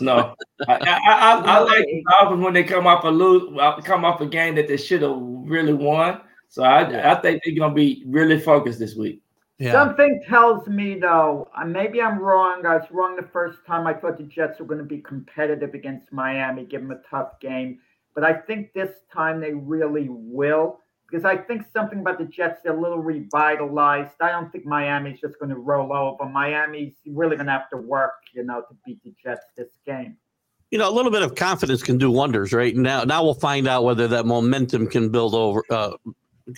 No, 0.00 0.34
I, 0.66 0.72
I, 0.74 0.98
I, 1.06 1.42
I 1.44 1.58
like 1.58 1.84
the 1.84 2.02
Dolphins 2.10 2.42
when 2.42 2.54
they 2.54 2.64
come 2.64 2.86
off 2.86 3.04
a 3.04 3.08
lose, 3.08 3.56
uh, 3.60 3.80
come 3.82 4.04
off 4.04 4.20
a 4.20 4.26
game 4.26 4.54
that 4.54 4.66
they 4.66 4.76
should 4.76 5.02
have 5.02 5.16
really 5.18 5.74
won. 5.74 6.20
So 6.48 6.62
I, 6.62 7.12
I 7.12 7.20
think 7.20 7.42
they're 7.44 7.54
gonna 7.54 7.74
be 7.74 8.02
really 8.06 8.40
focused 8.40 8.78
this 8.78 8.96
week. 8.96 9.22
yeah, 9.58 9.72
Something 9.72 10.22
tells 10.26 10.66
me, 10.66 10.98
though, 10.98 11.48
uh, 11.56 11.64
maybe 11.64 12.00
I'm 12.00 12.18
wrong. 12.18 12.64
I 12.66 12.76
was 12.76 12.86
wrong 12.90 13.14
the 13.16 13.28
first 13.30 13.58
time. 13.66 13.86
I 13.86 13.94
thought 13.94 14.16
the 14.16 14.24
Jets 14.24 14.58
were 14.58 14.66
going 14.66 14.78
to 14.78 14.84
be 14.84 14.98
competitive 14.98 15.74
against 15.74 16.12
Miami, 16.12 16.64
give 16.64 16.80
them 16.80 16.92
a 16.92 17.00
tough 17.08 17.38
game. 17.40 17.78
But 18.14 18.24
I 18.24 18.32
think 18.32 18.72
this 18.72 18.90
time 19.12 19.40
they 19.40 19.52
really 19.52 20.08
will. 20.08 20.80
Because 21.10 21.24
I 21.24 21.36
think 21.36 21.64
something 21.72 22.00
about 22.00 22.18
the 22.18 22.24
Jets, 22.26 22.60
they're 22.62 22.76
a 22.76 22.80
little 22.80 22.98
revitalized. 23.00 24.14
I 24.20 24.30
don't 24.30 24.50
think 24.52 24.64
Miami's 24.64 25.20
just 25.20 25.38
going 25.38 25.50
to 25.50 25.56
roll 25.56 25.92
over. 25.92 26.24
Miami's 26.30 26.94
really 27.06 27.36
going 27.36 27.46
to 27.46 27.52
have 27.52 27.68
to 27.70 27.76
work, 27.78 28.12
you 28.32 28.44
know, 28.44 28.60
to 28.60 28.76
beat 28.86 29.02
the 29.02 29.12
Jets 29.22 29.46
this 29.56 29.70
game. 29.84 30.16
you 30.70 30.78
know, 30.78 30.88
a 30.88 30.94
little 30.94 31.10
bit 31.10 31.22
of 31.22 31.34
confidence 31.34 31.82
can 31.82 31.98
do 31.98 32.10
wonders, 32.12 32.52
right? 32.52 32.76
Now, 32.76 33.02
now 33.02 33.24
we'll 33.24 33.34
find 33.34 33.66
out 33.66 33.82
whether 33.82 34.06
that 34.06 34.24
momentum 34.24 34.86
can 34.86 35.10
build 35.10 35.34
over, 35.34 35.64
uh, 35.70 35.92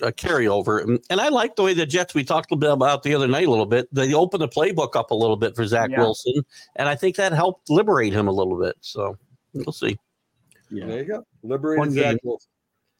a 0.02 0.12
carryover. 0.12 0.82
And, 0.82 1.00
and 1.10 1.20
I 1.20 1.28
like 1.28 1.56
the 1.56 1.62
way 1.62 1.74
the 1.74 1.86
Jets 1.86 2.14
we 2.14 2.24
talked 2.24 2.52
a 2.52 2.56
bit 2.56 2.70
about 2.70 3.02
the 3.02 3.14
other 3.14 3.26
night 3.28 3.46
a 3.46 3.50
little 3.50 3.66
bit. 3.66 3.88
They 3.92 4.12
opened 4.14 4.42
the 4.42 4.48
playbook 4.48 4.96
up 4.96 5.10
a 5.10 5.14
little 5.14 5.36
bit 5.36 5.56
for 5.56 5.66
Zach 5.66 5.90
Yeah. 5.90 6.00
Wilson, 6.00 6.44
and 6.76 6.88
I 6.88 6.94
think 6.94 7.16
that 7.16 7.32
helped 7.32 7.68
liberate 7.70 8.12
him 8.12 8.28
a 8.28 8.32
little 8.32 8.58
bit. 8.60 8.76
So 8.80 9.16
we'll 9.54 9.72
see. 9.72 9.98
There 10.70 10.98
you 10.98 11.04
go. 11.04 11.26
Liberated 11.42 11.78
One 11.78 11.90
Zach 11.90 12.04
game. 12.04 12.18
Wilson. 12.22 12.48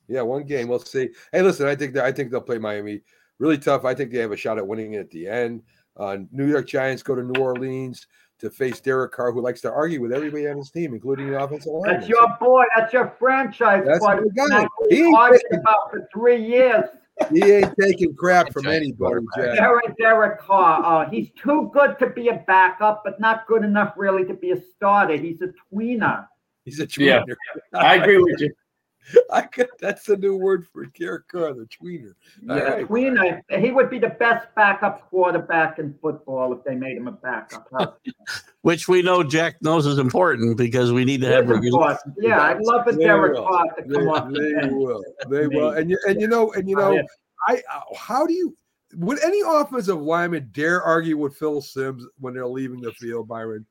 Yeah, 0.09 0.23
one 0.23 0.45
game. 0.45 0.69
We'll 0.69 0.79
see. 0.81 1.11
Hey, 1.33 1.43
listen, 1.43 1.67
I 1.67 1.75
think 1.75 1.95
that 1.95 2.05
I 2.05 2.13
think 2.13 2.31
they'll 2.31 2.41
play 2.41 2.59
Miami 2.59 3.03
really 3.39 3.59
tough. 3.59 3.85
I 3.85 3.95
think 3.95 4.11
they 4.11 4.19
have 4.19 4.33
a 4.33 4.37
shot 4.37 4.59
at 4.59 4.67
winning 4.67 4.95
it 4.95 4.99
at 5.01 5.11
the 5.11 5.29
end. 5.29 5.63
Uh, 5.97 6.19
New 6.31 6.47
York 6.49 6.67
Giants 6.67 7.03
go 7.03 7.15
to 7.15 7.23
New 7.23 7.41
Orleans 7.41 8.07
to 8.39 8.51
face 8.51 8.81
Derek 8.81 9.13
Carr, 9.13 9.31
who 9.33 9.41
likes 9.41 9.61
to 9.61 9.71
argue 9.73 10.01
with 10.01 10.13
everybody 10.13 10.49
on 10.49 10.57
his 10.57 10.71
team, 10.71 10.95
including 10.95 11.31
the 11.31 11.43
offensive 11.43 11.73
line. 11.73 11.93
That's 11.93 12.09
your 12.09 12.37
boy. 12.41 12.65
That's 12.77 12.93
your 12.93 13.15
franchise 13.19 13.85
That's 13.87 14.01
boy. 14.01 14.17
my 14.17 14.49
guy. 14.49 14.67
He 14.91 15.03
we 15.03 15.07
ain't 15.09 15.17
argued 15.17 15.43
taking- 15.43 15.59
about 15.61 15.91
for 15.91 16.09
three 16.13 16.45
years. 16.45 16.85
He 17.31 17.43
ain't 17.53 17.73
taking 17.79 18.15
crap 18.17 18.53
from 18.53 18.67
anybody. 18.67 19.21
Jack. 19.37 19.57
Derek, 19.59 19.97
Derek 19.99 20.41
Carr. 20.41 20.83
Uh, 21.05 21.11
he's 21.11 21.31
too 21.37 21.71
good 21.73 21.99
to 21.99 22.09
be 22.09 22.29
a 22.29 22.43
backup, 22.47 23.03
but 23.05 23.21
not 23.21 23.47
good 23.47 23.65
enough 23.65 23.93
really 23.97 24.25
to 24.25 24.35
be 24.35 24.53
a 24.53 24.61
starter. 24.61 25.17
He's 25.17 25.41
a 25.43 25.53
tweener. 25.73 26.27
He's 26.65 26.81
a 26.81 26.87
tweener. 26.87 27.05
Yeah. 27.07 27.21
tweener. 27.23 27.35
I 27.75 27.97
agree 27.97 28.19
with 28.19 28.41
you. 28.41 28.51
I 29.33 29.43
could, 29.43 29.69
that's 29.81 30.05
the 30.07 30.17
new 30.17 30.37
word 30.37 30.67
for 30.73 30.87
Derek 30.87 31.29
Carr, 31.29 31.53
the 31.55 31.67
tweener. 31.67 32.13
All 32.49 32.57
Yeah, 32.57 32.63
right. 32.63 32.89
tweener. 32.89 33.41
He 33.61 33.71
would 33.71 33.91
be 33.91 33.99
the 33.99 34.11
best 34.11 34.47
backup 34.55 35.09
quarterback 35.11 35.79
in 35.79 35.95
football 36.01 36.53
if 36.53 36.63
they 36.65 36.75
made 36.75 36.97
him 36.97 37.09
a 37.09 37.13
backup. 37.13 37.67
Huh? 37.73 37.93
Which 38.63 38.87
we 38.89 39.03
know 39.03 39.23
Jack 39.25 39.57
knows 39.61 39.87
is 39.87 39.99
important 39.99 40.57
because 40.57 40.93
we 40.93 41.05
need 41.05 41.21
to 41.23 41.27
have 41.29 41.51
Of 41.51 41.61
course. 41.71 41.99
Yeah, 42.19 42.41
I'd 42.41 42.61
love 42.61 42.85
for 42.85 42.93
They 42.93 43.05
Derek 43.05 43.35
will. 43.35 43.45
Carr 43.49 43.65
to 43.77 43.83
come 43.93 44.09
off 44.09 44.29
the 44.33 44.39
they 44.41 44.53
bench. 44.61 44.73
will. 44.73 45.05
They 45.29 45.47
will. 45.49 45.71
And 45.71 45.91
you, 45.91 45.99
and 46.07 46.21
you 46.21 46.29
know, 46.29 46.53
and 46.53 46.69
you 46.69 46.77
know, 46.77 46.93
yeah. 46.93 47.03
I 47.49 47.61
uh, 47.75 47.81
how 47.97 48.25
do 48.27 48.33
you 48.33 48.57
would 48.95 49.21
any 49.25 49.41
offensive 49.45 50.01
lineman 50.01 50.49
dare 50.53 50.81
argue 50.83 51.17
with 51.19 51.37
Phil 51.37 51.61
Simms 51.61 52.07
when 52.21 52.35
they're 52.35 52.47
leaving 52.47 52.81
the 52.81 52.93
field, 52.93 53.27
Byron? 53.27 53.67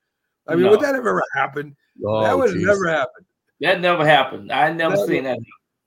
I 0.47 0.55
mean, 0.55 0.63
No. 0.65 0.71
would 0.71 0.81
that 0.81 0.95
have 0.95 1.05
ever 1.05 1.23
happened? 1.35 1.75
that 1.97 2.07
Oh, 2.07 2.37
would 2.39 2.51
geez. 2.53 2.65
never 2.65 2.87
happened. 2.89 3.25
That 3.61 3.79
never 3.79 4.05
happened. 4.05 4.51
I 4.51 4.71
never 4.73 4.97
That 4.97 5.07
seen 5.07 5.23
that. 5.23 5.39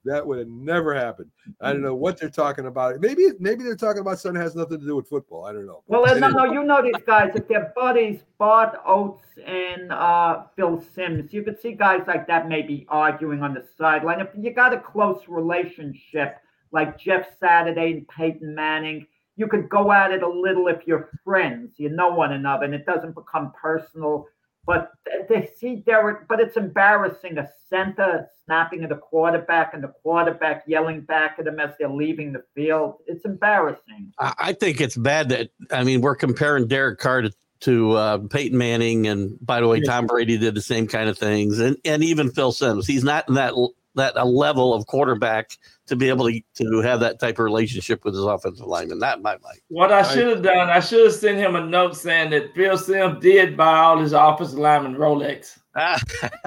That 0.06 0.26
would 0.26 0.38
have 0.38 0.48
never 0.48 0.94
happened. 0.94 1.30
I 1.62 1.72
don't 1.72 1.80
know 1.80 1.94
what 1.94 2.18
they're 2.18 2.28
talking 2.28 2.66
about. 2.66 3.00
Maybe 3.00 3.28
maybe 3.40 3.64
they're 3.64 3.74
talking 3.74 4.00
about 4.00 4.18
something 4.18 4.38
that 4.38 4.44
has 4.44 4.54
nothing 4.54 4.80
to 4.80 4.86
do 4.86 4.96
with 4.96 5.08
football. 5.08 5.46
I 5.46 5.52
don't 5.52 5.64
know. 5.66 5.82
Well, 5.86 6.04
no, 6.20 6.28
no, 6.28 6.44
you 6.44 6.62
know 6.62 6.82
these 6.82 7.02
guys. 7.06 7.32
If 7.34 7.48
they're 7.48 7.72
buddies, 7.74 8.20
Bart 8.36 8.78
Oates 8.86 9.24
and 9.46 9.90
uh, 9.90 10.44
Phil 10.56 10.84
Simms, 10.94 11.32
you 11.32 11.42
could 11.42 11.58
see 11.58 11.72
guys 11.72 12.02
like 12.06 12.26
that 12.26 12.48
maybe 12.48 12.86
arguing 12.90 13.42
on 13.42 13.54
the 13.54 13.64
sideline. 13.78 14.20
If 14.20 14.28
you 14.36 14.52
got 14.52 14.74
a 14.74 14.78
close 14.78 15.22
relationship, 15.26 16.36
like 16.70 16.98
Jeff 16.98 17.26
Saturday 17.40 17.92
and 17.92 18.08
Peyton 18.08 18.54
Manning, 18.54 19.06
you 19.36 19.46
could 19.48 19.70
go 19.70 19.90
at 19.90 20.12
it 20.12 20.22
a 20.22 20.28
little 20.28 20.68
if 20.68 20.86
you're 20.86 21.08
friends. 21.24 21.72
You 21.78 21.88
know 21.88 22.10
one 22.10 22.32
another, 22.32 22.66
and 22.66 22.74
it 22.74 22.84
doesn't 22.84 23.14
become 23.14 23.52
personal. 23.58 24.26
But 24.66 24.92
they 25.28 25.50
see 25.58 25.76
Derek, 25.76 26.26
but 26.28 26.40
it's 26.40 26.56
embarrassing. 26.56 27.38
A 27.38 27.48
center 27.68 28.28
snapping 28.44 28.84
at 28.84 28.92
a 28.92 28.96
quarterback 28.96 29.74
and 29.74 29.82
the 29.82 29.88
quarterback 29.88 30.64
yelling 30.66 31.02
back 31.02 31.36
at 31.38 31.44
them 31.44 31.60
as 31.60 31.70
they're 31.78 31.88
leaving 31.88 32.32
the 32.32 32.42
field. 32.54 32.96
It's 33.06 33.24
embarrassing. 33.24 34.12
I 34.18 34.52
think 34.52 34.80
it's 34.80 34.96
bad 34.96 35.28
that 35.30 35.50
I 35.70 35.84
mean 35.84 36.00
we're 36.00 36.16
comparing 36.16 36.68
Derek 36.68 36.98
Carr 36.98 37.22
to, 37.22 37.32
to 37.60 37.92
uh, 37.92 38.18
Peyton 38.30 38.56
Manning, 38.56 39.06
and 39.06 39.38
by 39.40 39.60
the 39.60 39.68
way, 39.68 39.80
Tom 39.80 40.06
Brady 40.06 40.38
did 40.38 40.54
the 40.54 40.62
same 40.62 40.86
kind 40.86 41.08
of 41.08 41.18
things, 41.18 41.58
and 41.58 41.76
and 41.84 42.02
even 42.02 42.30
Phil 42.30 42.52
Simms. 42.52 42.86
He's 42.86 43.04
not 43.04 43.28
in 43.28 43.34
that 43.34 43.54
that 43.97 44.12
a 44.16 44.24
level 44.24 44.74
of 44.74 44.86
quarterback 44.86 45.57
to 45.86 45.97
be 45.97 46.09
able 46.09 46.28
to 46.28 46.40
to 46.55 46.80
have 46.80 47.01
that 47.01 47.20
type 47.20 47.38
of 47.38 47.45
relationship 47.45 48.05
with 48.05 48.14
his 48.14 48.24
offensive 48.24 48.66
lineman. 48.66 48.99
Not 48.99 49.22
my 49.22 49.32
mind. 49.42 49.59
What 49.68 49.92
I 49.92 50.03
should 50.03 50.26
have 50.28 50.42
done, 50.42 50.70
I 50.70 50.80
should 50.80 51.05
have 51.05 51.14
sent 51.14 51.38
him 51.38 51.55
a 51.57 51.64
note 51.64 51.97
saying 51.97 52.30
that 52.30 52.55
Phil 52.55 52.76
Simms 52.78 53.20
did 53.20 53.57
buy 53.57 53.78
all 53.78 53.99
his 53.99 54.12
offensive 54.12 54.59
lineman 54.59 54.97
Rolex. 54.97 55.59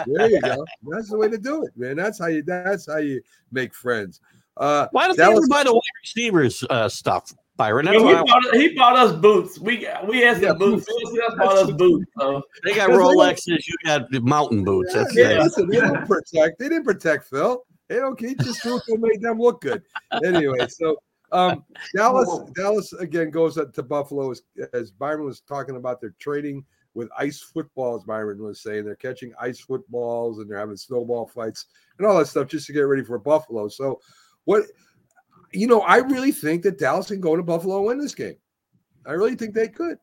There 0.05 0.29
you 0.29 0.41
go. 0.41 0.65
That's 0.89 1.09
the 1.09 1.17
way 1.17 1.29
to 1.29 1.37
do 1.37 1.63
it, 1.65 1.71
man. 1.75 1.95
That's 1.97 2.19
how 2.19 2.27
you. 2.27 2.43
That's 2.43 2.87
how 2.87 2.97
you 2.97 3.21
make 3.51 3.73
friends. 3.73 4.21
Uh, 4.55 4.87
Why 4.91 5.07
don't 5.07 5.17
That 5.17 5.25
they 5.25 5.31
ever 5.31 5.39
was- 5.41 5.49
buy 5.49 5.63
the 5.63 5.73
wide 5.73 5.81
receivers 6.03 6.63
uh, 6.69 6.89
stuff, 6.89 7.31
Byron? 7.57 7.85
That's 7.85 7.97
Well, 8.01 8.05
why 8.05 8.11
he, 8.13 8.17
I- 8.17 8.23
bought, 8.23 8.55
he 8.55 8.75
bought 8.75 8.95
us 8.95 9.11
boots. 9.13 9.59
We 9.59 9.87
we 10.07 10.19
had 10.21 10.35
some 10.37 10.43
Yeah, 10.43 10.53
boots. 10.53 10.85
boots. 10.85 11.01
Phil 11.01 11.11
Simms 11.15 11.35
bought 11.37 11.57
us 11.57 11.71
boots. 11.71 12.05
So 12.17 12.41
they 12.63 12.75
got 12.75 12.87
Because 12.87 12.97
they- 13.45 13.53
Rolexes, 13.55 13.67
you 13.67 13.75
got 13.83 14.11
mountain 14.23 14.63
boots. 14.63 14.93
Yeah, 14.93 15.01
That's 15.03 15.15
yeah, 15.15 15.33
nice. 15.35 15.43
listen, 15.45 15.67
they 15.69 15.79
didn't 15.81 16.05
protect. 16.07 16.59
They 16.59 16.69
didn't 16.69 16.85
protect 16.85 17.25
Phil. 17.29 17.63
They 17.89 17.95
don't. 17.95 18.19
He 18.19 18.35
just 18.35 18.61
threw 18.61 18.77
it 18.77 18.83
to 18.85 18.97
made 18.97 19.21
them 19.21 19.39
look 19.39 19.61
good. 19.61 19.81
Anyway, 20.23 20.67
so 20.67 20.97
um, 21.31 21.63
Dallas, 21.95 22.29
Dallas 22.55 22.93
again 22.93 23.29
goes 23.31 23.57
up 23.57 23.73
to 23.73 23.83
Buffalo 23.83 24.31
as, 24.31 24.41
as 24.73 24.91
Byron 24.91 25.25
was 25.25 25.41
talking 25.41 25.75
about. 25.77 25.99
They're 26.01 26.15
trading 26.19 26.63
with 26.93 27.09
ice 27.17 27.41
footballs. 27.41 28.03
Byron 28.03 28.41
was 28.43 28.61
saying 28.61 28.83
they're 28.85 28.95
catching 28.95 29.33
ice 29.39 29.59
footballs 29.59 30.39
and 30.39 30.49
they're 30.49 30.57
having 30.59 30.75
snowball 30.77 31.27
fights 31.27 31.65
and 31.97 32.07
all 32.07 32.17
that 32.17 32.27
stuff 32.27 32.47
just 32.47 32.67
to 32.67 32.73
get 32.73 32.81
ready 32.81 33.03
for 33.03 33.19
Buffalo. 33.19 33.67
So, 33.67 33.99
what 34.45 34.65
you 35.51 35.67
know, 35.67 35.81
I 35.81 35.97
really 35.97 36.31
think 36.31 36.63
that 36.63 36.79
Dallas 36.79 37.07
can 37.07 37.21
go 37.21 37.35
to 37.35 37.43
Buffalo 37.43 37.77
and 37.77 37.85
win 37.85 37.99
this 37.99 38.15
game. 38.15 38.37
I 39.05 39.13
really 39.13 39.35
think 39.35 39.53
they 39.53 39.67
could. 39.67 39.97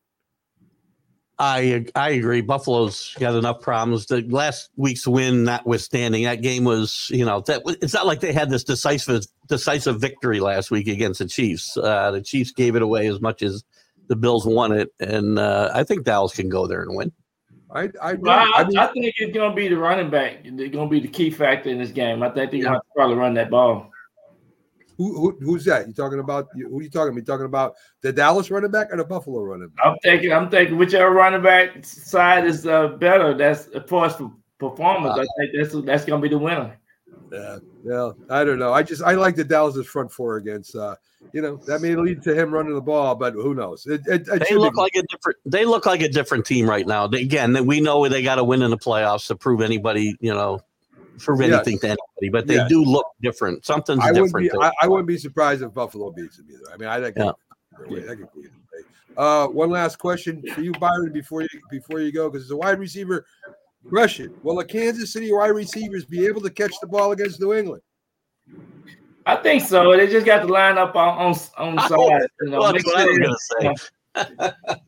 I 1.37 1.85
I 1.95 2.11
agree. 2.11 2.41
Buffalo's 2.41 3.13
got 3.19 3.35
enough 3.35 3.59
problems. 3.59 4.05
The 4.05 4.21
last 4.21 4.69
week's 4.77 5.05
win, 5.05 5.43
notwithstanding, 5.43 6.23
that 6.23 6.41
game 6.41 6.63
was 6.63 7.09
you 7.11 7.25
know 7.25 7.41
that 7.41 7.61
it's 7.81 7.93
not 7.93 8.05
like 8.05 8.21
they 8.21 8.31
had 8.31 8.49
this 8.49 8.63
decisive 8.63 9.25
decisive 9.47 9.99
victory 9.99 10.39
last 10.39 10.71
week 10.71 10.87
against 10.87 11.19
the 11.19 11.27
Chiefs. 11.27 11.75
Uh, 11.75 12.11
the 12.11 12.21
Chiefs 12.21 12.51
gave 12.51 12.75
it 12.75 12.81
away 12.81 13.07
as 13.07 13.19
much 13.19 13.43
as 13.43 13.65
the 14.07 14.15
Bills 14.15 14.45
won 14.45 14.71
it, 14.71 14.93
and 14.99 15.37
uh, 15.37 15.71
I 15.73 15.83
think 15.83 16.05
Dallas 16.05 16.33
can 16.33 16.47
go 16.47 16.67
there 16.67 16.81
and 16.83 16.95
win. 16.95 17.11
I 17.69 17.89
I, 18.01 18.13
well, 18.13 18.39
I, 18.39 18.61
I 18.61 18.67
mean, 18.67 18.77
I 18.77 18.87
think 18.87 19.13
it's 19.17 19.35
going 19.35 19.49
to 19.49 19.55
be 19.55 19.67
the 19.67 19.77
running 19.77 20.09
back. 20.09 20.43
They're 20.43 20.69
going 20.69 20.89
to 20.89 20.91
be 20.91 21.01
the 21.01 21.09
key 21.09 21.31
factor 21.31 21.69
in 21.69 21.79
this 21.79 21.91
game. 21.91 22.23
I 22.23 22.29
think 22.29 22.51
they're 22.51 22.61
going 22.61 22.75
to 22.75 22.81
probably 22.95 23.17
run 23.17 23.33
that 23.33 23.49
ball. 23.49 23.91
Who, 24.97 25.13
who 25.19 25.37
who's 25.41 25.65
that? 25.65 25.87
You 25.87 25.93
talking 25.93 26.19
about? 26.19 26.47
Who 26.53 26.79
are 26.79 26.81
you 26.81 26.89
talking? 26.89 27.09
about? 27.09 27.17
You 27.17 27.25
talking 27.25 27.45
about 27.45 27.73
the 28.01 28.13
Dallas 28.13 28.49
running 28.49 28.71
back 28.71 28.87
or 28.91 28.97
the 28.97 29.03
Buffalo 29.05 29.41
running 29.41 29.69
back? 29.69 29.85
I'm 29.85 29.97
thinking. 30.03 30.31
I'm 30.31 30.49
thinking 30.49 30.77
whichever 30.77 31.11
running 31.11 31.41
back 31.43 31.83
side 31.85 32.45
is 32.45 32.65
uh, 32.65 32.89
better. 32.89 33.33
That's 33.33 33.67
as 33.67 33.83
far 33.87 34.05
as 34.05 34.15
performance. 34.59 35.19
I 35.19 35.25
think 35.39 35.51
that's 35.57 35.85
that's 35.85 36.05
going 36.05 36.21
to 36.21 36.27
be 36.27 36.33
the 36.33 36.39
winner. 36.39 36.77
Yeah, 37.31 37.57
yeah. 37.83 38.11
I 38.29 38.43
don't 38.43 38.59
know. 38.59 38.71
I 38.71 38.83
just 38.83 39.01
I 39.03 39.13
like 39.13 39.35
the 39.35 39.43
Dallas's 39.43 39.87
front 39.87 40.11
four 40.11 40.37
against. 40.37 40.75
uh 40.75 40.95
You 41.33 41.41
know 41.41 41.57
that 41.65 41.81
may 41.81 41.95
lead 41.95 42.21
to 42.23 42.33
him 42.39 42.53
running 42.53 42.75
the 42.75 42.81
ball, 42.81 43.15
but 43.15 43.33
who 43.33 43.53
knows? 43.55 43.85
It, 43.87 44.01
it, 44.05 44.27
it 44.27 44.43
They 44.47 44.55
look 44.55 44.75
be- 44.75 44.79
like 44.81 44.95
a 44.95 45.03
different. 45.09 45.39
They 45.45 45.65
look 45.65 45.85
like 45.85 46.01
a 46.01 46.09
different 46.09 46.45
team 46.45 46.69
right 46.69 46.85
now. 46.87 47.07
They, 47.07 47.21
again, 47.21 47.53
that 47.53 47.65
we 47.65 47.81
know 47.81 48.07
they 48.07 48.21
got 48.21 48.35
to 48.35 48.43
win 48.43 48.61
in 48.61 48.69
the 48.69 48.77
playoffs 48.77 49.27
to 49.27 49.35
prove 49.35 49.61
anybody, 49.61 50.15
you 50.19 50.33
know, 50.33 50.59
prove 51.19 51.41
Yes. 51.41 51.51
anything 51.67 51.79
to 51.79 51.87
anybody. 51.87 52.29
But 52.31 52.47
they 52.47 52.55
Yes. 52.55 52.69
do 52.69 52.83
look 52.83 53.05
different. 53.21 53.65
Something's 53.65 53.99
I 54.03 54.11
different. 54.11 54.51
be. 54.51 54.59
I, 54.59 54.71
I 54.81 54.87
wouldn't 54.87 55.07
be 55.07 55.17
surprised 55.17 55.61
if 55.61 55.73
Buffalo 55.73 56.11
beats 56.11 56.37
them 56.37 56.47
either. 56.49 56.73
I 56.73 56.77
mean, 56.77 56.89
I 56.89 57.01
think 57.01 57.15
Yeah. 57.17 57.31
Wait, 57.87 58.05
that 58.07 58.17
could 58.17 58.27
go 58.33 58.39
either 58.39 58.49
way. 58.49 58.83
Uh, 59.17 59.47
one 59.47 59.69
last 59.69 59.97
question 59.97 60.43
for 60.53 60.61
you, 60.61 60.71
Byron, 60.73 61.11
before 61.13 61.41
you 61.41 61.47
before 61.71 61.99
you 62.01 62.11
go, 62.11 62.29
because 62.29 62.43
it's 62.43 62.51
a 62.51 62.57
wide 62.57 62.79
receiver 62.79 63.25
question. 63.89 64.33
Will 64.43 64.55
the 64.57 64.65
Kansas 64.65 65.13
City 65.13 65.31
wide 65.31 65.47
receivers 65.49 66.05
be 66.05 66.25
able 66.25 66.41
to 66.41 66.49
catch 66.49 66.73
the 66.81 66.87
ball 66.87 67.11
against 67.11 67.39
New 67.39 67.53
England? 67.53 67.81
I 69.25 69.35
think 69.37 69.63
so. 69.63 69.95
They 69.97 70.07
just 70.07 70.25
got 70.25 70.41
to 70.41 70.47
line 70.47 70.77
up 70.77 70.95
on 70.95 71.17
on 71.17 71.35
on 71.57 71.79
side. 71.89 72.27
You 72.41 72.49
know, 72.49 72.59
well, 72.59 72.73
that's 72.73 72.85
what 72.85 72.97
I 72.99 73.05
was 73.05 73.19
gonna 73.19 73.75
say. 73.77 74.75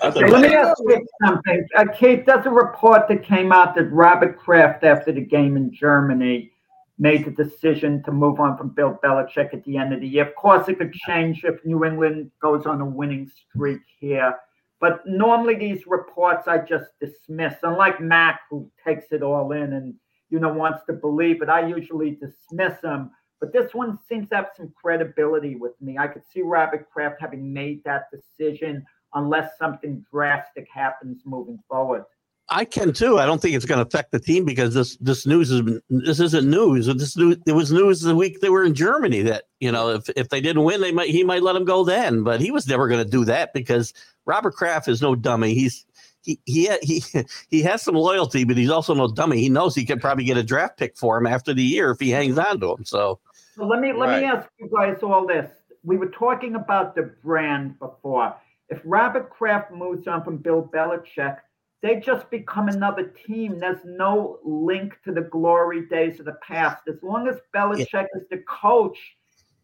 Think 0.00 0.30
Let 0.30 0.42
me 0.42 0.54
ask 0.54 0.80
you 0.80 1.06
something. 1.24 1.66
Uh, 1.76 1.84
Kate, 1.94 2.26
there's 2.26 2.46
a 2.46 2.50
report 2.50 3.08
that 3.08 3.22
came 3.22 3.52
out 3.52 3.74
that 3.76 3.84
Robert 3.84 4.38
Kraft, 4.38 4.84
after 4.84 5.12
the 5.12 5.20
game 5.20 5.56
in 5.56 5.72
Germany, 5.72 6.50
made 6.98 7.24
the 7.24 7.30
decision 7.30 8.02
to 8.04 8.12
move 8.12 8.40
on 8.40 8.56
from 8.56 8.70
Bill 8.70 8.98
Belichick 9.02 9.52
at 9.52 9.64
the 9.64 9.76
end 9.76 9.92
of 9.92 10.00
the 10.00 10.08
year. 10.08 10.26
Of 10.26 10.34
course, 10.34 10.68
it 10.68 10.78
could 10.78 10.92
change 10.92 11.44
if 11.44 11.64
New 11.64 11.84
England 11.84 12.30
goes 12.40 12.66
on 12.66 12.80
a 12.80 12.84
winning 12.84 13.30
streak 13.48 13.80
here. 13.98 14.34
But 14.80 15.06
normally 15.06 15.54
these 15.54 15.86
reports 15.86 16.48
I 16.48 16.58
just 16.58 16.90
dismiss. 17.00 17.54
Unlike 17.62 18.00
Mac, 18.00 18.40
who 18.50 18.68
takes 18.84 19.12
it 19.12 19.22
all 19.22 19.52
in 19.52 19.74
and 19.74 19.94
you 20.30 20.40
know 20.40 20.52
wants 20.52 20.80
to 20.86 20.92
believe 20.92 21.42
it, 21.42 21.48
I 21.48 21.66
usually 21.66 22.18
dismiss 22.20 22.80
them. 22.80 23.12
But 23.40 23.52
this 23.52 23.74
one 23.74 23.98
seems 24.08 24.28
to 24.30 24.36
have 24.36 24.50
some 24.56 24.72
credibility 24.80 25.56
with 25.56 25.80
me. 25.80 25.98
I 25.98 26.08
could 26.08 26.22
see 26.26 26.42
Robert 26.42 26.88
Kraft 26.90 27.20
having 27.20 27.52
made 27.52 27.82
that 27.84 28.06
decision 28.10 28.84
unless 29.14 29.58
something 29.58 30.04
drastic 30.10 30.68
happens 30.72 31.22
moving 31.24 31.58
forward. 31.68 32.04
I 32.48 32.64
can 32.64 32.92
too. 32.92 33.18
I 33.18 33.24
don't 33.24 33.40
think 33.40 33.54
it's 33.54 33.64
going 33.64 33.78
to 33.78 33.86
affect 33.86 34.12
the 34.12 34.20
team 34.20 34.44
because 34.44 34.74
this 34.74 34.96
this 34.98 35.26
news 35.26 35.50
is 35.50 35.62
this 35.88 36.20
isn't 36.20 36.48
news. 36.48 36.86
This 36.86 37.16
news 37.16 37.38
it 37.46 37.52
was 37.52 37.72
news 37.72 38.02
the 38.02 38.14
week 38.14 38.40
they 38.40 38.50
were 38.50 38.64
in 38.64 38.74
Germany 38.74 39.22
that 39.22 39.44
you 39.60 39.72
know 39.72 39.90
if 39.90 40.08
if 40.16 40.28
they 40.28 40.40
didn't 40.40 40.64
win 40.64 40.80
they 40.80 40.92
might 40.92 41.08
he 41.08 41.24
might 41.24 41.42
let 41.42 41.54
them 41.54 41.64
go 41.64 41.84
then, 41.84 42.22
but 42.22 42.40
he 42.40 42.50
was 42.50 42.66
never 42.66 42.88
going 42.88 43.02
to 43.02 43.10
do 43.10 43.24
that 43.24 43.54
because 43.54 43.94
Robert 44.26 44.54
Kraft 44.54 44.88
is 44.88 45.00
no 45.00 45.14
dummy. 45.14 45.54
He's 45.54 45.86
he 46.20 46.40
he 46.44 46.68
he 46.82 47.02
he 47.48 47.62
has 47.62 47.80
some 47.80 47.94
loyalty, 47.94 48.44
but 48.44 48.56
he's 48.56 48.70
also 48.70 48.92
no 48.92 49.08
dummy. 49.08 49.38
He 49.38 49.48
knows 49.48 49.74
he 49.74 49.86
could 49.86 50.00
probably 50.00 50.24
get 50.24 50.36
a 50.36 50.42
draft 50.42 50.78
pick 50.78 50.96
for 50.96 51.16
him 51.16 51.26
after 51.26 51.54
the 51.54 51.62
year 51.62 51.90
if 51.92 52.00
he 52.00 52.10
hangs 52.10 52.38
on 52.38 52.60
to 52.60 52.74
him. 52.74 52.84
So 52.84 53.20
So 53.56 53.64
let 53.64 53.80
me 53.80 53.92
let 53.92 54.20
me 54.20 54.26
ask 54.26 54.48
you 54.58 54.68
guys 54.68 54.98
all 55.02 55.26
this. 55.26 55.50
We 55.84 55.96
were 55.96 56.10
talking 56.10 56.54
about 56.54 56.94
the 56.94 57.14
brand 57.24 57.78
before. 57.78 58.36
If 58.72 58.80
Robert 58.86 59.28
Kraft 59.28 59.70
moves 59.70 60.08
on 60.08 60.24
from 60.24 60.38
Bill 60.38 60.66
Belichick, 60.74 61.36
they 61.82 61.96
just 61.96 62.30
become 62.30 62.68
another 62.68 63.12
team. 63.26 63.58
There's 63.58 63.84
no 63.84 64.38
link 64.42 64.94
to 65.04 65.12
the 65.12 65.20
glory 65.20 65.84
days 65.88 66.18
of 66.20 66.24
the 66.24 66.38
past. 66.40 66.80
As 66.88 67.02
long 67.02 67.28
as 67.28 67.36
Belichick 67.54 68.06
is 68.14 68.22
the 68.30 68.42
coach, 68.48 68.96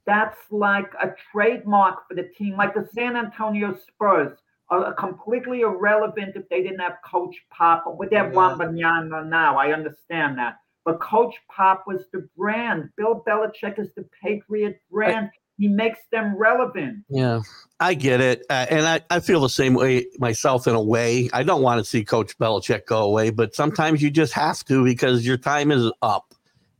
that's 0.04 0.36
like 0.50 0.92
a 1.02 1.14
trademark 1.32 2.06
for 2.06 2.16
the 2.16 2.28
team, 2.36 2.59
like 2.59 2.74
the 2.74 2.86
San 2.94 3.16
Antonio 3.16 3.78
Spurs 3.86 4.36
are 4.68 4.92
completely 4.92 5.62
irrelevant 5.62 6.36
if 6.36 6.46
they 6.50 6.62
didn't 6.62 6.80
have 6.80 6.98
Coach 7.02 7.36
Pop. 7.50 7.84
But 7.86 7.96
with 7.96 8.11
their 8.11 8.30
Wembanyama 8.30 9.26
now, 9.26 9.56
I 9.56 9.72
understand 9.72 10.36
that. 10.36 10.59
But 10.84 11.00
Coach 11.00 11.34
Pop 11.50 11.84
was 11.86 12.04
the 12.12 12.28
brand. 12.36 12.90
Bill 12.98 13.24
Belichick 13.26 13.78
is 13.78 13.88
the 13.96 14.04
Patriot 14.22 14.82
brand. 14.90 15.30
He 15.59 15.68
makes 15.68 15.98
them 16.12 16.36
relevant. 16.36 17.04
Yeah, 17.09 17.40
I 17.80 17.94
get 17.94 18.20
it. 18.20 18.46
Uh, 18.48 18.66
and 18.70 18.86
I, 18.86 19.00
I 19.11 19.20
feel 19.20 19.40
the 19.40 19.48
same 19.48 19.74
way 19.74 20.06
myself 20.18 20.66
in 20.66 20.74
a 20.74 20.82
way. 20.82 21.28
I 21.32 21.42
don't 21.42 21.62
want 21.62 21.78
to 21.80 21.84
see 21.84 22.04
Coach 22.04 22.38
Belichick 22.38 22.86
go 22.86 23.02
away, 23.02 23.30
but 23.30 23.54
sometimes 23.54 24.00
you 24.00 24.11
just 24.11 24.32
have 24.34 24.64
to 24.66 24.84
because 24.84 25.26
your 25.26 25.36
time 25.36 25.70
is 25.72 25.90
up. 26.00 26.34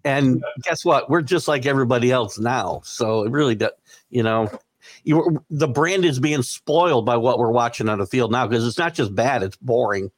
And 0.05 0.43
guess 0.62 0.85
what? 0.85 1.11
We're 1.11 1.22
just 1.22 1.49
like 1.49 1.66
everybody 1.66 2.12
else 2.12 2.39
now. 2.39 2.81
So 2.85 3.24
it 3.24 3.33
really 3.33 3.57
does, 3.57 3.72
you 4.11 4.22
know, 4.22 4.49
you, 5.03 5.45
the 5.51 5.68
brand 5.68 6.05
is 6.05 6.20
being 6.20 6.43
spoiled 6.43 7.05
by 7.05 7.16
what 7.16 7.39
we're 7.39 7.51
watching 7.51 7.89
on 7.89 7.99
the 7.99 8.07
field 8.07 8.31
now 8.31 8.47
because 8.47 8.66
it's 8.66 8.79
not 8.79 8.95
just 8.95 9.14
bad, 9.14 9.43
it's 9.43 9.57
boring. 9.57 10.11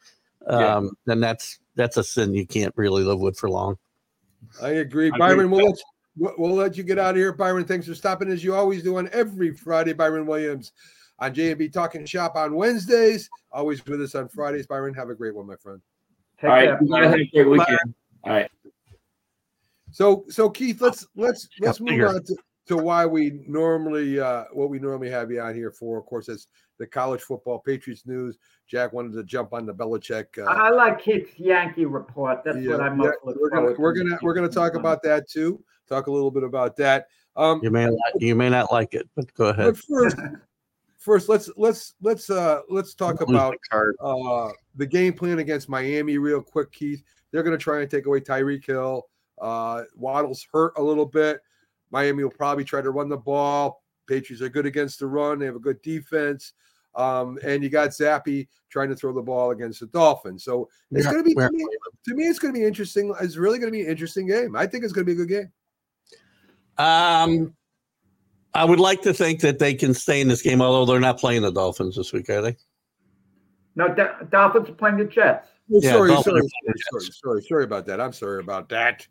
Yeah. 0.48 0.76
Um, 0.76 0.92
and 1.06 1.22
that's 1.22 1.58
that's 1.76 1.96
a 1.96 2.04
sin 2.04 2.34
you 2.34 2.46
can't 2.46 2.74
really 2.76 3.04
live 3.04 3.20
with 3.20 3.38
for 3.38 3.48
long. 3.48 3.78
I 4.62 4.70
agree. 4.70 5.10
I 5.12 5.18
Byron, 5.18 5.40
agree. 5.40 5.48
we'll 5.48 5.66
let, 5.66 5.78
you, 5.78 5.84
we'll- 6.20 6.34
we'll 6.38 6.54
let 6.54 6.76
you 6.76 6.84
get 6.84 6.98
out 6.98 7.10
of 7.10 7.16
here. 7.16 7.32
Byron, 7.32 7.64
thanks 7.64 7.86
for 7.86 7.94
stopping 7.94 8.30
as 8.30 8.44
you 8.44 8.54
always 8.54 8.82
do 8.82 8.98
on 8.98 9.08
every 9.12 9.52
Friday. 9.52 9.92
Byron 9.92 10.26
Williams 10.26 10.72
on 11.18 11.34
J&B 11.34 11.68
Talking 11.68 12.04
Shop 12.04 12.36
on 12.36 12.54
Wednesdays. 12.54 13.28
Always 13.50 13.84
with 13.84 14.00
us 14.02 14.14
on 14.14 14.28
Fridays. 14.28 14.66
Byron, 14.66 14.94
have 14.94 15.10
a 15.10 15.14
great 15.14 15.34
one, 15.34 15.46
my 15.46 15.56
friend. 15.56 15.80
Take 16.40 16.50
All 16.50 16.56
right, 16.56 16.64
care. 16.66 17.02
have 17.08 17.14
a 17.14 17.30
great 17.32 17.48
weekend. 17.48 17.94
All 18.24 18.32
right. 18.32 18.50
So, 19.90 20.24
so 20.28 20.48
Keith, 20.48 20.80
let's 20.80 21.06
let's 21.16 21.48
let's 21.60 21.80
move 21.80 22.00
on 22.08 22.22
to, 22.22 22.36
to 22.68 22.76
why 22.76 23.04
we 23.04 23.42
normally 23.46 24.20
uh, 24.20 24.44
what 24.52 24.70
we 24.70 24.78
normally 24.78 25.10
have 25.10 25.30
you 25.32 25.40
on 25.40 25.54
here 25.54 25.72
for. 25.72 25.98
Of 25.98 26.06
course, 26.06 26.26
that's 26.26 26.46
the 26.78 26.86
college 26.86 27.22
football 27.22 27.58
Patriots 27.58 28.06
news. 28.06 28.38
Jack 28.68 28.92
wanted 28.92 29.14
to 29.14 29.24
jump 29.24 29.52
on 29.52 29.66
the 29.66 29.74
Belichick. 29.74 30.38
Uh, 30.38 30.42
I 30.48 30.70
like 30.70 31.02
Keith's 31.02 31.38
Yankee 31.38 31.86
report. 31.86 32.42
That's 32.44 32.58
yeah, 32.58 32.72
what 32.72 32.80
I 32.80 32.86
yeah, 32.86 32.94
most 32.94 33.18
we're 33.24 33.50
gonna 33.50 33.74
we're 33.76 33.92
gonna 33.92 34.18
we're 34.22 34.34
gonna 34.34 34.48
talk 34.48 34.74
about 34.74 35.02
that 35.02 35.28
too. 35.28 35.60
Talk 35.90 36.06
a 36.06 36.12
little 36.12 36.30
bit 36.30 36.44
about 36.44 36.76
that. 36.76 37.08
Um, 37.36 37.60
You 37.62 37.70
may 37.70 37.86
not, 37.86 37.96
you 38.20 38.34
may 38.36 38.48
not 38.48 38.70
like 38.70 38.94
it, 38.94 39.08
but 39.16 39.32
go 39.34 39.46
ahead. 39.46 39.66
but 39.66 39.76
first, 39.76 40.16
first 40.98 41.28
let's 41.28 41.50
let's 41.56 41.94
let's 42.00 42.30
uh 42.30 42.60
let's 42.68 42.94
talk 42.94 43.20
about 43.20 43.56
uh 44.00 44.50
the 44.76 44.86
game 44.86 45.12
plan 45.12 45.40
against 45.40 45.68
Miami 45.68 46.18
real 46.18 46.40
quick, 46.40 46.70
Keith. 46.70 47.02
They're 47.32 47.42
going 47.42 47.56
to 47.58 47.62
try 47.62 47.80
and 47.80 47.90
take 47.90 48.06
away 48.06 48.20
Tyreek 48.20 48.64
Hill. 48.64 49.06
Uh, 49.40 49.82
Waddle's 49.96 50.46
hurt 50.52 50.74
a 50.76 50.82
little 50.82 51.06
bit. 51.06 51.40
Miami 51.90 52.22
will 52.22 52.30
probably 52.30 52.64
try 52.64 52.82
to 52.82 52.90
run 52.90 53.08
the 53.08 53.16
ball. 53.16 53.82
Patriots 54.06 54.42
are 54.42 54.48
good 54.48 54.66
against 54.66 54.98
the 55.00 55.06
run. 55.06 55.38
They 55.38 55.46
have 55.46 55.56
a 55.56 55.60
good 55.60 55.80
defense. 55.82 56.52
Um, 56.96 57.38
and 57.44 57.62
you 57.62 57.68
got 57.68 57.90
Zappe 57.90 58.48
trying 58.68 58.88
to 58.88 58.96
throw 58.96 59.12
the 59.12 59.22
ball 59.22 59.52
against 59.52 59.78
the 59.80 59.86
Dolphins. 59.86 60.42
So 60.44 60.68
it's 60.90 61.04
Yeah, 61.04 61.12
going 61.12 61.24
to 61.24 61.28
be 61.28 61.34
to 61.34 61.50
me, 61.52 61.64
to 62.08 62.14
me, 62.14 62.24
it's 62.24 62.40
going 62.40 62.52
to 62.52 62.58
be 62.60 62.66
interesting. 62.66 63.14
It's 63.20 63.36
really 63.36 63.58
going 63.60 63.72
to 63.72 63.76
be 63.76 63.84
an 63.84 63.90
interesting 63.90 64.26
game. 64.26 64.56
I 64.56 64.66
think 64.66 64.82
it's 64.82 64.92
going 64.92 65.06
to 65.06 65.14
be 65.14 65.20
a 65.20 65.24
good 65.24 65.32
game. 65.32 65.52
Um, 66.80 67.54
I 68.54 68.64
would 68.64 68.80
like 68.80 69.02
to 69.02 69.12
think 69.14 69.40
that 69.40 69.58
they 69.58 69.74
can 69.74 69.94
stay 69.94 70.20
in 70.20 70.28
this 70.28 70.42
game, 70.42 70.60
although 70.62 70.90
they're 70.90 71.00
not 71.00 71.18
playing 71.18 71.42
the 71.42 71.52
Dolphins 71.52 71.96
this 71.96 72.12
week, 72.12 72.28
are 72.30 72.40
they? 72.42 72.56
No, 73.76 73.88
Do- 73.94 74.08
Dolphins 74.30 74.68
are 74.68 74.72
playing 74.72 74.96
the 74.96 75.04
Jets. 75.04 75.46
Oh, 75.72 75.78
Yeah, 75.82 75.92
sorry, 75.92 76.08
Dolphins 76.08 76.24
sorry, 76.24 76.40
are 76.40 76.44
sorry, 76.90 77.02
sorry, 77.02 77.12
sorry, 77.12 77.42
sorry 77.42 77.64
about 77.64 77.86
that. 77.86 78.00
I'm 78.00 78.12
sorry 78.12 78.40
about 78.40 78.68
that. 78.70 79.06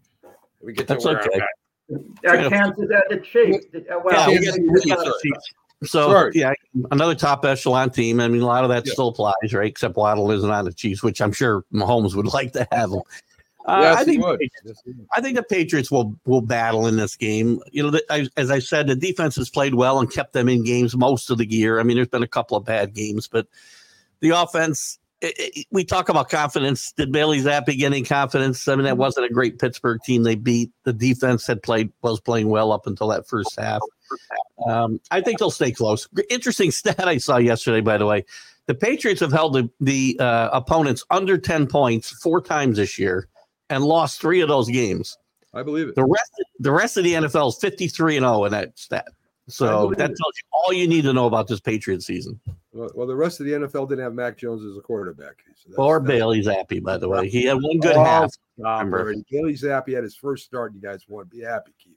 We 0.61 0.73
get 0.73 0.87
to 0.87 0.93
That's 0.93 1.05
where 1.05 1.21
I'm 1.21 1.29
okay. 1.29 1.39
at. 1.39 2.45
Uh, 2.45 2.49
Kansas, 2.49 2.85
uh, 2.93 2.99
the 3.09 3.17
Chiefs. 3.17 3.65
Uh, 3.73 3.99
well, 4.03 4.29
Yeah, 4.31 4.39
we 4.39 4.45
Kansas 4.45 4.57
got- 4.57 4.73
we 4.73 4.79
City, 4.79 4.89
got 4.89 4.99
sorry. 4.99 5.09
the 5.11 5.29
Chiefs. 5.29 5.53
So 5.85 6.09
Sorry. 6.11 6.31
yeah, 6.35 6.51
another 6.91 7.15
top 7.15 7.45
echelon 7.45 7.89
team. 7.89 8.19
I 8.19 8.27
mean, 8.27 8.41
a 8.41 8.45
lot 8.45 8.65
of 8.65 8.69
that 8.69 8.85
Yeah. 8.85 8.91
still 8.91 9.07
applies, 9.07 9.53
right? 9.53 9.67
Except 9.69 9.95
Waddle 9.95 10.29
isn't 10.31 10.51
on 10.51 10.65
the 10.65 10.73
Chiefs, 10.73 11.01
which 11.01 11.21
I'm 11.21 11.31
sure 11.31 11.63
Mahomes 11.73 12.15
would 12.15 12.25
like 12.33 12.51
to 12.53 12.67
have 12.73 12.91
him. 12.91 13.01
Uh, 13.65 13.79
Yes, 13.81 13.97
I 13.97 14.03
think. 14.03 14.23
Yes. 14.65 14.83
I 15.15 15.21
think 15.21 15.35
the 15.35 15.43
Patriots 15.43 15.91
will 15.91 16.15
will 16.25 16.41
battle 16.41 16.87
in 16.87 16.97
this 16.97 17.15
game. 17.15 17.59
You 17.71 17.83
know, 17.83 17.91
the, 17.91 18.03
I, 18.09 18.27
as 18.37 18.49
I 18.49 18.59
said, 18.59 18.87
the 18.87 18.95
defense 18.95 19.35
has 19.35 19.49
played 19.49 19.75
well 19.75 19.99
and 19.99 20.11
kept 20.11 20.33
them 20.33 20.49
in 20.49 20.63
games 20.63 20.95
most 20.95 21.29
of 21.29 21.37
the 21.37 21.49
year. 21.49 21.79
I 21.79 21.83
mean, 21.83 21.95
there's 21.95 22.07
been 22.07 22.23
a 22.23 22.27
couple 22.27 22.57
of 22.57 22.65
bad 22.65 22.93
games, 22.93 23.27
but 23.27 23.47
the 24.21 24.29
offense. 24.29 24.99
i 25.23 25.33
i 25.37 25.63
we 25.71 25.83
talk 25.83 26.09
about 26.09 26.29
confidence. 26.29 26.93
Did 26.93 27.11
Bailey 27.11 27.41
Zappe 27.41 27.77
get 27.77 27.85
any 27.85 28.03
confidence? 28.03 28.67
I 28.67 28.75
mean, 28.75 28.85
that 28.85 28.97
wasn't 28.97 29.25
a 29.25 29.33
great 29.33 29.59
Pittsburgh 29.59 29.99
team 30.05 30.23
they 30.23 30.35
beat. 30.35 30.71
The 30.83 30.93
defense 30.93 31.45
had 31.45 31.61
played 31.61 31.91
was 32.01 32.21
playing 32.21 32.49
well 32.49 32.71
up 32.71 32.87
until 32.87 33.09
that 33.09 33.27
first 33.27 33.59
half. 33.59 33.81
Um, 34.65 34.99
I 35.11 35.21
think 35.21 35.39
they'll 35.39 35.51
stay 35.51 35.71
close. 35.71 36.07
Interesting 36.29 36.71
stat 36.79 37.07
I 37.07 37.17
saw 37.17 37.37
yesterday, 37.37 37.81
by 37.81 37.97
the 37.97 38.05
way. 38.05 38.25
The 38.67 38.75
Patriots 38.75 39.21
have 39.21 39.31
held 39.31 39.53
the, 39.53 39.69
the 39.79 40.15
uh, 40.19 40.49
opponents 40.53 41.03
under 41.09 41.39
10 41.39 41.65
points 41.65 42.11
four 42.21 42.39
times 42.39 42.77
this 42.77 42.99
year 42.99 43.27
and 43.69 43.83
lost 43.83 44.19
three 44.21 44.41
of 44.41 44.47
those 44.49 44.69
games. 44.69 45.17
I 45.53 45.63
believe 45.63 45.87
it. 45.87 45.95
The 45.95 46.05
rest, 46.05 46.31
the 46.59 46.71
rest 46.71 46.97
of 46.97 47.03
the 47.03 47.13
NFL 47.13 47.49
is 47.49 47.57
53 47.59 48.17
and 48.17 48.23
0 48.23 48.45
in 48.45 48.51
that 48.51 48.77
stat. 48.77 49.07
So 49.47 49.89
that 49.97 50.07
tells 50.07 50.17
you 50.19 50.43
all 50.51 50.71
you 50.73 50.87
need 50.87 51.01
to 51.03 51.13
know 51.13 51.25
about 51.25 51.47
this 51.47 51.59
Patriot 51.59 52.03
season. 52.03 52.39
Well, 52.71 52.91
well, 52.93 53.07
the 53.07 53.15
rest 53.15 53.39
of 53.39 53.47
the 53.47 53.53
NFL 53.53 53.89
didn't 53.89 54.03
have 54.03 54.13
Mac 54.13 54.37
Jones 54.37 54.63
as 54.63 54.77
a 54.77 54.81
quarterback. 54.81 55.37
So 55.55 55.73
Or 55.81 55.99
Bailey 55.99 56.41
Zappe, 56.43 56.83
by 56.83 56.97
the 56.97 57.09
way. 57.09 57.27
He 57.27 57.45
had 57.45 57.55
one 57.55 57.79
good 57.79 57.95
Oh, 57.95 58.03
half. 58.03 58.31
remember. 58.57 58.99
already. 59.01 59.23
Bailey 59.31 59.53
Zappe 59.55 59.91
had 59.95 60.03
his 60.03 60.15
first 60.15 60.45
start. 60.45 60.73
You 60.75 60.81
guys 60.81 61.03
won. 61.07 61.25
Be 61.25 61.41
happy, 61.41 61.71
Keith. 61.83 61.93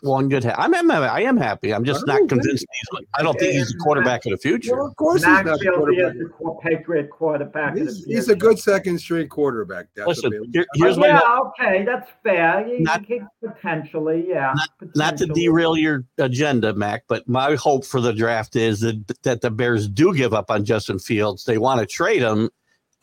For 0.00 0.06
God's 0.06 0.10
sake. 0.10 0.10
One 0.10 0.28
good 0.28 0.44
half. 0.44 0.54
I'm, 0.58 0.74
I'm 0.74 0.90
I 0.90 1.20
am 1.22 1.36
happy. 1.36 1.72
I'm 1.72 1.84
just 1.84 2.04
Oh, 2.08 2.12
not 2.12 2.28
convinced. 2.28 2.64
He's, 2.70 3.00
I 3.18 3.22
don't 3.22 3.38
think 3.38 3.52
he's 3.52 3.68
the 3.72 3.78
quarterback 3.78 4.24
of 4.26 4.32
the 4.32 4.38
future. 4.38 4.76
Well, 4.76 4.86
of 4.86 4.96
course, 4.96 5.22
he's 5.22 5.32
Mac 5.32 5.46
not 5.46 5.58
the 5.60 5.70
quarterback. 5.74 6.14
is 6.16 6.20
the 6.40 6.58
Patriot 6.62 7.10
quarterback. 7.10 7.76
He's, 7.76 8.04
he's 8.04 8.28
a 8.28 8.36
good 8.36 8.58
second 8.58 8.98
string 8.98 9.28
quarterback. 9.28 9.86
That's 9.94 10.08
Listen, 10.08 10.30
what 10.32 10.32
Bailey 10.32 10.48
here- 10.52 10.62
Zappe- 10.62 10.84
here's 10.84 10.98
my 10.98 11.06
yeah, 11.08 11.38
okay, 11.46 11.84
that's 11.84 12.10
fair. 12.22 12.66
You, 12.66 12.80
Not- 12.80 13.08
you 13.08 13.18
can 13.18 13.28
potentially, 13.52 14.26
yeah. 14.28 14.54
not 14.94 15.16
to 15.18 15.26
derail 15.26 15.76
your 15.76 16.04
agenda, 16.18 16.74
Mac, 16.74 17.04
but 17.08 17.28
my 17.28 17.54
hope 17.54 17.84
for 17.84 18.00
the 18.00 18.12
draft 18.12 18.56
is 18.56 18.80
that, 18.80 19.06
that 19.22 19.40
the 19.40 19.50
Bears 19.50 19.88
do 19.88 20.14
give 20.14 20.34
up 20.34 20.50
on 20.50 20.64
Justin 20.64 20.98
Fields. 20.98 21.44
They 21.44 21.58
want 21.58 21.80
to 21.80 21.86
trade 21.86 22.22
him, 22.22 22.50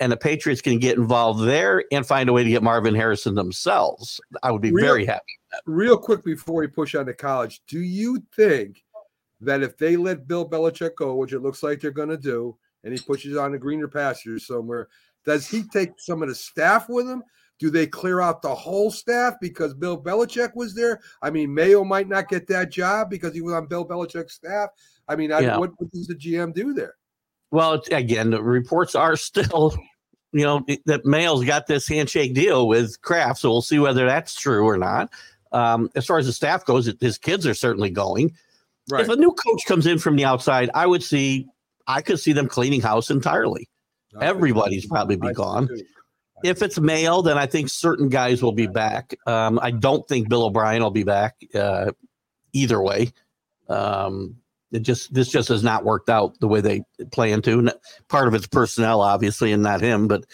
and 0.02 0.12
the 0.12 0.18
Patriots 0.18 0.62
can 0.62 0.80
get 0.80 0.98
involved 0.98 1.44
there 1.46 1.86
and 1.92 2.06
find 2.06 2.28
a 2.28 2.34
way 2.34 2.44
to 2.44 2.50
get 2.50 2.64
Marvin 2.64 2.96
Harrison 2.96 3.36
themselves. 3.36 4.20
I 4.44 4.52
would 4.52 4.62
be 4.62 4.72
Real- 4.72 4.86
very 4.86 5.06
happy. 5.06 5.34
Real 5.66 5.98
quick 5.98 6.24
before 6.26 6.62
we 6.62 6.68
push 6.68 6.96
on 6.96 7.06
to 7.06 7.14
college, 7.14 7.62
do 7.68 7.80
you 7.80 8.22
think 8.36 8.84
that 9.42 9.62
if 9.64 9.78
they 9.78 9.96
let 9.98 10.28
Bill 10.28 10.48
Belichick 10.50 10.96
go, 10.96 11.16
which 11.16 11.34
it 11.34 11.40
looks 11.42 11.62
like 11.64 11.80
they're 11.80 11.92
going 11.92 12.10
to 12.10 12.18
do, 12.18 12.58
and 12.84 12.94
he 12.94 13.00
pushes 13.00 13.38
on 13.38 13.52
the 13.52 13.58
greener 13.60 13.88
pastures 13.88 14.48
somewhere, 14.48 14.88
does 15.26 15.48
he 15.48 15.64
take 15.64 15.92
some 16.00 16.24
of 16.24 16.30
the 16.30 16.36
staff 16.36 16.90
with 16.90 17.08
him? 17.08 17.22
Do 17.60 17.70
they 17.70 17.86
clear 17.86 18.22
out 18.22 18.42
the 18.42 18.56
whole 18.56 18.90
staff 18.90 19.36
because 19.40 19.76
Bill 19.76 20.02
Belichick 20.02 20.56
was 20.56 20.74
there? 20.74 21.00
I 21.22 21.30
mean, 21.30 21.54
Mayo 21.54 21.84
might 21.84 22.08
not 22.08 22.28
get 22.28 22.48
that 22.48 22.72
job 22.72 23.10
because 23.12 23.36
he 23.36 23.42
was 23.42 23.54
on 23.54 23.68
Bill 23.68 23.86
Belichick's 23.88 24.34
staff. 24.34 24.70
I 25.08 25.16
mean, 25.16 25.32
I, 25.32 25.42
Yeah. 25.42 25.58
what, 25.58 25.72
what 25.78 25.92
does 25.92 26.08
the 26.08 26.16
GM 26.16 26.56
do 26.56 26.74
there? 26.74 26.96
Well, 27.52 27.84
again, 27.92 28.32
the 28.32 28.42
reports 28.42 28.96
are 28.96 29.16
still, 29.18 29.76
you 30.32 30.44
know, 30.44 30.66
that 30.86 31.06
Mayo's 31.06 31.44
got 31.44 31.68
this 31.68 31.88
handshake 31.88 32.34
deal 32.34 32.68
with 32.68 33.02
Kraft, 33.02 33.40
so 33.40 33.50
we'll 33.50 33.62
see 33.62 33.80
whether 33.80 34.06
that's 34.06 34.36
true 34.36 34.66
or 34.66 34.78
not. 34.78 35.12
Um, 35.52 35.90
as 35.96 36.06
far 36.06 36.18
as 36.18 36.26
the 36.26 36.34
staff 36.34 36.66
goes, 36.66 36.92
his 37.02 37.18
kids 37.18 37.46
are 37.46 37.54
certainly 37.54 37.90
going. 37.90 38.34
Right. 38.90 39.02
If 39.02 39.10
a 39.10 39.16
new 39.16 39.32
coach 39.32 39.66
comes 39.68 39.86
in 39.86 40.00
from 40.00 40.16
the 40.16 40.26
outside, 40.26 40.70
I 40.74 40.88
would 40.88 41.04
see, 41.04 41.48
I 41.88 42.02
could 42.02 42.20
see 42.20 42.34
them 42.34 42.48
cleaning 42.48 42.82
house 42.82 43.10
entirely. 43.10 43.70
Everybody's 44.20 44.86
probably 44.86 45.16
be 45.16 45.30
I 45.30 45.34
gone. 45.34 45.70
If 46.44 46.62
it's 46.62 46.80
Mayo, 46.80 47.22
then 47.22 47.38
I 47.38 47.46
think 47.46 47.70
certain 47.70 48.10
guys 48.10 48.42
will 48.42 48.52
be 48.52 48.68
back. 48.68 49.16
Um, 49.28 49.60
I 49.62 49.72
don't 49.72 50.08
think 50.08 50.28
Bill 50.28 50.46
O'Brien 50.46 50.82
will 50.82 50.92
be 50.92 51.04
back 51.04 51.36
uh, 51.54 51.92
either 52.54 52.82
way. 52.82 53.14
Um, 53.70 54.41
it 54.72 54.80
just 54.80 55.14
this 55.14 55.30
just 55.30 55.50
has 55.50 55.64
not 55.64 55.84
worked 55.86 56.10
out 56.10 56.40
the 56.40 56.48
way 56.48 56.62
they 56.62 56.84
plan 57.12 57.42
to. 57.44 57.72
Part 58.08 58.28
of 58.28 58.34
it's 58.34 58.48
personnel, 58.48 59.02
obviously, 59.02 59.52
and 59.52 59.64
not 59.64 59.82
him. 59.82 60.08
But 60.08 60.26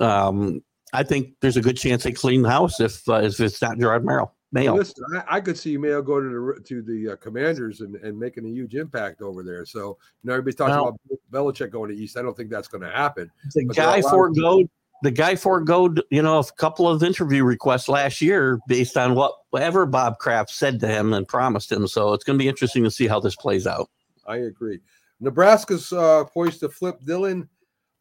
um, 0.00 0.62
I 0.92 1.02
think 1.02 1.34
there's 1.40 1.56
a 1.56 1.62
good 1.62 1.76
chance 1.76 2.02
they 2.02 2.12
clean 2.12 2.42
the 2.42 2.50
house 2.50 2.80
if 2.80 3.08
uh, 3.08 3.20
if 3.22 3.40
it's 3.40 3.62
not 3.62 3.78
Gerard 3.78 4.04
Merrill. 4.04 4.34
Mayo. 4.52 4.74
Listen, 4.74 5.04
I, 5.16 5.36
I 5.36 5.40
could 5.40 5.56
see 5.56 5.76
Mayo 5.76 6.02
go 6.02 6.20
to 6.20 6.28
the 6.56 6.60
to 6.62 6.82
the 6.82 7.12
uh, 7.12 7.16
Commanders 7.16 7.82
and, 7.82 7.94
and 7.96 8.18
making 8.18 8.44
a 8.46 8.48
huge 8.48 8.74
impact 8.74 9.22
over 9.22 9.44
there. 9.44 9.64
So 9.64 9.96
you 10.22 10.28
know, 10.28 10.32
everybody 10.34 10.56
talks 10.56 10.70
Well- 10.70 10.88
about 10.88 11.00
Belichick 11.30 11.70
going 11.70 11.90
to 11.90 11.96
East. 11.96 12.16
I 12.16 12.22
don't 12.22 12.36
think 12.36 12.50
that's 12.50 12.66
going 12.66 12.82
to 12.82 12.90
happen. 12.90 13.30
the 13.54 13.66
But 13.66 13.76
guy 13.76 13.98
a 13.98 14.00
lot 14.02 14.04
of- 14.06 14.10
foregoed 14.10 14.68
the 15.02 15.10
guy 15.10 15.34
foregoed 15.36 16.02
you 16.10 16.20
know 16.20 16.40
a 16.40 16.44
couple 16.58 16.88
of 16.88 17.02
interview 17.02 17.44
requests 17.44 17.88
last 17.88 18.20
year 18.20 18.58
based 18.66 18.96
on 18.96 19.14
what 19.14 19.32
whatever 19.50 19.86
Bob 19.86 20.18
Kraft 20.18 20.50
said 20.50 20.80
to 20.80 20.88
him 20.88 21.12
and 21.12 21.26
promised 21.26 21.70
him. 21.70 21.86
So 21.86 22.12
it's 22.12 22.24
going 22.24 22.38
to 22.38 22.42
be 22.42 22.48
interesting 22.48 22.84
to 22.84 22.90
see 22.90 23.06
how 23.06 23.20
this 23.20 23.36
plays 23.36 23.66
out. 23.66 23.90
I 24.26 24.36
agree. 24.36 24.80
Nebraska's 25.20 25.92
uh, 25.92 26.24
poised 26.24 26.60
to 26.60 26.68
flip 26.68 27.00
Dylan 27.04 27.48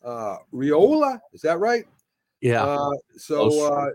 uh, 0.03 0.37
Raiola. 0.53 1.19
Is 1.33 1.41
that 1.41 1.59
right? 1.59 1.85
Yeah. 2.41 2.63
Uh, 2.63 2.91
so 3.17 3.73
uh, 3.73 3.89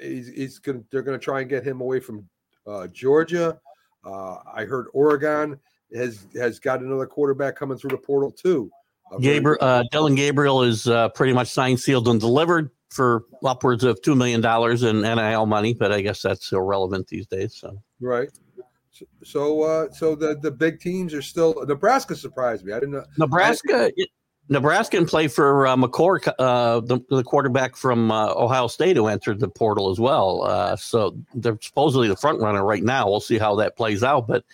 he's, 0.00 0.28
he's 0.28 0.58
gonna 0.58 0.82
they're 0.90 1.02
gonna 1.02 1.18
try 1.18 1.40
and 1.40 1.48
get 1.48 1.64
him 1.64 1.80
away 1.80 2.00
from 2.00 2.28
uh, 2.66 2.86
Georgia. 2.88 3.58
Uh, 4.04 4.36
I 4.52 4.64
heard 4.64 4.86
Oregon 4.92 5.58
has 5.94 6.26
has 6.34 6.58
got 6.58 6.80
another 6.80 7.06
quarterback 7.06 7.56
coming 7.56 7.78
through 7.78 7.90
the 7.90 7.98
portal 7.98 8.30
too. 8.30 8.70
Gabriel, 9.20 9.56
uh, 9.62 9.84
Dillon 9.90 10.14
Gabriel 10.14 10.62
is 10.62 10.86
uh, 10.86 11.08
pretty 11.10 11.32
much 11.32 11.48
signed, 11.48 11.80
sealed, 11.80 12.08
and 12.08 12.20
delivered 12.20 12.70
for 12.88 13.24
upwards 13.44 13.84
of 13.84 14.00
two 14.02 14.14
million 14.14 14.40
dollars 14.40 14.82
in 14.82 15.02
NIL 15.02 15.46
money, 15.46 15.74
but 15.74 15.92
I 15.92 16.00
guess 16.00 16.22
that's 16.22 16.52
irrelevant 16.52 17.08
these 17.08 17.26
days. 17.26 17.54
So 17.54 17.82
Right. 18.00 18.28
So, 18.90 19.06
so, 19.22 19.62
uh, 19.62 19.92
so 19.92 20.14
the 20.14 20.36
the 20.40 20.50
big 20.50 20.80
teams 20.80 21.14
are 21.14 21.22
still. 21.22 21.64
Nebraska 21.66 22.16
surprised 22.16 22.64
me. 22.64 22.72
I 22.72 22.80
didn't 22.80 22.92
know. 22.92 23.04
Nebraska, 23.16 23.92
Nebraska 24.48 24.96
can 24.96 25.06
play 25.06 25.28
for 25.28 25.66
uh, 25.66 25.76
McCord, 25.76 26.26
uh, 26.38 26.80
the, 26.80 27.00
the 27.10 27.22
quarterback 27.22 27.76
from 27.76 28.10
uh, 28.10 28.32
Ohio 28.34 28.66
State 28.66 28.96
who 28.96 29.06
entered 29.06 29.40
the 29.40 29.48
portal 29.48 29.90
as 29.90 30.00
well. 30.00 30.42
Uh, 30.42 30.74
so 30.76 31.16
they're 31.34 31.58
supposedly 31.60 32.08
the 32.08 32.16
front 32.16 32.40
runner 32.40 32.64
right 32.64 32.82
now. 32.82 33.08
We'll 33.08 33.20
see 33.20 33.38
how 33.38 33.56
that 33.56 33.76
plays 33.76 34.02
out, 34.02 34.26
but 34.26 34.44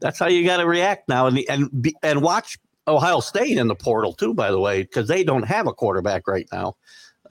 that's 0.00 0.18
how 0.18 0.28
you 0.28 0.44
got 0.44 0.58
to 0.58 0.66
react 0.66 1.08
now, 1.08 1.26
and 1.26 1.38
and 1.48 1.82
be, 1.82 1.94
and 2.02 2.22
watch 2.22 2.58
Ohio 2.88 3.20
State 3.20 3.58
in 3.58 3.68
the 3.68 3.74
portal 3.74 4.12
too. 4.12 4.34
By 4.34 4.50
the 4.50 4.60
way, 4.60 4.82
because 4.82 5.08
they 5.08 5.24
don't 5.24 5.44
have 5.44 5.66
a 5.66 5.72
quarterback 5.72 6.26
right 6.26 6.48
now. 6.50 6.76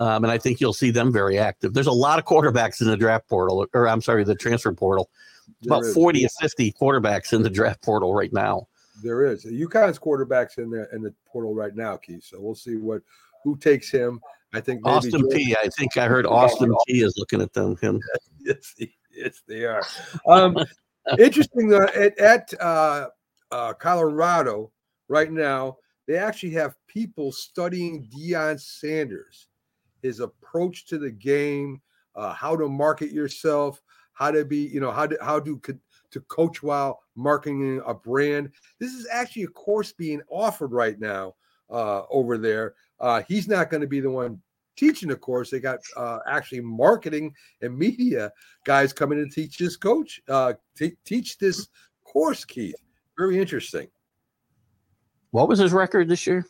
Um, 0.04 0.26
and 0.26 0.32
I 0.32 0.38
think 0.38 0.60
you'll 0.60 0.74
see 0.74 0.92
them 0.92 1.14
very 1.14 1.40
active. 1.40 1.74
There's 1.74 1.88
a 1.88 1.92
lot 1.92 2.20
of 2.20 2.26
quarterbacks 2.26 2.82
in 2.82 2.88
the 2.88 2.98
draft 2.98 3.30
portal, 3.30 3.66
or 3.74 3.88
I'm 3.88 4.02
sorry, 4.02 4.26
the 4.26 4.36
transfer 4.36 4.74
portal. 4.74 5.10
About 5.66 5.82
There 5.82 5.90
is. 5.90 5.96
40 5.96 6.26
or 6.26 6.30
50 6.42 6.74
quarterbacks 6.74 7.32
in 7.32 7.42
the 7.42 7.50
draft 7.50 7.82
portal 7.82 8.14
right 8.14 8.32
now. 8.34 8.68
There 9.02 9.26
is 9.26 9.46
UConn's 9.46 9.98
quarterbacks 9.98 10.58
in 10.58 10.70
the 10.70 10.90
in 10.94 11.02
the 11.02 11.14
portal 11.26 11.56
right 11.56 11.74
now, 11.74 11.96
Keith. 11.96 12.26
So 12.26 12.42
we'll 12.42 12.54
see 12.54 12.76
what 12.76 13.02
who 13.46 13.56
takes 13.58 13.90
him. 13.90 14.20
I 14.54 14.60
think 14.60 14.82
maybe 14.84 14.94
Austin 14.94 15.22
Georgia- 15.22 15.36
P. 15.38 15.56
I 15.64 15.70
think 15.70 15.96
I 15.96 16.08
heard 16.08 16.26
Austin 16.26 16.76
P. 16.86 17.02
is 17.02 17.14
looking 17.18 17.42
at 17.42 17.54
them. 17.54 17.78
Him. 17.78 18.02
yes, 18.40 18.76
yes, 19.10 19.42
they 19.48 19.64
are. 19.64 19.84
Um, 20.28 20.58
interesting 21.18 21.70
though, 21.70 21.88
at, 21.88 22.18
at 22.20 22.54
uh, 22.60 23.08
uh, 23.52 23.74
Colorado 23.74 24.72
right 25.08 25.32
now, 25.32 25.78
they 26.08 26.18
actually 26.18 26.52
have 26.52 26.76
people 26.88 27.32
studying 27.32 28.10
Deion 28.14 28.60
Sanders, 28.60 29.48
his 30.04 30.20
approach 30.20 30.86
to 30.88 31.00
the 31.00 31.10
game, 31.10 31.82
uh, 32.16 32.34
how 32.34 32.56
to 32.56 32.68
market 32.68 33.12
yourself, 33.12 33.82
how 34.12 34.30
to 34.30 34.46
be, 34.46 34.58
you 34.58 34.80
know, 34.80 34.92
how 34.92 35.08
to 35.08 35.18
how 35.22 35.40
co- 35.40 35.74
to 36.12 36.22
coach 36.22 36.62
while 36.62 37.00
marketing 37.16 37.82
a 37.88 37.94
brand. 37.94 38.52
This 38.80 38.94
is 38.94 39.08
actually 39.12 39.44
a 39.44 39.48
course 39.48 39.92
being 39.92 40.22
offered 40.30 40.72
right 40.72 41.00
now 41.00 41.34
uh, 41.72 42.04
over 42.12 42.38
there. 42.38 42.76
Uh, 43.00 43.24
he's 43.28 43.48
not 43.48 43.72
going 43.72 43.82
to 43.82 43.88
be 43.88 44.00
the 44.00 44.12
one 44.12 44.40
teaching 44.76 45.10
the 45.10 45.16
course. 45.16 45.50
They 45.50 45.60
got 45.60 45.80
uh, 45.98 46.20
actually 46.28 46.62
marketing 46.62 47.34
and 47.62 47.76
media 47.76 48.32
guys 48.66 48.94
coming 48.94 49.18
to 49.18 49.30
teach 49.34 49.58
this 49.58 49.76
coach, 49.76 50.22
uh, 50.30 50.54
te- 50.78 50.98
teach 51.06 51.38
this 51.40 51.68
course, 52.04 52.46
Keith. 52.46 52.76
Very 53.18 53.40
interesting. 53.40 53.88
What 55.32 55.48
was 55.48 55.60
his 55.60 55.74
record 55.74 56.10
this 56.10 56.28
year? 56.28 56.46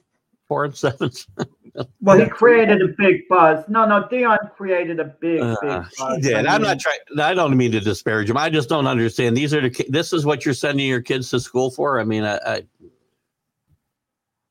Four 0.48 0.66
and 0.66 0.76
seven. 0.76 1.10
Well, 2.02 2.20
he 2.20 2.28
created 2.28 2.82
a 2.82 2.90
big 2.98 3.28
buzz. 3.28 3.64
No, 3.68 3.86
no, 3.86 4.04
Deion 4.04 4.38
created 4.56 5.00
a 5.00 5.06
big, 5.06 5.42
Uh, 5.42 5.56
big 5.62 5.70
buzz. 5.98 6.16
he 6.16 6.22
did. 6.22 6.46
I 6.46 6.56
I'm 6.56 6.62
not 6.62 6.80
trying. 6.80 7.00
I 7.20 7.34
don't 7.34 7.56
mean 7.58 7.72
to 7.72 7.80
disparage 7.80 8.30
him. 8.30 8.38
I 8.38 8.50
just 8.50 8.70
don't 8.70 8.86
understand. 8.88 9.36
These 9.36 9.54
are 9.54 9.62
the. 9.68 9.86
This 9.90 10.14
is 10.14 10.26
what 10.26 10.46
you're 10.46 10.54
sending 10.54 10.88
your 10.88 11.02
kids 11.02 11.30
to 11.32 11.40
school 11.40 11.72
for. 11.72 12.00
I 12.00 12.04
mean, 12.04 12.24
I, 12.24 12.38
I 12.46 12.64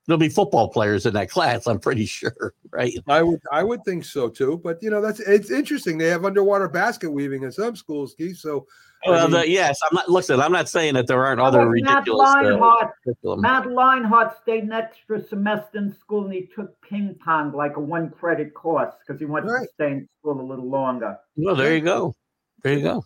there'll 0.07 0.18
be 0.18 0.28
football 0.28 0.68
players 0.68 1.07
in 1.07 1.14
that 1.14 1.30
class. 1.30 1.66
I'm 1.66 1.78
pretty 1.80 2.07
sure, 2.07 2.55
right? 2.72 2.94
I 3.09 3.22
would 3.22 3.40
I 3.53 3.62
would 3.62 3.84
think 3.84 4.05
so 4.05 4.28
too. 4.28 4.61
But 4.62 4.82
you 4.82 4.90
know, 4.90 5.00
that's 5.00 5.20
it's 5.20 5.50
interesting. 5.50 5.98
They 5.98 6.09
have 6.09 6.24
underwater 6.24 6.68
basket 6.68 7.11
weaving 7.11 7.42
in 7.42 7.53
some 7.53 7.76
schools, 7.76 8.14
Keith. 8.16 8.36
So 8.38 8.66
I 9.07 9.11
Well, 9.11 9.28
mean- 9.28 9.40
the, 9.40 9.48
yes. 9.48 9.78
I'm 9.90 9.94
not. 9.94 10.09
Listen, 10.09 10.40
I'm 10.40 10.53
not 10.53 10.68
saying 10.68 10.94
that 10.94 11.07
there 11.07 11.24
aren't 11.24 11.40
other 11.40 11.59
Matt 11.64 11.68
ridiculous. 11.68 12.28
Uh, 12.30 12.42
Leinart. 12.42 13.40
Matt 13.40 13.64
Leinart 13.64 14.40
stayed 14.42 14.64
an 14.64 14.72
extra 14.72 15.20
semester 15.22 15.78
in 15.78 15.92
school 15.92 16.24
and 16.24 16.32
he 16.34 16.46
took 16.55 16.80
ping 16.82 17.16
pong 17.24 17.53
like 17.53 17.76
a 17.76 17.80
one 17.80 18.11
credit 18.11 18.55
course 18.55 18.94
because 19.07 19.18
he 19.20 19.26
wanted 19.26 19.50
Right. 19.50 19.66
to 19.66 19.72
stay 19.74 19.90
in 19.92 20.09
school 20.20 20.40
a 20.40 20.42
little 20.42 20.68
longer. 20.68 21.16
Well, 21.36 21.57
there 21.57 21.74
you 21.74 21.80
go. 21.80 22.14
There 22.62 22.74
you 22.74 22.82
go. 22.82 23.05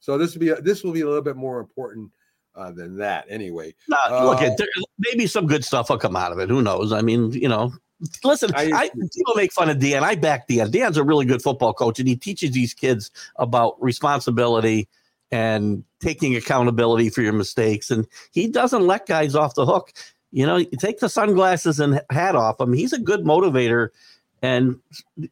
so 0.00 0.18
this 0.18 0.34
will 0.34 0.40
be 0.40 0.48
a, 0.50 0.60
this 0.60 0.82
will 0.82 0.92
be 0.92 1.02
a 1.02 1.06
little 1.06 1.22
bit 1.22 1.36
more 1.36 1.60
important 1.60 2.10
uh, 2.58 2.72
than 2.72 2.96
that 2.96 3.24
anyway. 3.28 3.74
No, 3.88 3.96
look, 4.24 4.42
Uh, 4.42 4.46
at 4.46 4.58
there, 4.58 4.68
maybe 4.98 5.26
some 5.26 5.46
good 5.46 5.64
stuff 5.64 5.88
will 5.88 5.98
come 5.98 6.16
out 6.16 6.32
of 6.32 6.38
it. 6.38 6.48
Who 6.48 6.60
knows? 6.60 6.92
I 6.92 7.00
mean, 7.00 7.32
you 7.32 7.48
know, 7.48 7.72
listen, 8.24 8.50
I 8.54 8.70
I, 8.74 8.88
people 8.88 9.34
make 9.36 9.52
fun 9.52 9.70
of 9.70 9.78
Dan. 9.78 10.04
I 10.04 10.14
back 10.14 10.48
Dan. 10.48 10.70
Dan's 10.70 10.96
a 10.96 11.04
really 11.04 11.24
good 11.24 11.42
football 11.42 11.72
coach, 11.72 11.98
and 11.98 12.08
he 12.08 12.16
teaches 12.16 12.50
these 12.50 12.74
kids 12.74 13.10
about 13.36 13.80
responsibility 13.82 14.88
and 15.30 15.84
taking 16.00 16.34
accountability 16.36 17.10
for 17.10 17.22
your 17.22 17.34
mistakes. 17.34 17.90
And 17.90 18.06
he 18.32 18.48
doesn't 18.48 18.86
let 18.86 19.06
guys 19.06 19.34
off 19.34 19.54
the 19.54 19.66
hook. 19.66 19.92
You 20.32 20.46
know, 20.46 20.56
you 20.56 20.66
take 20.78 21.00
the 21.00 21.08
sunglasses 21.08 21.80
and 21.80 22.00
hat 22.10 22.34
off 22.34 22.60
him. 22.60 22.72
He's 22.72 22.92
a 22.92 22.98
good 22.98 23.20
motivator. 23.20 23.88
And 24.40 24.78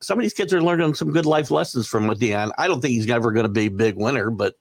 some 0.00 0.18
of 0.18 0.22
these 0.22 0.34
kids 0.34 0.52
are 0.52 0.62
learning 0.62 0.94
some 0.94 1.12
good 1.12 1.26
life 1.26 1.50
lessons 1.50 1.86
from 1.86 2.12
Dan. 2.14 2.50
I 2.58 2.66
don't 2.66 2.80
think 2.80 2.92
he's 2.92 3.08
ever 3.08 3.30
going 3.30 3.46
to 3.46 3.52
be 3.52 3.66
a 3.66 3.70
big 3.70 3.96
winner, 3.96 4.30
but 4.30 4.56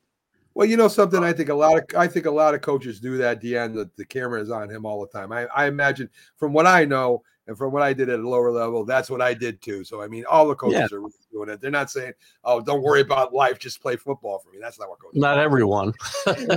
Well, 0.56 0.68
you 0.68 0.78
know 0.78 0.88
something. 0.88 1.20
Oh. 1.22 1.28
I 1.28 1.34
think 1.34 1.50
a 1.50 1.54
lot 1.54 1.78
of 1.78 1.84
I 1.98 2.08
think 2.08 2.26
a 2.26 2.32
lot 2.32 2.56
of 2.56 2.62
coaches 2.62 3.00
do 3.02 3.18
that. 3.18 3.42
Deion, 3.42 3.74
the, 3.76 3.90
the 3.98 4.06
camera 4.06 4.42
is 4.42 4.50
on 4.50 4.70
him 4.70 4.86
all 4.86 5.02
the 5.02 5.08
time. 5.08 5.32
I, 5.32 5.46
I 5.56 5.68
imagine 5.68 6.10
from 6.38 6.54
what 6.54 6.66
I 6.66 6.86
know 6.86 7.22
and 7.48 7.56
from 7.58 7.72
what 7.74 7.84
I 7.84 7.94
did 7.94 8.10
at 8.10 8.20
a 8.22 8.28
lower 8.28 8.50
level, 8.52 8.86
that's 8.86 9.08
what 9.10 9.22
I 9.22 9.34
did 9.34 9.62
too. 9.62 9.84
So 9.84 10.02
I 10.02 10.08
mean, 10.08 10.24
all 10.30 10.48
the 10.48 10.56
coaches 10.56 10.90
Yeah. 10.92 10.98
are 10.98 11.10
doing 11.32 11.50
it. 11.50 11.60
They're 11.62 11.70
not 11.72 11.92
saying, 11.92 12.14
"Oh, 12.46 12.62
don't 12.62 12.82
worry 12.82 13.02
about 13.02 13.34
life, 13.34 13.60
just 13.60 13.82
play 13.82 13.98
football 13.98 14.40
for 14.40 14.50
me." 14.52 14.58
That's 14.62 14.80
not 14.80 14.88
what 14.90 15.00
coaches. 15.00 15.20
not 15.20 15.38
everyone. 15.38 15.92
His 16.26 16.36
kids 16.36 16.48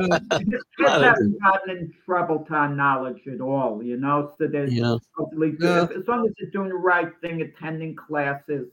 Not 0.78 1.02
haven't 1.02 1.36
gotten 1.42 1.70
in 1.76 1.92
trouble 2.06 2.46
time 2.48 2.76
knowledge 2.76 3.26
at 3.26 3.40
all, 3.40 3.82
you 3.82 3.96
know. 3.96 4.32
So 4.38 4.46
they're 4.46 4.68
Yeah. 4.68 4.96
totally 5.18 5.56
Yeah. 5.58 5.88
As 5.94 6.06
long 6.06 6.24
as 6.24 6.32
you're 6.38 6.50
doing 6.52 6.68
the 6.68 6.76
right 6.76 7.10
thing, 7.20 7.42
attending 7.42 7.96
classes, 7.96 8.68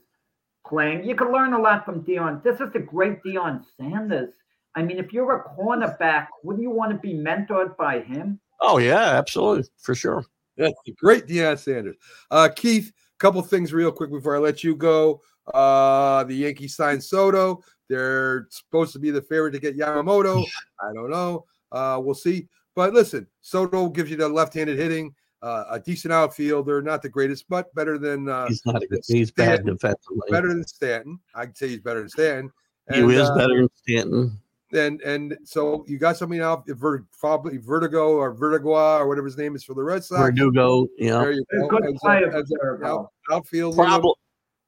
playing, 0.64 1.04
you 1.04 1.16
can 1.16 1.32
learn 1.32 1.52
a 1.52 1.58
lot 1.58 1.84
from 1.84 2.02
Deion. 2.04 2.42
This 2.44 2.60
is 2.60 2.70
a 2.76 2.78
great 2.80 3.22
Deion 3.24 3.64
Sanders. 3.76 4.30
I 4.76 4.82
mean, 4.82 4.98
if 4.98 5.12
you're 5.12 5.34
a 5.34 5.58
cornerback, 5.58 6.28
wouldn't 6.44 6.62
you 6.62 6.70
want 6.70 6.92
to 6.92 6.98
be 6.98 7.14
mentored 7.14 7.76
by 7.78 8.00
him? 8.00 8.38
Oh, 8.60 8.76
yeah, 8.76 9.16
absolutely. 9.18 9.68
For 9.78 9.94
sure. 9.94 10.24
That's 10.58 10.74
great 10.98 11.26
Deion 11.26 11.58
Sanders. 11.58 11.96
Uh, 12.30 12.48
Keith, 12.54 12.92
couple 13.18 13.40
things 13.42 13.72
real 13.72 13.90
quick 13.90 14.10
before 14.10 14.36
I 14.36 14.38
let 14.38 14.62
you 14.62 14.76
go. 14.76 15.22
Uh, 15.52 16.24
the 16.24 16.34
Yankees 16.34 16.76
signed 16.76 17.02
Soto. 17.02 17.62
They're 17.88 18.48
supposed 18.50 18.92
to 18.92 18.98
be 18.98 19.10
the 19.10 19.22
favorite 19.22 19.52
to 19.52 19.58
get 19.58 19.78
Yamamoto. 19.78 20.44
I 20.80 20.92
don't 20.92 21.10
know. 21.10 21.46
Uh, 21.72 22.00
we'll 22.02 22.14
see. 22.14 22.48
But 22.74 22.92
listen, 22.92 23.26
Soto 23.40 23.88
gives 23.88 24.10
you 24.10 24.16
the 24.16 24.28
left-handed 24.28 24.78
hitting, 24.78 25.14
uh, 25.40 25.64
a 25.70 25.80
decent 25.80 26.12
outfielder, 26.12 26.82
not 26.82 27.00
the 27.00 27.08
greatest, 27.08 27.46
but 27.48 27.74
better 27.74 27.96
than 27.96 28.28
uh, 28.28 28.48
He's 28.48 28.62
not 28.66 28.82
a 28.82 28.86
good. 28.86 29.00
He's 29.06 29.30
bad 29.30 29.64
defensively. 29.64 30.28
better 30.30 30.48
than 30.48 30.66
Stanton. 30.66 31.18
I'd 31.34 31.56
say 31.56 31.68
he's 31.68 31.80
better 31.80 32.00
than 32.00 32.10
Stanton. 32.10 32.52
He 32.92 33.00
is 33.00 33.30
uh, 33.30 33.34
better 33.34 33.56
than 33.56 33.70
Stanton. 33.74 34.38
And 34.72 35.00
and 35.02 35.36
so 35.44 35.84
you 35.86 35.98
got 35.98 36.16
something 36.16 36.40
out, 36.40 36.66
Ver, 36.68 37.04
probably 37.18 37.56
Vertigo 37.58 38.10
or 38.16 38.32
Vertigua 38.34 38.98
or 38.98 39.08
whatever 39.08 39.26
his 39.26 39.36
name 39.38 39.54
is 39.54 39.62
for 39.64 39.74
the 39.74 39.82
Red 39.82 40.02
Sox. 40.04 40.20
Verdugo, 40.20 40.86
you 40.98 41.10
know. 41.10 41.20
There 41.20 41.32
you 41.32 41.44
go. 41.52 41.68
good 41.68 41.84
As 41.86 42.00
a- 42.04 42.36
as 42.36 42.52
a 42.62 42.86
out- 42.86 43.10
outfield 43.30 43.76
problem 43.76 44.14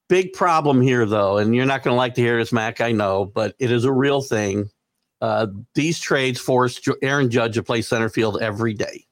big 0.08 0.32
problem 0.32 0.80
here 0.80 1.04
though 1.04 1.36
and 1.36 1.54
you're 1.54 1.66
not 1.66 1.82
going 1.82 1.92
to 1.92 1.96
like 1.98 2.14
to 2.14 2.22
hear 2.22 2.38
this 2.38 2.50
mac 2.50 2.80
i 2.80 2.90
know 2.90 3.26
but 3.26 3.54
it 3.58 3.70
is 3.70 3.84
a 3.84 3.92
real 3.92 4.22
thing 4.22 4.66
uh, 5.20 5.46
these 5.74 6.00
trades 6.00 6.40
force 6.40 6.80
Jo- 6.80 6.94
aaron 7.02 7.28
judge 7.28 7.52
to 7.56 7.62
play 7.62 7.82
center 7.82 8.08
field 8.08 8.40
every 8.40 8.72
day 8.72 9.04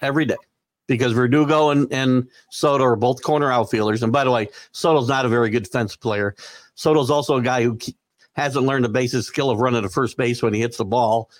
every 0.00 0.24
day 0.24 0.38
because 0.86 1.12
verdugo 1.12 1.68
and, 1.68 1.92
and 1.92 2.26
soto 2.50 2.82
are 2.84 2.96
both 2.96 3.22
corner 3.22 3.52
outfielders 3.52 4.02
and 4.02 4.10
by 4.10 4.24
the 4.24 4.30
way 4.30 4.48
soto's 4.72 5.06
not 5.06 5.26
a 5.26 5.28
very 5.28 5.50
good 5.50 5.68
fence 5.68 5.94
player 5.94 6.34
soto's 6.76 7.10
also 7.10 7.36
a 7.36 7.42
guy 7.42 7.62
who 7.62 7.76
ke- 7.76 7.94
hasn't 8.38 8.64
learned 8.64 8.84
the 8.84 8.88
basic 8.88 9.24
skill 9.24 9.50
of 9.50 9.58
running 9.58 9.82
to 9.82 9.88
first 9.90 10.16
base 10.16 10.42
when 10.42 10.54
he 10.54 10.60
hits 10.60 10.78
the 10.78 10.84
ball 10.84 11.30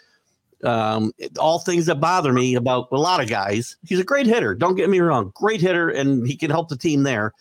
um, 0.65 1.13
all 1.39 1.59
things 1.59 1.87
that 1.87 2.01
bother 2.01 2.33
me 2.33 2.55
about 2.55 2.89
a 2.91 2.97
lot 2.97 3.23
of 3.23 3.29
guys. 3.29 3.77
He's 3.87 4.01
a 4.01 4.05
great 4.05 4.27
hitter. 4.27 4.55
Don't 4.55 4.77
get 4.77 4.91
me 4.91 5.01
wrong, 5.01 5.33
great 5.35 5.61
hitter, 5.61 5.89
and 5.89 6.27
he 6.27 6.37
can 6.37 6.51
help 6.51 6.69
the 6.69 6.77
team 6.77 7.03
there. 7.03 7.33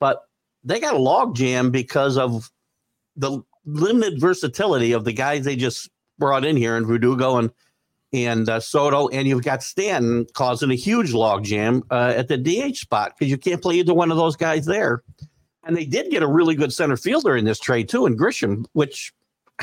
But 0.00 0.22
they 0.62 0.80
got 0.80 0.94
a 0.94 0.98
log 0.98 1.36
jam 1.36 1.70
because 1.70 2.16
of 2.16 2.50
the 3.16 3.42
limited 3.66 4.20
versatility 4.20 4.92
of 4.92 5.04
the 5.04 5.12
guys 5.12 5.44
they 5.44 5.56
just 5.56 5.90
brought 6.18 6.44
in 6.44 6.56
here, 6.56 6.76
and 6.76 6.86
Verdugo 6.86 7.36
and 7.36 7.50
and 8.12 8.48
uh, 8.48 8.60
Soto, 8.60 9.08
and 9.08 9.26
you've 9.26 9.42
got 9.42 9.62
Stanton 9.62 10.26
causing 10.34 10.70
a 10.70 10.76
huge 10.76 11.12
log 11.12 11.44
jam 11.44 11.82
uh, 11.90 12.14
at 12.16 12.28
the 12.28 12.38
DH 12.38 12.76
spot 12.76 13.12
because 13.18 13.30
you 13.30 13.36
can't 13.36 13.60
play 13.60 13.76
either 13.76 13.92
one 13.92 14.12
of 14.12 14.16
those 14.16 14.36
guys 14.36 14.66
there. 14.66 15.02
And 15.66 15.76
they 15.76 15.84
did 15.84 16.10
get 16.10 16.22
a 16.22 16.26
really 16.26 16.54
good 16.54 16.72
center 16.72 16.96
fielder 16.96 17.36
in 17.36 17.44
this 17.44 17.58
trade 17.58 17.88
too, 17.88 18.06
in 18.06 18.16
Grisham. 18.16 18.66
Which 18.72 19.12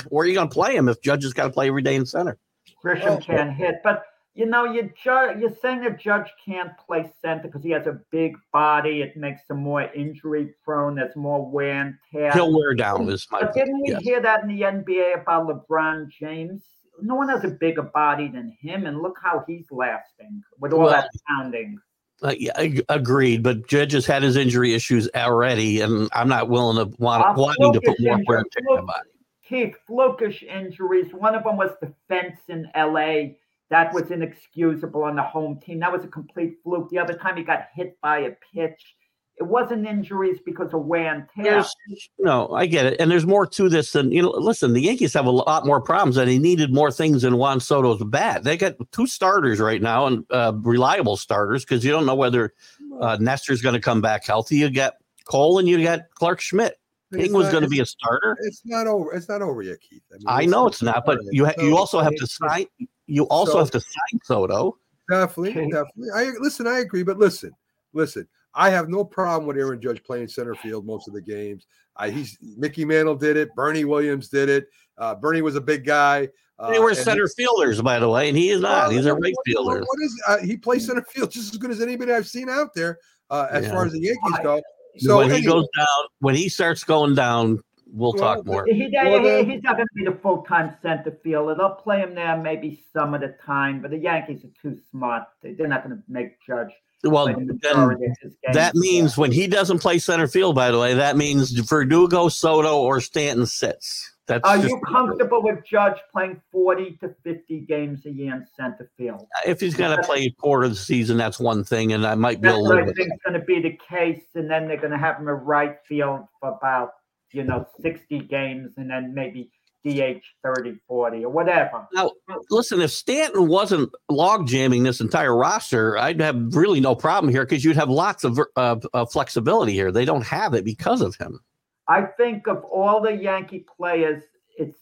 where 0.10 0.26
are 0.26 0.28
you 0.28 0.34
going 0.34 0.50
to 0.50 0.54
play 0.54 0.76
him 0.76 0.90
if 0.90 1.02
Judge 1.02 1.24
has 1.24 1.34
got 1.34 1.46
to 1.46 1.50
play 1.50 1.68
every 1.68 1.82
day 1.82 1.96
in 1.96 2.06
center? 2.06 2.38
Grisham 2.84 3.18
oh. 3.18 3.20
can 3.20 3.52
hit, 3.52 3.82
but 3.84 4.06
you 4.34 4.46
know, 4.46 4.64
you 4.64 4.84
ju- 5.04 5.36
you're 5.40 5.56
saying 5.62 5.82
that 5.82 6.00
Judge 6.00 6.28
can't 6.44 6.72
play 6.78 7.12
center 7.22 7.44
because 7.44 7.64
he 7.64 7.72
has 7.72 7.86
a 7.86 8.00
big 8.12 8.38
body. 8.54 9.02
It 9.02 9.18
makes 9.18 9.42
him 9.50 9.58
more 9.58 9.84
injury 9.94 10.54
prone. 10.64 10.96
There's 10.96 11.16
more 11.18 11.46
wear 11.46 11.82
and 11.82 11.96
tear. 12.12 12.32
He'll 12.32 12.54
wear 12.54 12.74
down. 12.74 13.10
Is 13.10 13.28
my 13.30 13.42
But 13.42 13.54
didn't 13.54 13.82
we 13.82 13.90
yes. 13.90 14.02
hear 14.04 14.22
that 14.22 14.44
in 14.44 14.48
the 14.48 14.62
NBA 14.62 15.22
about 15.22 15.48
LeBron 15.48 16.10
James? 16.10 16.64
No 17.02 17.16
one 17.16 17.28
has 17.28 17.44
a 17.44 17.50
bigger 17.50 17.82
body 17.82 18.30
than 18.30 18.56
him, 18.62 18.86
and 18.86 19.02
look 19.02 19.18
how 19.22 19.44
he's 19.48 19.66
lasting 19.70 20.42
with 20.60 20.72
all 20.72 20.82
Well, 20.82 20.92
that 20.92 21.10
pounding. 21.28 21.78
Uh, 22.24 22.34
yeah, 22.38 22.52
agreed. 22.90 23.42
But 23.44 23.68
Judge 23.68 23.94
has 23.94 24.06
had 24.06 24.22
his 24.22 24.36
injury 24.36 24.74
issues 24.74 25.10
already, 25.16 25.82
and 25.82 26.08
I'm 26.14 26.30
not 26.30 26.50
willing 26.50 26.78
to 26.78 26.96
want 27.00 27.26
Uh, 27.26 27.34
wanting 27.36 27.74
to 27.74 27.82
put 27.82 28.00
more 28.00 28.14
injury- 28.14 28.26
wear 28.28 28.38
and 28.40 28.52
tear 28.52 28.64
on 28.70 28.76
the 28.76 28.82
fluk- 28.82 28.88
body. 28.88 29.10
Keith, 29.44 29.76
flukish 29.90 30.44
injuries. 30.44 31.14
One 31.14 31.36
of 31.36 31.44
them 31.44 31.58
was 31.58 31.72
the 31.82 31.94
fence 32.08 32.40
in 32.48 32.70
LA. 32.76 33.36
That 33.70 33.94
was 33.94 34.12
inexcusable 34.12 35.04
on 35.04 35.16
the 35.16 35.24
home 35.24 35.60
team. 35.60 35.80
That 35.80 35.92
was 35.92 36.04
a 36.04 36.08
complete 36.08 36.58
fluke. 36.64 36.90
The 36.90 37.00
other 37.00 37.14
time 37.16 37.38
he 37.38 37.44
got 37.44 37.68
hit 37.74 38.00
by 38.02 38.20
a 38.20 38.32
pitch. 38.54 38.96
It 39.38 39.46
wasn't 39.46 39.88
injuries 39.88 40.40
because 40.46 40.72
of 40.74 40.86
wear 40.86 41.14
and 41.14 41.26
tear. 41.36 41.54
There's, 41.54 41.76
no, 42.20 42.52
I 42.52 42.68
get 42.68 42.86
it, 42.86 43.00
and 43.00 43.10
there's 43.10 43.26
more 43.26 43.48
to 43.48 43.70
this 43.70 43.92
than 43.92 44.12
you 44.12 44.22
know. 44.22 44.30
Listen, 44.30 44.74
the 44.74 44.82
Yankees 44.82 45.14
have 45.14 45.26
a 45.26 45.32
lot 45.32 45.66
more 45.66 45.82
problems, 45.82 46.18
and 46.18 46.30
they 46.30 46.38
needed 46.38 46.72
more 46.72 46.92
things 46.92 47.24
than 47.24 47.38
Juan 47.38 47.60
Soto's 47.60 48.04
bat. 48.04 48.44
They 48.44 48.56
got 48.56 48.76
two 48.92 49.08
starters 49.08 49.60
right 49.60 49.82
now, 49.82 50.06
and 50.06 50.26
uh, 50.30 50.54
reliable 50.62 51.18
starters 51.18 51.66
because 51.66 51.84
you 51.84 51.92
don't 51.92 52.06
know 52.06 52.14
whether 52.14 52.54
uh, 53.00 53.18
Nestor's 53.20 53.62
going 53.64 53.74
to 53.74 53.82
come 53.82 54.00
back 54.00 54.26
healthy. 54.26 54.58
You 54.58 54.70
got 54.70 54.94
Cole, 55.26 55.58
and 55.58 55.68
you 55.68 55.82
got 55.84 56.02
Clarke 56.14 56.42
Schmidt. 56.42 56.78
King 57.14 57.34
was 57.34 57.50
going 57.50 57.64
to 57.64 57.70
be 57.70 57.80
a 57.80 57.86
starter. 57.86 58.38
It's 58.42 58.62
not 58.64 58.88
over. 58.88 59.12
It's 59.14 59.28
not 59.28 59.42
over 59.42 59.62
yet, 59.62 59.82
Keith. 59.82 60.02
mean, 60.12 60.22
I 60.28 60.46
know 60.46 60.68
it's 60.68 60.82
not, 60.82 61.04
but 61.06 61.20
you 61.32 61.46
ha- 61.46 61.54
you 61.58 61.76
also 61.76 62.00
have 62.00 62.16
to 62.16 62.28
sign. 62.28 62.68
You 63.08 63.24
also 63.24 63.54
so- 63.54 63.60
have 63.60 63.72
to 63.72 63.80
sign 63.80 64.20
Soto. 64.24 64.78
Definitely, 65.10 65.50
Okay. 65.52 65.70
definitely. 65.70 66.10
I 66.16 66.32
listen. 66.40 66.68
I 66.68 66.80
agree, 66.80 67.04
but 67.04 67.18
listen, 67.18 67.52
listen. 67.94 68.28
I 68.54 68.70
have 68.70 68.90
no 68.90 69.04
problem 69.06 69.48
with 69.48 69.58
Aaron 69.58 69.80
Judge 69.82 70.04
playing 70.04 70.28
center 70.28 70.56
field 70.56 70.86
most 70.86 71.08
of 71.08 71.14
the 71.14 71.22
games. 71.22 71.68
I, 71.96 72.10
he's 72.10 72.38
Mickey 72.58 72.86
Mantle 72.86 73.16
did 73.16 73.38
it. 73.38 73.54
Bernie 73.56 73.86
Williams 73.86 74.30
did 74.30 74.50
it. 74.50 74.66
Uh, 74.98 75.16
Bernie 75.16 75.42
was 75.42 75.56
a 75.56 75.62
big 75.62 75.86
guy. 75.86 76.28
Uh, 76.60 76.72
They 76.72 76.80
were 76.80 76.90
and 76.90 76.98
center 76.98 77.28
fielders, 77.28 77.82
by 77.82 77.98
the 78.00 78.08
way, 78.10 78.30
and 78.30 78.38
he 78.38 78.50
is 78.50 78.62
not. 78.62 78.88
Well, 78.88 78.90
He's 78.92 79.06
a 79.06 79.14
what- 79.14 79.24
right 79.24 79.34
what- 79.36 79.46
fielder. 79.46 79.80
What 79.80 80.02
is 80.04 80.24
uh, 80.28 80.38
he 80.40 80.58
plays 80.58 80.86
center 80.86 81.02
field 81.04 81.32
just 81.32 81.54
as 81.54 81.58
good 81.58 81.72
as 81.72 81.82
anybody 81.82 82.12
I've 82.14 82.28
seen 82.28 82.50
out 82.50 82.74
there 82.74 83.00
uh, 83.30 83.48
as 83.52 83.66
Yeah. 83.66 83.72
far 83.72 83.86
as 83.86 83.94
the 83.94 84.00
Yankees 84.00 84.40
go. 84.44 84.62
So 84.98 85.18
when 85.18 85.30
he 85.30 85.38
anyway, 85.38 85.52
goes 85.54 85.68
down, 85.78 85.88
when 86.20 86.36
he 86.36 86.50
starts 86.50 86.84
going 86.84 87.16
down, 87.16 87.60
we'll 87.88 88.12
Well, 88.14 88.36
talk 88.36 88.46
more. 88.46 88.66
He, 88.66 88.90
Well, 88.94 89.24
then- 89.24 89.50
he's 89.50 89.64
not 89.64 89.76
going 89.78 89.88
to 89.88 89.94
be 89.96 90.06
the 90.06 90.18
full 90.22 90.44
time 90.44 90.76
center 90.82 91.12
fielder. 91.24 91.56
They'll 91.56 91.76
play 91.76 92.00
him 92.02 92.14
there 92.14 92.38
maybe 92.38 92.84
some 92.94 93.14
of 93.14 93.22
the 93.22 93.36
time, 93.46 93.82
but 93.82 93.92
the 93.92 93.98
Yankees 93.98 94.44
are 94.46 94.52
too 94.62 94.78
smart. 94.92 95.24
They're 95.42 95.68
not 95.68 95.84
going 95.88 95.96
to 95.98 96.04
make 96.10 96.34
Judge. 96.46 96.72
Well, 97.04 97.26
then 97.26 97.48
majority 97.48 98.06
of 98.06 98.18
his 98.22 98.36
games. 98.44 98.56
that 98.56 98.76
means 98.76 99.18
when 99.18 99.32
he 99.32 99.48
doesn't 99.48 99.80
play 99.80 99.98
center 100.00 100.28
field, 100.28 100.56
by 100.56 100.72
the 100.72 100.80
way, 100.80 100.94
that 100.94 101.18
means 101.18 101.52
Verdugo, 101.52 102.30
Soto, 102.30 102.80
or 102.80 103.02
Stanton 103.02 103.46
sits. 103.46 104.08
That's 104.28 104.48
Are 104.48 104.58
you 104.58 104.80
comfortable 104.88 105.42
with 105.42 105.66
Judge 105.66 105.98
playing 106.12 106.42
40 106.52 106.98
to 107.02 107.14
50 107.24 107.60
games 107.62 108.06
a 108.06 108.12
year 108.12 108.36
in 108.36 108.46
center 108.56 108.90
field? 108.98 109.28
if 109.46 109.60
he's 109.60 109.76
going 109.76 109.98
to 109.98 110.04
play 110.04 110.20
a 110.26 110.32
quarter 110.32 110.66
of 110.66 110.70
the 110.72 110.76
season, 110.78 111.18
that's 111.18 111.40
one 111.40 111.64
thing, 111.64 111.92
and 111.94 112.06
I 112.06 112.16
might 112.16 112.40
be 112.40 112.48
a 112.48 112.52
That's 112.52 112.62
what 112.62 112.70
little 112.70 112.84
I 112.84 112.86
bit. 112.88 112.96
think 112.96 113.14
is 113.14 113.20
going 113.26 113.40
to 113.40 113.46
be 113.46 113.62
the 113.62 113.78
case, 113.90 114.24
and 114.36 114.50
then 114.50 114.68
they're 114.68 114.78
going 114.78 114.92
to 114.92 114.98
have 114.98 115.18
him 115.18 115.28
in 115.28 115.34
right 115.34 115.78
field 115.88 116.22
for 116.40 116.50
about 116.50 116.92
you 117.32 117.44
know 117.44 117.66
60 117.82 118.20
games, 118.20 118.74
and 118.78 118.90
then 118.90 119.14
maybe 119.14 119.50
DH 119.86 120.22
30, 120.44 120.78
40, 120.88 121.26
or 121.26 121.32
whatever. 121.32 121.88
Now, 121.94 122.12
listen, 122.50 122.82
if 122.82 122.92
Stanton 122.92 123.48
wasn't 123.48 123.92
log 124.10 124.48
jamming 124.48 124.84
this 124.84 125.02
entire 125.02 125.36
roster, 125.36 125.98
I'd 125.98 126.22
have 126.22 126.56
really 126.56 126.80
no 126.80 126.96
problem 126.96 127.32
here 127.32 127.44
because 127.44 127.66
you'd 127.66 127.76
have 127.78 127.90
lots 127.90 128.24
of 128.24 128.40
uh, 128.56 128.78
uh, 128.94 129.06
flexibility 129.06 129.74
here. 129.74 129.92
They 129.92 130.06
don't 130.06 130.26
have 130.26 130.54
it 130.54 130.66
because 130.66 131.02
of 131.02 131.16
him. 131.16 131.40
I 131.88 132.04
think 132.04 132.48
of 132.48 132.64
all 132.64 133.02
the 133.02 133.14
Yankee 133.14 133.66
players, 133.78 134.24
it's 134.58 134.78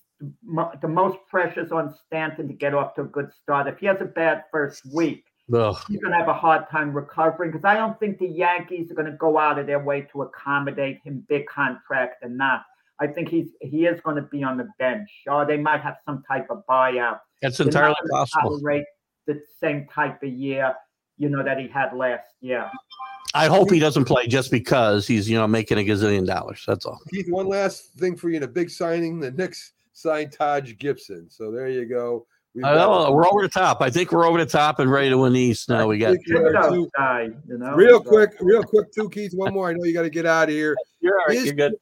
the 0.82 0.88
most 0.88 1.18
precious 1.30 1.72
on 1.72 1.96
Stanton 2.06 2.48
to 2.48 2.54
get 2.54 2.74
off 2.74 2.94
to 2.96 3.02
a 3.02 3.06
good 3.06 3.32
start. 3.42 3.68
If 3.68 3.80
he 3.80 3.86
has 3.86 4.02
a 4.02 4.06
bad 4.06 4.44
first 4.52 4.84
week, 4.94 5.26
Ugh. 5.54 5.78
he's 5.88 6.00
going 6.00 6.12
to 6.12 6.20
have 6.20 6.28
a 6.28 6.34
hard 6.34 6.70
time 6.70 6.94
recovering 6.94 7.52
because 7.52 7.66
I 7.66 7.76
don't 7.76 8.00
think 8.00 8.20
the 8.20 8.28
Yankees 8.28 8.92
are 8.92 8.96
going 8.96 9.10
to 9.10 9.18
go 9.18 9.38
out 9.38 9.58
of 9.58 9.66
their 9.66 9.80
way 9.80 10.02
to 10.12 10.24
accommodate 10.24 11.00
him, 11.04 11.26
big 11.28 11.48
contract 11.48 12.24
and 12.24 12.38
not. 12.38 12.66
I 13.02 13.08
think 13.08 13.30
he's 13.30 13.48
he 13.62 13.86
is 13.86 14.00
going 14.02 14.18
to 14.18 14.24
be 14.24 14.44
on 14.44 14.58
the 14.58 14.68
bench, 14.78 15.10
or 15.28 15.46
they 15.46 15.58
might 15.58 15.82
have 15.82 15.96
some 16.06 16.24
type 16.28 16.48
of 16.50 16.64
buyout. 16.70 17.20
That's 17.42 17.58
They're 17.58 17.66
not 17.66 17.74
entirely 17.74 17.96
gonna 18.10 18.26
possible. 18.26 18.58
Tolerate 18.60 18.86
the 19.26 19.42
same 19.62 19.88
type 19.94 20.22
of 20.24 20.30
year, 20.30 20.74
you 21.18 21.30
know, 21.30 21.44
that 21.44 21.58
he 21.60 21.68
had 21.68 21.94
last 21.94 22.28
year. 22.42 22.70
I 23.34 23.48
hope 23.48 23.72
he 23.72 23.80
doesn't 23.80 24.06
play 24.06 24.28
just 24.28 24.52
because 24.52 25.08
he's 25.08 25.30
you 25.30 25.38
know 25.38 25.48
making 25.48 25.78
a 25.78 25.82
gazillion 25.82 26.26
dollars. 26.26 26.64
That's 26.68 26.86
all. 26.86 27.00
Keith, 27.12 27.28
one 27.30 27.48
last 27.48 27.94
thing 27.94 28.16
for 28.16 28.30
you 28.30 28.38
in 28.38 28.44
a 28.44 28.48
big 28.48 28.70
signing. 28.70 29.20
The 29.20 29.32
Knicks 29.32 29.74
signed 29.94 30.32
Taj 30.32 30.76
Gibson. 30.78 31.30
So 31.30 31.52
there 31.52 31.68
you 31.70 31.86
go. 31.86 32.26
We've 32.56 32.66
I 32.66 32.74
got- 32.74 33.08
know, 33.10 33.12
we're 33.16 33.28
over 33.28 33.44
the 33.44 33.50
top. 33.50 33.82
I 33.82 33.90
think 33.92 34.12
we're 34.12 34.26
over 34.26 34.40
the 34.44 34.50
top 34.50 34.80
and 34.80 34.92
ready 34.92 35.10
to 35.10 35.18
win 35.18 35.34
the 35.34 35.40
East. 35.40 35.70
Now 35.70 35.88
we 35.88 36.00
got. 36.00 36.14
think 36.14 36.28
you 36.28 36.38
are 36.38 36.52
Thibodeau 36.52 37.36
you 37.48 37.58
know. 37.60 37.74
Real 37.76 38.02
quick, 38.02 38.32
real 38.40 38.64
quick, 38.64 38.92
too, 38.92 39.08
Keith. 39.10 39.34
One 39.36 39.54
more. 39.54 39.70
I 39.70 39.74
know 39.74 39.84
you 39.84 39.94
got 39.94 40.02
to 40.02 40.10
get 40.10 40.26
out 40.26 40.50
of 40.50 40.56
here. 40.56 40.76
You're 41.00 41.14
all 41.20 41.26
right. 41.28 41.38
Is- 41.38 41.46
You're 41.46 41.54
good. 41.54 41.76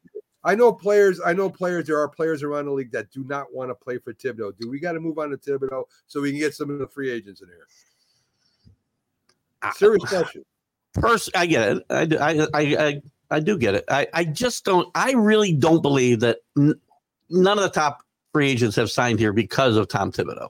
I 0.43 0.55
know 0.55 0.71
players. 0.71 1.19
I 1.25 1.33
know 1.33 1.49
players. 1.49 1.88
There 1.88 1.99
are 1.99 2.07
players 2.07 2.43
around 2.43 2.65
the 2.65 2.71
league 2.71 2.91
that 2.91 3.11
do 3.11 3.23
not 3.25 3.53
want 3.53 3.69
to 3.69 3.75
play 3.75 3.97
for 3.97 4.13
Thibodeau. 4.13 4.57
Do 4.57 4.69
we 4.69 4.79
got 4.79 4.93
to 4.93 4.99
move 4.99 5.19
on 5.19 5.29
to 5.31 5.38
Thibodeau 5.38 5.83
so 6.07 6.21
we 6.21 6.31
can 6.31 6.39
get 6.39 6.53
some 6.55 6.69
of 6.69 6.79
the 6.79 6.88
free 6.88 7.11
agents 7.11 7.41
in 7.41 7.47
here? 7.47 7.67
Serious 9.73 10.03
question. 10.05 10.45
Pers- 10.93 11.29
I 11.35 11.45
get 11.45 11.77
it. 11.77 11.83
I, 11.89 12.05
do- 12.05 12.17
I, 12.17 12.31
I, 12.31 12.47
I, 12.53 13.01
I 13.31 13.39
do 13.39 13.57
get 13.57 13.75
it. 13.75 13.83
I, 13.89 14.07
I 14.13 14.23
just 14.23 14.63
don't. 14.63 14.89
I 14.95 15.11
really 15.13 15.51
don't 15.51 15.81
believe 15.81 16.21
that 16.21 16.39
n- 16.57 16.79
none 17.29 17.57
of 17.57 17.63
the 17.63 17.69
top 17.69 18.03
free 18.31 18.49
agents 18.49 18.75
have 18.75 18.89
signed 18.91 19.19
here 19.19 19.33
because 19.33 19.75
of 19.75 19.88
Tom 19.88 20.11
Thibodeau, 20.11 20.49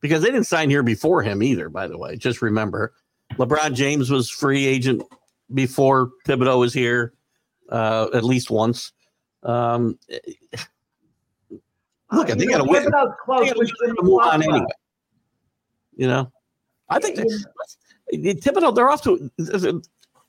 because 0.00 0.22
they 0.22 0.30
didn't 0.30 0.46
sign 0.46 0.70
here 0.70 0.82
before 0.82 1.22
him 1.22 1.42
either. 1.42 1.68
By 1.68 1.86
the 1.86 1.98
way, 1.98 2.16
just 2.16 2.42
remember, 2.42 2.94
LeBron 3.34 3.74
James 3.74 4.10
was 4.10 4.28
free 4.30 4.66
agent 4.66 5.02
before 5.54 6.10
Thibodeau 6.26 6.58
was 6.58 6.72
here, 6.74 7.12
uh, 7.70 8.08
at 8.12 8.24
least 8.24 8.50
once. 8.50 8.92
Um, 9.46 9.98
look, 12.10 12.30
Uh, 12.30 12.34
they 12.34 12.46
got 12.46 12.58
to 12.58 12.64
win. 12.64 12.90
Close 13.24 13.40
They 13.40 13.46
gotta 13.46 13.58
with 13.58 13.68
win 13.68 13.68
Jimmy 13.80 13.96
to 13.96 14.02
move 14.02 14.20
on 14.22 14.42
anyway. 14.42 14.66
You 15.94 16.08
know, 16.08 16.32
I 16.90 16.98
think 16.98 17.16
that, 17.16 17.46
Thibodeau 18.12 18.74
they're 18.74 18.90
off 18.90 19.02
to 19.04 19.30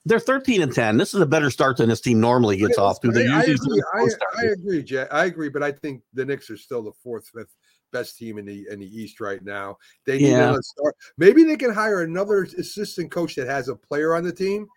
they're 0.06 0.20
thirteen 0.20 0.62
and 0.62 0.74
ten. 0.74 0.98
This 0.98 1.14
is 1.14 1.20
a 1.20 1.26
better 1.26 1.50
start 1.50 1.78
than 1.78 1.90
this 1.90 2.00
team 2.00 2.20
normally 2.22 2.58
gets 2.58 2.78
off 2.78 3.02
to. 3.02 3.12
They're 3.12 3.30
I, 3.30 3.42
I 3.42 3.44
usually 3.46 3.80
agree. 3.80 4.16
I. 4.36 4.42
I 4.42 4.46
agree, 4.52 4.84
Jack. 4.84 5.08
I 5.12 5.26
agree, 5.26 5.50
but 5.50 5.64
I 5.64 5.72
think 5.72 6.04
the 6.14 6.24
Knicks 6.26 6.50
are 6.50 6.58
still 6.58 6.84
the 6.84 6.94
fourth, 7.04 7.28
fifth 7.28 7.54
best 7.92 8.18
team 8.18 8.38
in 8.38 8.46
the 8.46 8.68
in 8.70 8.80
the 8.80 8.86
East 8.86 9.20
right 9.20 9.44
now. 9.44 9.78
They 10.06 10.20
need 10.20 10.30
Yeah. 10.30 10.44
another 10.44 10.62
star. 10.62 10.94
Maybe 11.18 11.44
they 11.44 11.58
can 11.58 11.74
hire 11.74 12.04
another 12.04 12.44
assistant 12.44 13.12
coach 13.12 13.36
that 13.36 13.48
has 13.48 13.68
a 13.68 13.76
player 13.76 14.16
on 14.16 14.24
the 14.24 14.32
team. 14.32 14.68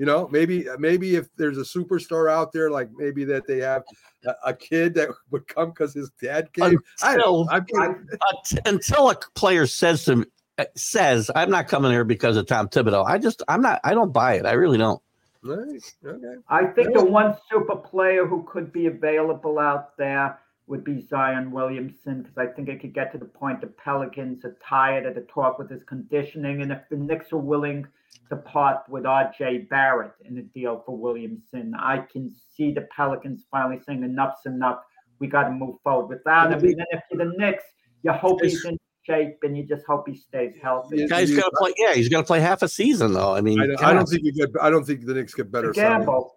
You 0.00 0.06
know, 0.06 0.30
maybe 0.32 0.66
maybe 0.78 1.16
if 1.16 1.28
there's 1.36 1.58
a 1.58 1.60
superstar 1.60 2.32
out 2.32 2.52
there, 2.52 2.70
like 2.70 2.88
maybe 2.96 3.22
that 3.24 3.46
they 3.46 3.58
have 3.58 3.82
a, 4.24 4.34
a 4.46 4.54
kid 4.54 4.94
that 4.94 5.10
would 5.30 5.46
come 5.46 5.68
because 5.72 5.92
his 5.92 6.10
dad 6.22 6.50
came. 6.54 6.78
I 7.02 7.18
don't 7.18 7.18
know. 7.18 7.46
Until, 7.50 7.50
I'm 7.50 7.66
kidding. 7.66 8.62
until 8.64 9.10
a 9.10 9.16
player 9.34 9.66
says 9.66 10.06
to 10.06 10.16
me, 10.16 10.24
uh, 10.56 10.64
says, 10.74 11.30
"I'm 11.34 11.50
not 11.50 11.68
coming 11.68 11.90
here 11.90 12.04
because 12.04 12.38
of 12.38 12.46
Tom 12.46 12.70
Thibodeau," 12.70 13.04
I 13.04 13.18
just 13.18 13.42
I'm 13.46 13.60
not. 13.60 13.78
I 13.84 13.92
don't 13.92 14.10
buy 14.10 14.36
it. 14.36 14.46
I 14.46 14.52
really 14.52 14.78
don't. 14.78 15.02
Right. 15.42 15.82
Okay. 16.02 16.34
I 16.48 16.64
think 16.64 16.94
the 16.94 17.04
one 17.04 17.36
super 17.50 17.76
player 17.76 18.26
who 18.26 18.48
could 18.50 18.72
be 18.72 18.86
available 18.86 19.58
out 19.58 19.98
there 19.98 20.38
would 20.66 20.82
be 20.82 21.06
Zion 21.10 21.50
Williamson 21.50 22.22
because 22.22 22.38
I 22.38 22.46
think 22.46 22.70
it 22.70 22.80
could 22.80 22.94
get 22.94 23.12
to 23.12 23.18
the 23.18 23.26
point 23.26 23.60
the 23.60 23.66
Pelicans 23.66 24.46
are 24.46 24.56
tired 24.66 25.04
of 25.04 25.14
the 25.14 25.26
talk 25.30 25.58
with 25.58 25.68
his 25.68 25.82
conditioning, 25.82 26.62
and 26.62 26.72
if 26.72 26.88
the 26.88 26.96
Knicks 26.96 27.34
are 27.34 27.36
willing 27.36 27.86
to 28.28 28.36
part 28.36 28.88
with 28.88 29.06
R.J. 29.06 29.66
Barrett 29.70 30.12
in 30.24 30.38
a 30.38 30.42
deal 30.42 30.82
for 30.86 30.96
Williamson, 30.96 31.74
I 31.78 31.98
can 32.12 32.32
see 32.56 32.72
the 32.72 32.86
Pelicans 32.94 33.44
finally 33.50 33.80
saying 33.86 34.02
enough's 34.02 34.46
enough. 34.46 34.80
We 35.18 35.26
got 35.26 35.44
to 35.44 35.50
move 35.50 35.76
forward 35.82 36.06
without 36.06 36.52
him. 36.52 36.64
And 36.64 36.78
then 36.78 36.86
if 36.90 37.02
you're 37.10 37.26
the 37.26 37.32
Knicks, 37.36 37.64
you 38.02 38.12
hope 38.12 38.42
he's 38.42 38.64
in 38.64 38.78
shape 39.02 39.38
and 39.42 39.56
you 39.56 39.64
just 39.64 39.84
hope 39.86 40.08
he 40.08 40.14
stays 40.16 40.54
healthy. 40.62 40.98
Yeah, 40.98 41.06
Guy's 41.06 41.30
gonna 41.30 41.50
play. 41.56 41.72
Yeah, 41.76 41.94
he's 41.94 42.08
gonna 42.08 42.24
play 42.24 42.40
half 42.40 42.62
a 42.62 42.68
season 42.68 43.12
though. 43.12 43.34
I 43.34 43.40
mean, 43.40 43.60
I 43.60 43.66
don't, 43.66 43.82
I 43.84 43.92
don't 43.92 44.06
think 44.06 44.22
you 44.24 44.32
get. 44.32 44.50
I 44.60 44.70
don't 44.70 44.84
think 44.84 45.04
the 45.04 45.14
Knicks 45.14 45.34
get 45.34 45.50
better 45.50 45.70
It's 45.70 45.78
a 45.78 45.82
signing, 45.82 45.98
gamble. 45.98 46.36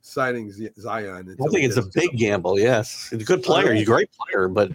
signing 0.00 0.52
Zion. 0.78 1.36
I 1.40 1.48
think 1.50 1.64
it's 1.64 1.76
a 1.76 1.84
big 1.94 2.16
gamble. 2.16 2.58
Yes, 2.58 3.08
he's 3.10 3.22
a 3.22 3.24
good 3.24 3.42
player. 3.42 3.72
He's 3.72 3.82
a 3.82 3.86
great 3.86 4.10
player, 4.12 4.48
but 4.48 4.72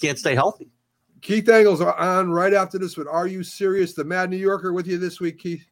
can't 0.00 0.18
stay 0.18 0.34
healthy. 0.34 0.70
Keith 1.20 1.48
Angles 1.48 1.80
are 1.80 1.96
on 1.98 2.30
right 2.30 2.52
after 2.52 2.78
this 2.78 2.96
But 2.96 3.06
Are 3.06 3.26
You 3.26 3.42
Serious? 3.42 3.94
The 3.94 4.04
Mad 4.04 4.28
New 4.28 4.36
Yorker 4.36 4.74
with 4.74 4.86
you 4.86 4.98
this 4.98 5.20
week, 5.20 5.38
Keith. 5.38 5.64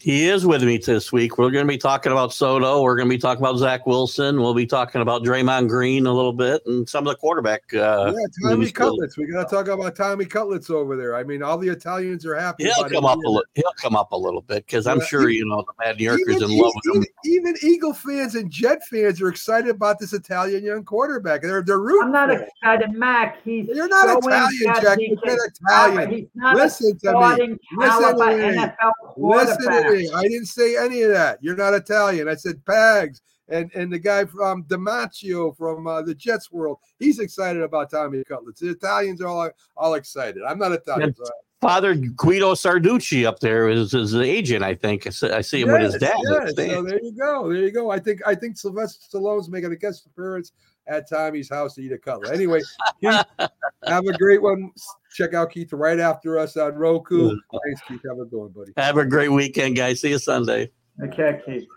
He 0.00 0.28
is 0.28 0.46
with 0.46 0.62
me 0.62 0.78
this 0.78 1.12
week. 1.12 1.38
We're 1.38 1.50
going 1.50 1.66
to 1.66 1.68
be 1.68 1.76
talking 1.76 2.12
about 2.12 2.32
Soto. 2.32 2.82
We're 2.82 2.94
going 2.94 3.08
to 3.08 3.14
be 3.14 3.18
talking 3.18 3.42
about 3.42 3.56
Zach 3.58 3.84
Wilson. 3.84 4.40
We'll 4.40 4.54
be 4.54 4.64
talking 4.64 5.00
about 5.00 5.24
Draymond 5.24 5.68
Green 5.68 6.06
a 6.06 6.12
little 6.12 6.32
bit 6.32 6.62
and 6.66 6.88
some 6.88 7.04
of 7.04 7.12
the 7.12 7.16
quarterback. 7.18 7.62
Uh, 7.74 8.14
yeah, 8.16 8.26
Tommy 8.48 8.60
news. 8.60 8.72
Cutlets. 8.72 9.18
We 9.18 9.26
got 9.26 9.48
to 9.48 9.54
talk 9.56 9.66
about 9.66 9.96
Tommy 9.96 10.24
Cutlets 10.24 10.70
over 10.70 10.96
there. 10.96 11.16
I 11.16 11.24
mean, 11.24 11.42
all 11.42 11.58
the 11.58 11.68
Italians 11.70 12.24
are 12.26 12.36
happy. 12.36 12.62
He'll 12.64 12.74
about 12.84 12.92
come 12.92 13.04
up 13.06 13.16
a 13.16 13.20
being 13.22 13.32
little. 13.34 13.44
He'll 13.56 13.72
come 13.76 13.96
up 13.96 14.12
a 14.12 14.16
little 14.16 14.40
bit 14.40 14.66
because 14.66 14.86
I'm 14.86 15.00
Yeah, 15.00 15.04
sure 15.06 15.22
even- 15.22 15.34
you 15.34 15.46
know 15.46 15.64
the 15.66 15.84
Mad 15.84 15.96
New 15.98 16.04
Yorkers 16.04 16.36
even, 16.36 16.42
in 16.52 16.56
love 16.58 16.72
with 16.84 16.96
him. 16.96 17.04
even, 17.24 17.56
even 17.56 17.68
Eagle 17.68 17.92
fans 17.92 18.36
and 18.36 18.48
Jet 18.52 18.78
fans 18.88 19.20
are 19.20 19.28
excited 19.28 19.68
about 19.68 19.98
this 19.98 20.12
Italian 20.12 20.64
young 20.64 20.84
quarterback. 20.84 21.42
They're 21.42 21.62
they're 21.62 21.80
rooting. 21.80 22.04
I'm 22.04 22.12
not 22.12 22.28
for 22.28 22.34
him. 22.36 22.48
excited, 22.62 22.92
Mac. 22.92 23.42
He's 23.42 23.66
You're 23.66 23.88
not 23.88 24.06
showing 24.06 24.18
Italian, 24.28 24.62
that 24.66 24.82
Jack. 24.82 24.98
he 25.00 25.06
You're 25.08 25.36
not. 25.36 25.48
Italian. 25.90 26.10
He's 26.12 26.26
not 26.36 26.54
Listen 26.56 26.96
to 27.00 27.12
me. 27.12 27.58
Listen 27.76 28.16
to 28.16 28.24
me. 28.26 28.56
NFL 28.56 28.92
Listen 29.16 29.87
I 30.14 30.22
didn't 30.22 30.46
say 30.46 30.76
any 30.76 31.02
of 31.02 31.10
that. 31.10 31.38
You're 31.42 31.56
not 31.56 31.74
Italian. 31.74 32.28
I 32.28 32.34
said 32.34 32.64
Pags 32.64 33.20
and 33.48 33.70
and 33.74 33.92
the 33.92 33.98
guy 33.98 34.24
from 34.24 34.64
Damaccio 34.64 35.56
from 35.56 35.86
uh, 35.86 36.02
the 36.02 36.14
Jets 36.14 36.50
world. 36.52 36.78
He's 36.98 37.18
excited 37.18 37.62
about 37.62 37.90
Tommy 37.90 38.22
Cutlets. 38.24 38.60
The 38.60 38.70
Italians 38.70 39.20
are 39.20 39.28
all 39.28 39.50
all 39.76 39.94
excited. 39.94 40.42
I'm 40.46 40.58
not 40.58 40.72
Italian. 40.72 41.14
so- 41.14 41.24
Father 41.60 41.96
Guido 41.96 42.54
Sarducci 42.54 43.26
up 43.26 43.40
there 43.40 43.68
is 43.68 43.90
his 43.90 44.14
agent. 44.14 44.62
I 44.62 44.76
think 44.76 45.08
I 45.08 45.40
see, 45.40 45.62
him 45.62 45.72
with 45.72 45.82
his 45.82 45.94
dad. 45.96 46.14
yes. 46.22 46.54
So 46.54 46.82
there 46.82 47.02
you 47.02 47.12
go. 47.18 47.52
There 47.52 47.62
you 47.64 47.72
go. 47.72 47.90
I 47.90 47.98
think 47.98 48.20
I 48.24 48.36
think 48.36 48.56
Sylvester 48.56 49.00
Stallone's 49.18 49.48
making 49.48 49.72
a 49.72 49.76
guest 49.76 50.06
appearance 50.06 50.52
at 50.86 51.08
Tommy's 51.08 51.48
house 51.50 51.74
to 51.74 51.82
eat 51.82 51.90
a 51.90 51.98
cutlet. 51.98 52.32
Anyway, 52.32 52.60
have 53.02 54.06
a 54.06 54.12
great 54.18 54.40
one. 54.40 54.70
Check 55.14 55.34
out 55.34 55.50
Keith 55.50 55.72
right 55.72 55.98
after 55.98 56.38
us 56.38 56.56
on 56.56 56.74
Roku. 56.74 57.30
Thanks, 57.64 57.80
Keith. 57.86 58.00
Have 58.08 58.18
a 58.18 58.24
good 58.24 58.38
one, 58.38 58.48
buddy. 58.50 58.72
Have 58.76 58.98
a 58.98 59.04
great 59.04 59.30
weekend, 59.30 59.76
guys. 59.76 60.00
See 60.00 60.10
you 60.10 60.18
Sunday. 60.18 60.70
Okay, 61.02 61.40
Keith. 61.44 61.68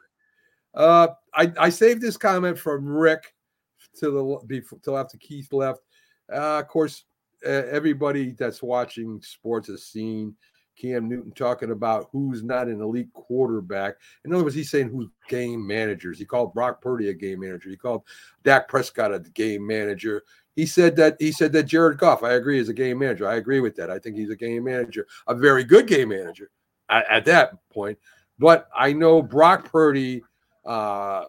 Uh, 0.74 1.08
I, 1.34 1.52
I 1.60 1.70
saved 1.70 2.02
this 2.02 2.18
comment 2.18 2.58
from 2.58 2.88
Rick 2.88 3.34
till 3.98 4.40
the 4.40 4.46
before 4.48 4.80
till 4.80 4.98
after 4.98 5.18
Keith 5.18 5.52
left. 5.52 5.82
Uh, 6.32 6.60
of 6.60 6.68
course, 6.68 7.06
uh, 7.46 7.50
everybody 7.50 8.32
that's 8.32 8.62
watching 8.62 9.22
sports 9.22 9.68
has 9.68 9.84
seen 9.84 10.36
Cam 10.82 11.08
Newton 11.08 11.32
talking 11.34 11.72
about 11.72 12.10
who's 12.12 12.44
not 12.44 12.68
an 12.68 12.82
elite 12.82 13.12
quarterback. 13.14 13.96
In 14.26 14.34
other 14.34 14.44
words, 14.44 14.56
he's 14.56 14.72
saying 14.72 14.90
who's 14.90 15.10
game 15.28 15.66
managers. 15.66 16.18
He 16.18 16.26
called 16.26 16.54
Brock 16.54 16.82
Purdy 16.82 17.10
a 17.10 17.14
game 17.14 17.42
manager. 17.42 17.70
He 17.70 17.78
called 17.78 18.04
Dak 18.44 18.68
Prescott 18.68 19.14
a 19.14 19.20
game 19.20 19.66
manager. 19.66 20.24
He 20.56 20.66
said 20.66 20.96
that 20.98 21.16
he 21.20 21.32
said 21.32 21.54
that 21.54 21.64
Jared 21.64 21.98
Goff, 21.98 22.24
I 22.24 22.34
agree, 22.34 22.60
is 22.60 22.70
a 22.70 22.74
game 22.74 23.00
manager. 23.00 23.28
I 23.28 23.36
agree 23.36 23.62
with 23.62 23.76
that. 23.78 23.90
I 23.90 24.00
think 24.00 24.18
he's 24.18 24.30
a 24.30 24.36
game 24.36 24.66
manager, 24.66 25.08
a 25.28 25.36
very 25.36 25.64
good 25.64 25.88
game 25.88 26.10
manager 26.10 26.52
at, 26.90 27.06
at 27.10 27.26
that 27.26 27.54
point. 27.70 27.98
But 28.38 28.68
I 28.76 28.92
know 28.92 29.22
Brock 29.22 29.72
Purdy 29.72 30.24
uh, 30.66 31.26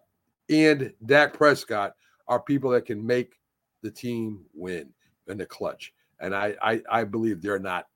and 0.48 0.92
Dak 1.06 1.34
Prescott 1.34 1.94
are 2.26 2.40
people 2.40 2.70
that 2.70 2.86
can 2.86 3.04
make 3.04 3.38
the 3.82 3.90
team 3.90 4.44
win 4.54 4.88
in 5.28 5.38
the 5.38 5.46
clutch. 5.46 5.92
And 6.20 6.34
I, 6.34 6.54
I, 6.62 6.82
I 6.90 7.04
believe 7.04 7.42
they're 7.42 7.58
not 7.58 7.86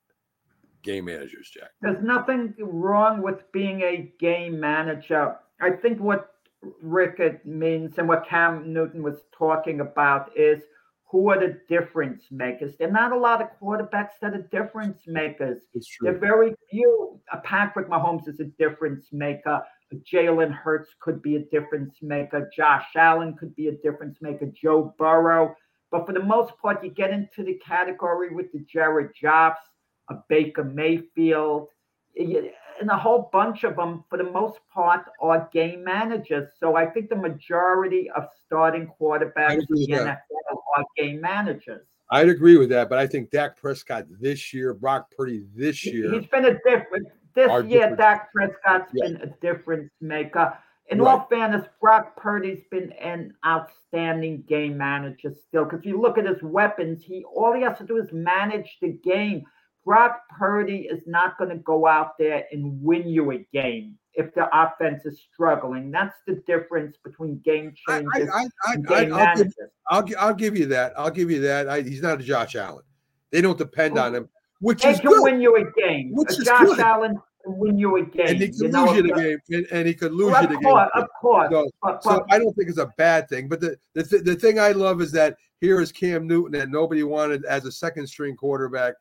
game 0.83 1.05
managers, 1.05 1.49
Jack. 1.49 1.71
There's 1.81 2.03
nothing 2.03 2.53
wrong 2.59 3.21
with 3.21 3.51
being 3.51 3.81
a 3.81 4.11
game 4.19 4.59
manager. 4.59 5.35
I 5.59 5.71
think 5.71 5.99
what 5.99 6.33
Rick 6.81 7.45
means 7.45 7.97
and 7.97 8.07
what 8.07 8.27
Cam 8.27 8.73
Newton 8.73 9.03
was 9.03 9.15
talking 9.37 9.81
about 9.81 10.31
is 10.37 10.61
who 11.09 11.29
are 11.29 11.39
the 11.39 11.59
difference 11.69 12.23
makers. 12.31 12.75
There 12.77 12.89
are 12.89 12.91
not 12.91 13.13
a 13.13 13.17
lot 13.17 13.41
of 13.41 13.47
quarterbacks 13.61 14.19
that 14.21 14.33
are 14.33 14.41
difference 14.51 14.99
makers. 15.07 15.61
It's 15.73 15.87
true. 15.87 16.05
There 16.05 16.15
are 16.15 16.19
very 16.19 16.53
few. 16.69 17.19
Uh, 17.31 17.39
Patrick 17.43 17.87
Mahomes 17.87 18.27
is 18.27 18.39
a 18.41 18.45
difference 18.45 19.07
maker. 19.13 19.63
Jalen 20.11 20.51
Hurts 20.51 20.89
could 20.99 21.21
be 21.21 21.37
a 21.37 21.39
difference 21.39 21.95
maker. 22.01 22.49
Josh 22.53 22.87
Allen 22.97 23.35
could 23.35 23.55
be 23.55 23.69
a 23.69 23.71
difference 23.71 24.17
maker. 24.21 24.47
Joe 24.47 24.93
Burrow. 24.97 25.55
But 25.91 26.05
for 26.05 26.11
the 26.11 26.23
most 26.23 26.57
part, 26.61 26.83
you 26.83 26.89
get 26.89 27.11
into 27.11 27.43
the 27.43 27.53
category 27.65 28.35
with 28.35 28.51
the 28.51 28.59
Jared 28.59 29.11
Goffs, 29.23 29.55
a 30.09 30.15
Baker 30.27 30.65
Mayfield, 30.65 31.69
and 32.17 32.89
a 32.89 32.97
whole 32.97 33.29
bunch 33.31 33.63
of 33.63 33.75
them, 33.77 34.03
for 34.09 34.17
the 34.17 34.29
most 34.29 34.59
part, 34.73 35.05
are 35.21 35.49
game 35.53 35.83
managers. 35.85 36.51
So 36.59 36.75
I 36.75 36.85
think 36.85 37.09
the 37.09 37.15
majority 37.15 38.09
of 38.09 38.25
starting 38.45 38.91
quarterbacks 38.99 39.59
in 39.59 39.65
the. 39.69 39.87
NFL 39.87 40.17
are 40.77 40.85
game 40.95 41.21
managers. 41.21 41.85
I'd 42.09 42.29
agree 42.29 42.57
with 42.57 42.69
that, 42.69 42.89
but 42.89 42.97
I 42.97 43.07
think 43.07 43.31
Dak 43.31 43.57
Prescott 43.57 44.05
this 44.21 44.53
year, 44.53 44.73
Brock 44.73 45.11
Purdy 45.15 45.43
this 45.55 45.85
year. 45.85 46.11
He's 46.13 46.27
been 46.27 46.45
a 46.45 46.53
different. 46.63 47.07
This 47.35 47.51
year, 47.65 47.81
different- 47.81 47.97
Dak 47.97 48.31
Prescott's 48.33 48.91
Yeah. 48.93 49.07
been 49.07 49.15
a 49.17 49.27
difference 49.41 49.91
maker. 50.01 50.57
In 50.89 51.01
Right. 51.01 51.11
all 51.11 51.27
fairness, 51.29 51.67
Brock 51.81 52.15
Purdy's 52.15 52.63
been 52.71 52.93
an 52.93 53.33
outstanding 53.45 54.43
game 54.43 54.77
manager 54.77 55.31
still. 55.31 55.65
Because 55.65 55.85
you 55.85 55.99
look 55.99 56.17
at 56.17 56.25
his 56.25 56.41
weapons, 56.41 57.03
he 57.03 57.25
all 57.25 57.53
he 57.53 57.61
has 57.63 57.77
to 57.79 57.83
do 57.83 57.97
is 57.97 58.11
manage 58.13 58.77
the 58.81 58.93
game. 58.93 59.43
Brock 59.87 60.19
Purdy 60.37 60.79
is 60.91 61.01
not 61.07 61.37
going 61.37 61.49
to 61.49 61.55
go 61.55 61.87
out 61.87 62.17
there 62.19 62.43
and 62.51 62.77
win 62.83 63.07
you 63.07 63.31
a 63.31 63.37
game 63.53 63.97
if 64.15 64.33
the 64.35 64.47
offense 64.51 65.05
is 65.05 65.21
struggling. 65.33 65.91
That's 65.91 66.13
the 66.27 66.43
difference 66.45 66.97
between 67.05 67.39
game 67.45 67.73
I, 67.87 67.99
changers 67.99 68.29
I, 68.33 68.39
I, 68.65 68.73
and 68.73 68.87
I, 68.89 69.01
game 69.01 69.13
I'll, 69.13 69.35
give. 69.37 69.53
I'll, 69.89 70.05
I'll 70.19 70.33
give 70.33 70.57
you 70.57 70.65
that. 70.65 70.91
I'll 70.99 71.09
give 71.09 71.31
you 71.31 71.39
that. 71.39 71.69
I, 71.69 71.81
he's 71.83 72.01
not 72.01 72.19
a 72.19 72.23
Josh 72.23 72.55
Allen. 72.57 72.83
They 73.31 73.39
don't 73.39 73.57
depend 73.57 73.97
on 73.97 74.13
him, 74.13 74.27
which 74.59 74.83
They 74.83 74.89
is 74.91 74.99
can 74.99 75.09
good. 75.09 75.23
win 75.23 75.39
you 75.39 75.55
a 75.55 75.71
game. 75.79 76.11
Which 76.13 76.31
Uh, 76.31 76.41
is 76.41 76.45
Josh 76.45 76.65
good. 76.65 76.79
Allen 76.79 77.17
can 77.45 77.57
win 77.57 77.77
you 77.77 77.95
a 77.95 78.03
game. 78.05 78.27
and 78.27 78.37
he 78.39 78.45
you 78.47 78.51
could 78.63 78.73
know, 78.73 78.85
lose 78.87 78.95
you 78.97 79.03
the 79.03 79.13
game, 79.13 79.37
and, 79.51 79.67
and 79.71 79.87
he 79.87 79.93
could 79.93 80.11
lose 80.11 80.33
Well, 80.33 80.41
you 80.41 80.49
the 80.49 80.55
course, 80.55 80.89
game. 80.93 81.03
of 81.03 81.09
course. 81.21 81.49
So, 81.49 81.69
but, 81.81 82.03
so 82.03 82.25
I 82.29 82.39
don't 82.39 82.53
think 82.57 82.67
it's 82.67 82.77
a 82.77 82.91
bad 82.97 83.29
thing. 83.29 83.47
But 83.47 83.61
the 83.61 83.77
the, 83.93 84.03
th- 84.03 84.23
the 84.23 84.35
thing 84.35 84.59
I 84.59 84.71
love 84.73 85.01
is 85.01 85.13
that 85.13 85.37
here 85.61 85.79
is 85.79 85.93
Cam 85.93 86.27
Newton 86.27 86.59
that 86.59 86.69
nobody 86.69 87.03
wanted 87.03 87.45
as 87.45 87.63
a 87.65 87.71
second 87.71 88.05
string 88.07 88.35
quarterback, 88.35 88.95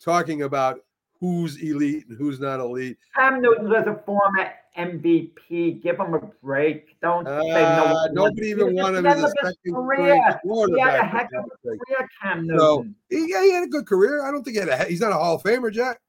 talking 0.00 0.42
about 0.42 0.80
who's 1.20 1.60
elite 1.62 2.06
and 2.08 2.16
who's 2.16 2.40
not 2.40 2.60
elite. 2.60 2.96
Cam 3.14 3.40
Newton 3.40 3.68
was 3.68 3.84
a 3.86 4.00
former 4.04 4.52
MVP. 4.76 5.82
Give 5.82 5.98
him 5.98 6.14
a 6.14 6.20
break. 6.42 7.00
Don't 7.00 7.26
say 7.26 7.32
no. 7.32 7.40
Uh, 7.40 7.92
one 7.92 8.14
nobody 8.14 8.48
even 8.48 8.74
wanted 8.74 8.98
him 8.98 9.06
as 9.06 9.14
a 9.14 9.16
end 9.16 9.24
of 9.24 9.32
his 9.42 9.56
second 9.56 9.74
career. 9.74 10.40
He 10.44 10.80
had 10.80 11.00
a 11.00 11.04
heck 11.04 11.30
of 11.36 11.44
a 11.46 11.66
career, 11.66 12.08
Cam 12.22 12.46
Newton. 12.46 12.94
he, 13.10 13.26
yeah, 13.28 13.42
he 13.42 13.52
had 13.52 13.64
a 13.64 13.68
good 13.68 13.86
career. 13.86 14.24
I 14.24 14.30
don't 14.30 14.44
think 14.44 14.56
he 14.56 14.60
had 14.60 14.68
a. 14.68 14.84
He's 14.84 15.00
not 15.00 15.10
a 15.10 15.14
Hall 15.14 15.34
of 15.34 15.42
Famer, 15.42 15.72
Jack. 15.72 16.00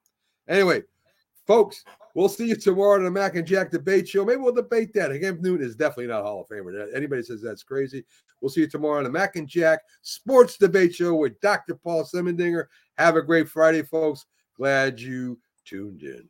Anyway, 0.47 0.83
folks, 1.45 1.83
we'll 2.16 2.30
see 2.30 2.47
you 2.47 2.55
tomorrow 2.55 2.97
on 2.97 3.03
the 3.03 3.12
Mac 3.12 3.36
and 3.36 3.47
Jack 3.47 3.72
debate 3.72 4.07
show. 4.07 4.26
Maybe 4.26 4.41
we'll 4.41 4.53
debate 4.53 4.93
that. 4.93 5.12
Again, 5.12 5.39
Newton 5.41 5.66
is 5.66 5.76
definitely 5.76 6.07
not 6.07 6.24
Hall 6.24 6.41
of 6.41 6.47
Famer. 6.47 6.88
Anybody 6.95 7.24
says 7.24 7.41
that's 7.41 7.64
crazy. 7.64 8.03
We'll 8.41 8.49
see 8.49 8.62
you 8.62 8.70
tomorrow 8.70 8.99
on 8.99 9.03
the 9.03 9.10
Mac 9.10 9.36
and 9.36 9.47
Jack 9.47 9.82
Sports 10.01 10.57
Debate 10.57 10.95
Show 10.95 11.16
with 11.16 11.39
Dr. 11.41 11.76
Paul 11.76 12.03
Semendinger. 12.03 12.66
Have 12.97 13.16
a 13.16 13.22
great 13.22 13.49
Friday, 13.49 13.84
folks. 13.84 14.26
Glad 14.55 14.99
you 14.99 15.39
tuned 15.66 16.03
in. 16.03 16.30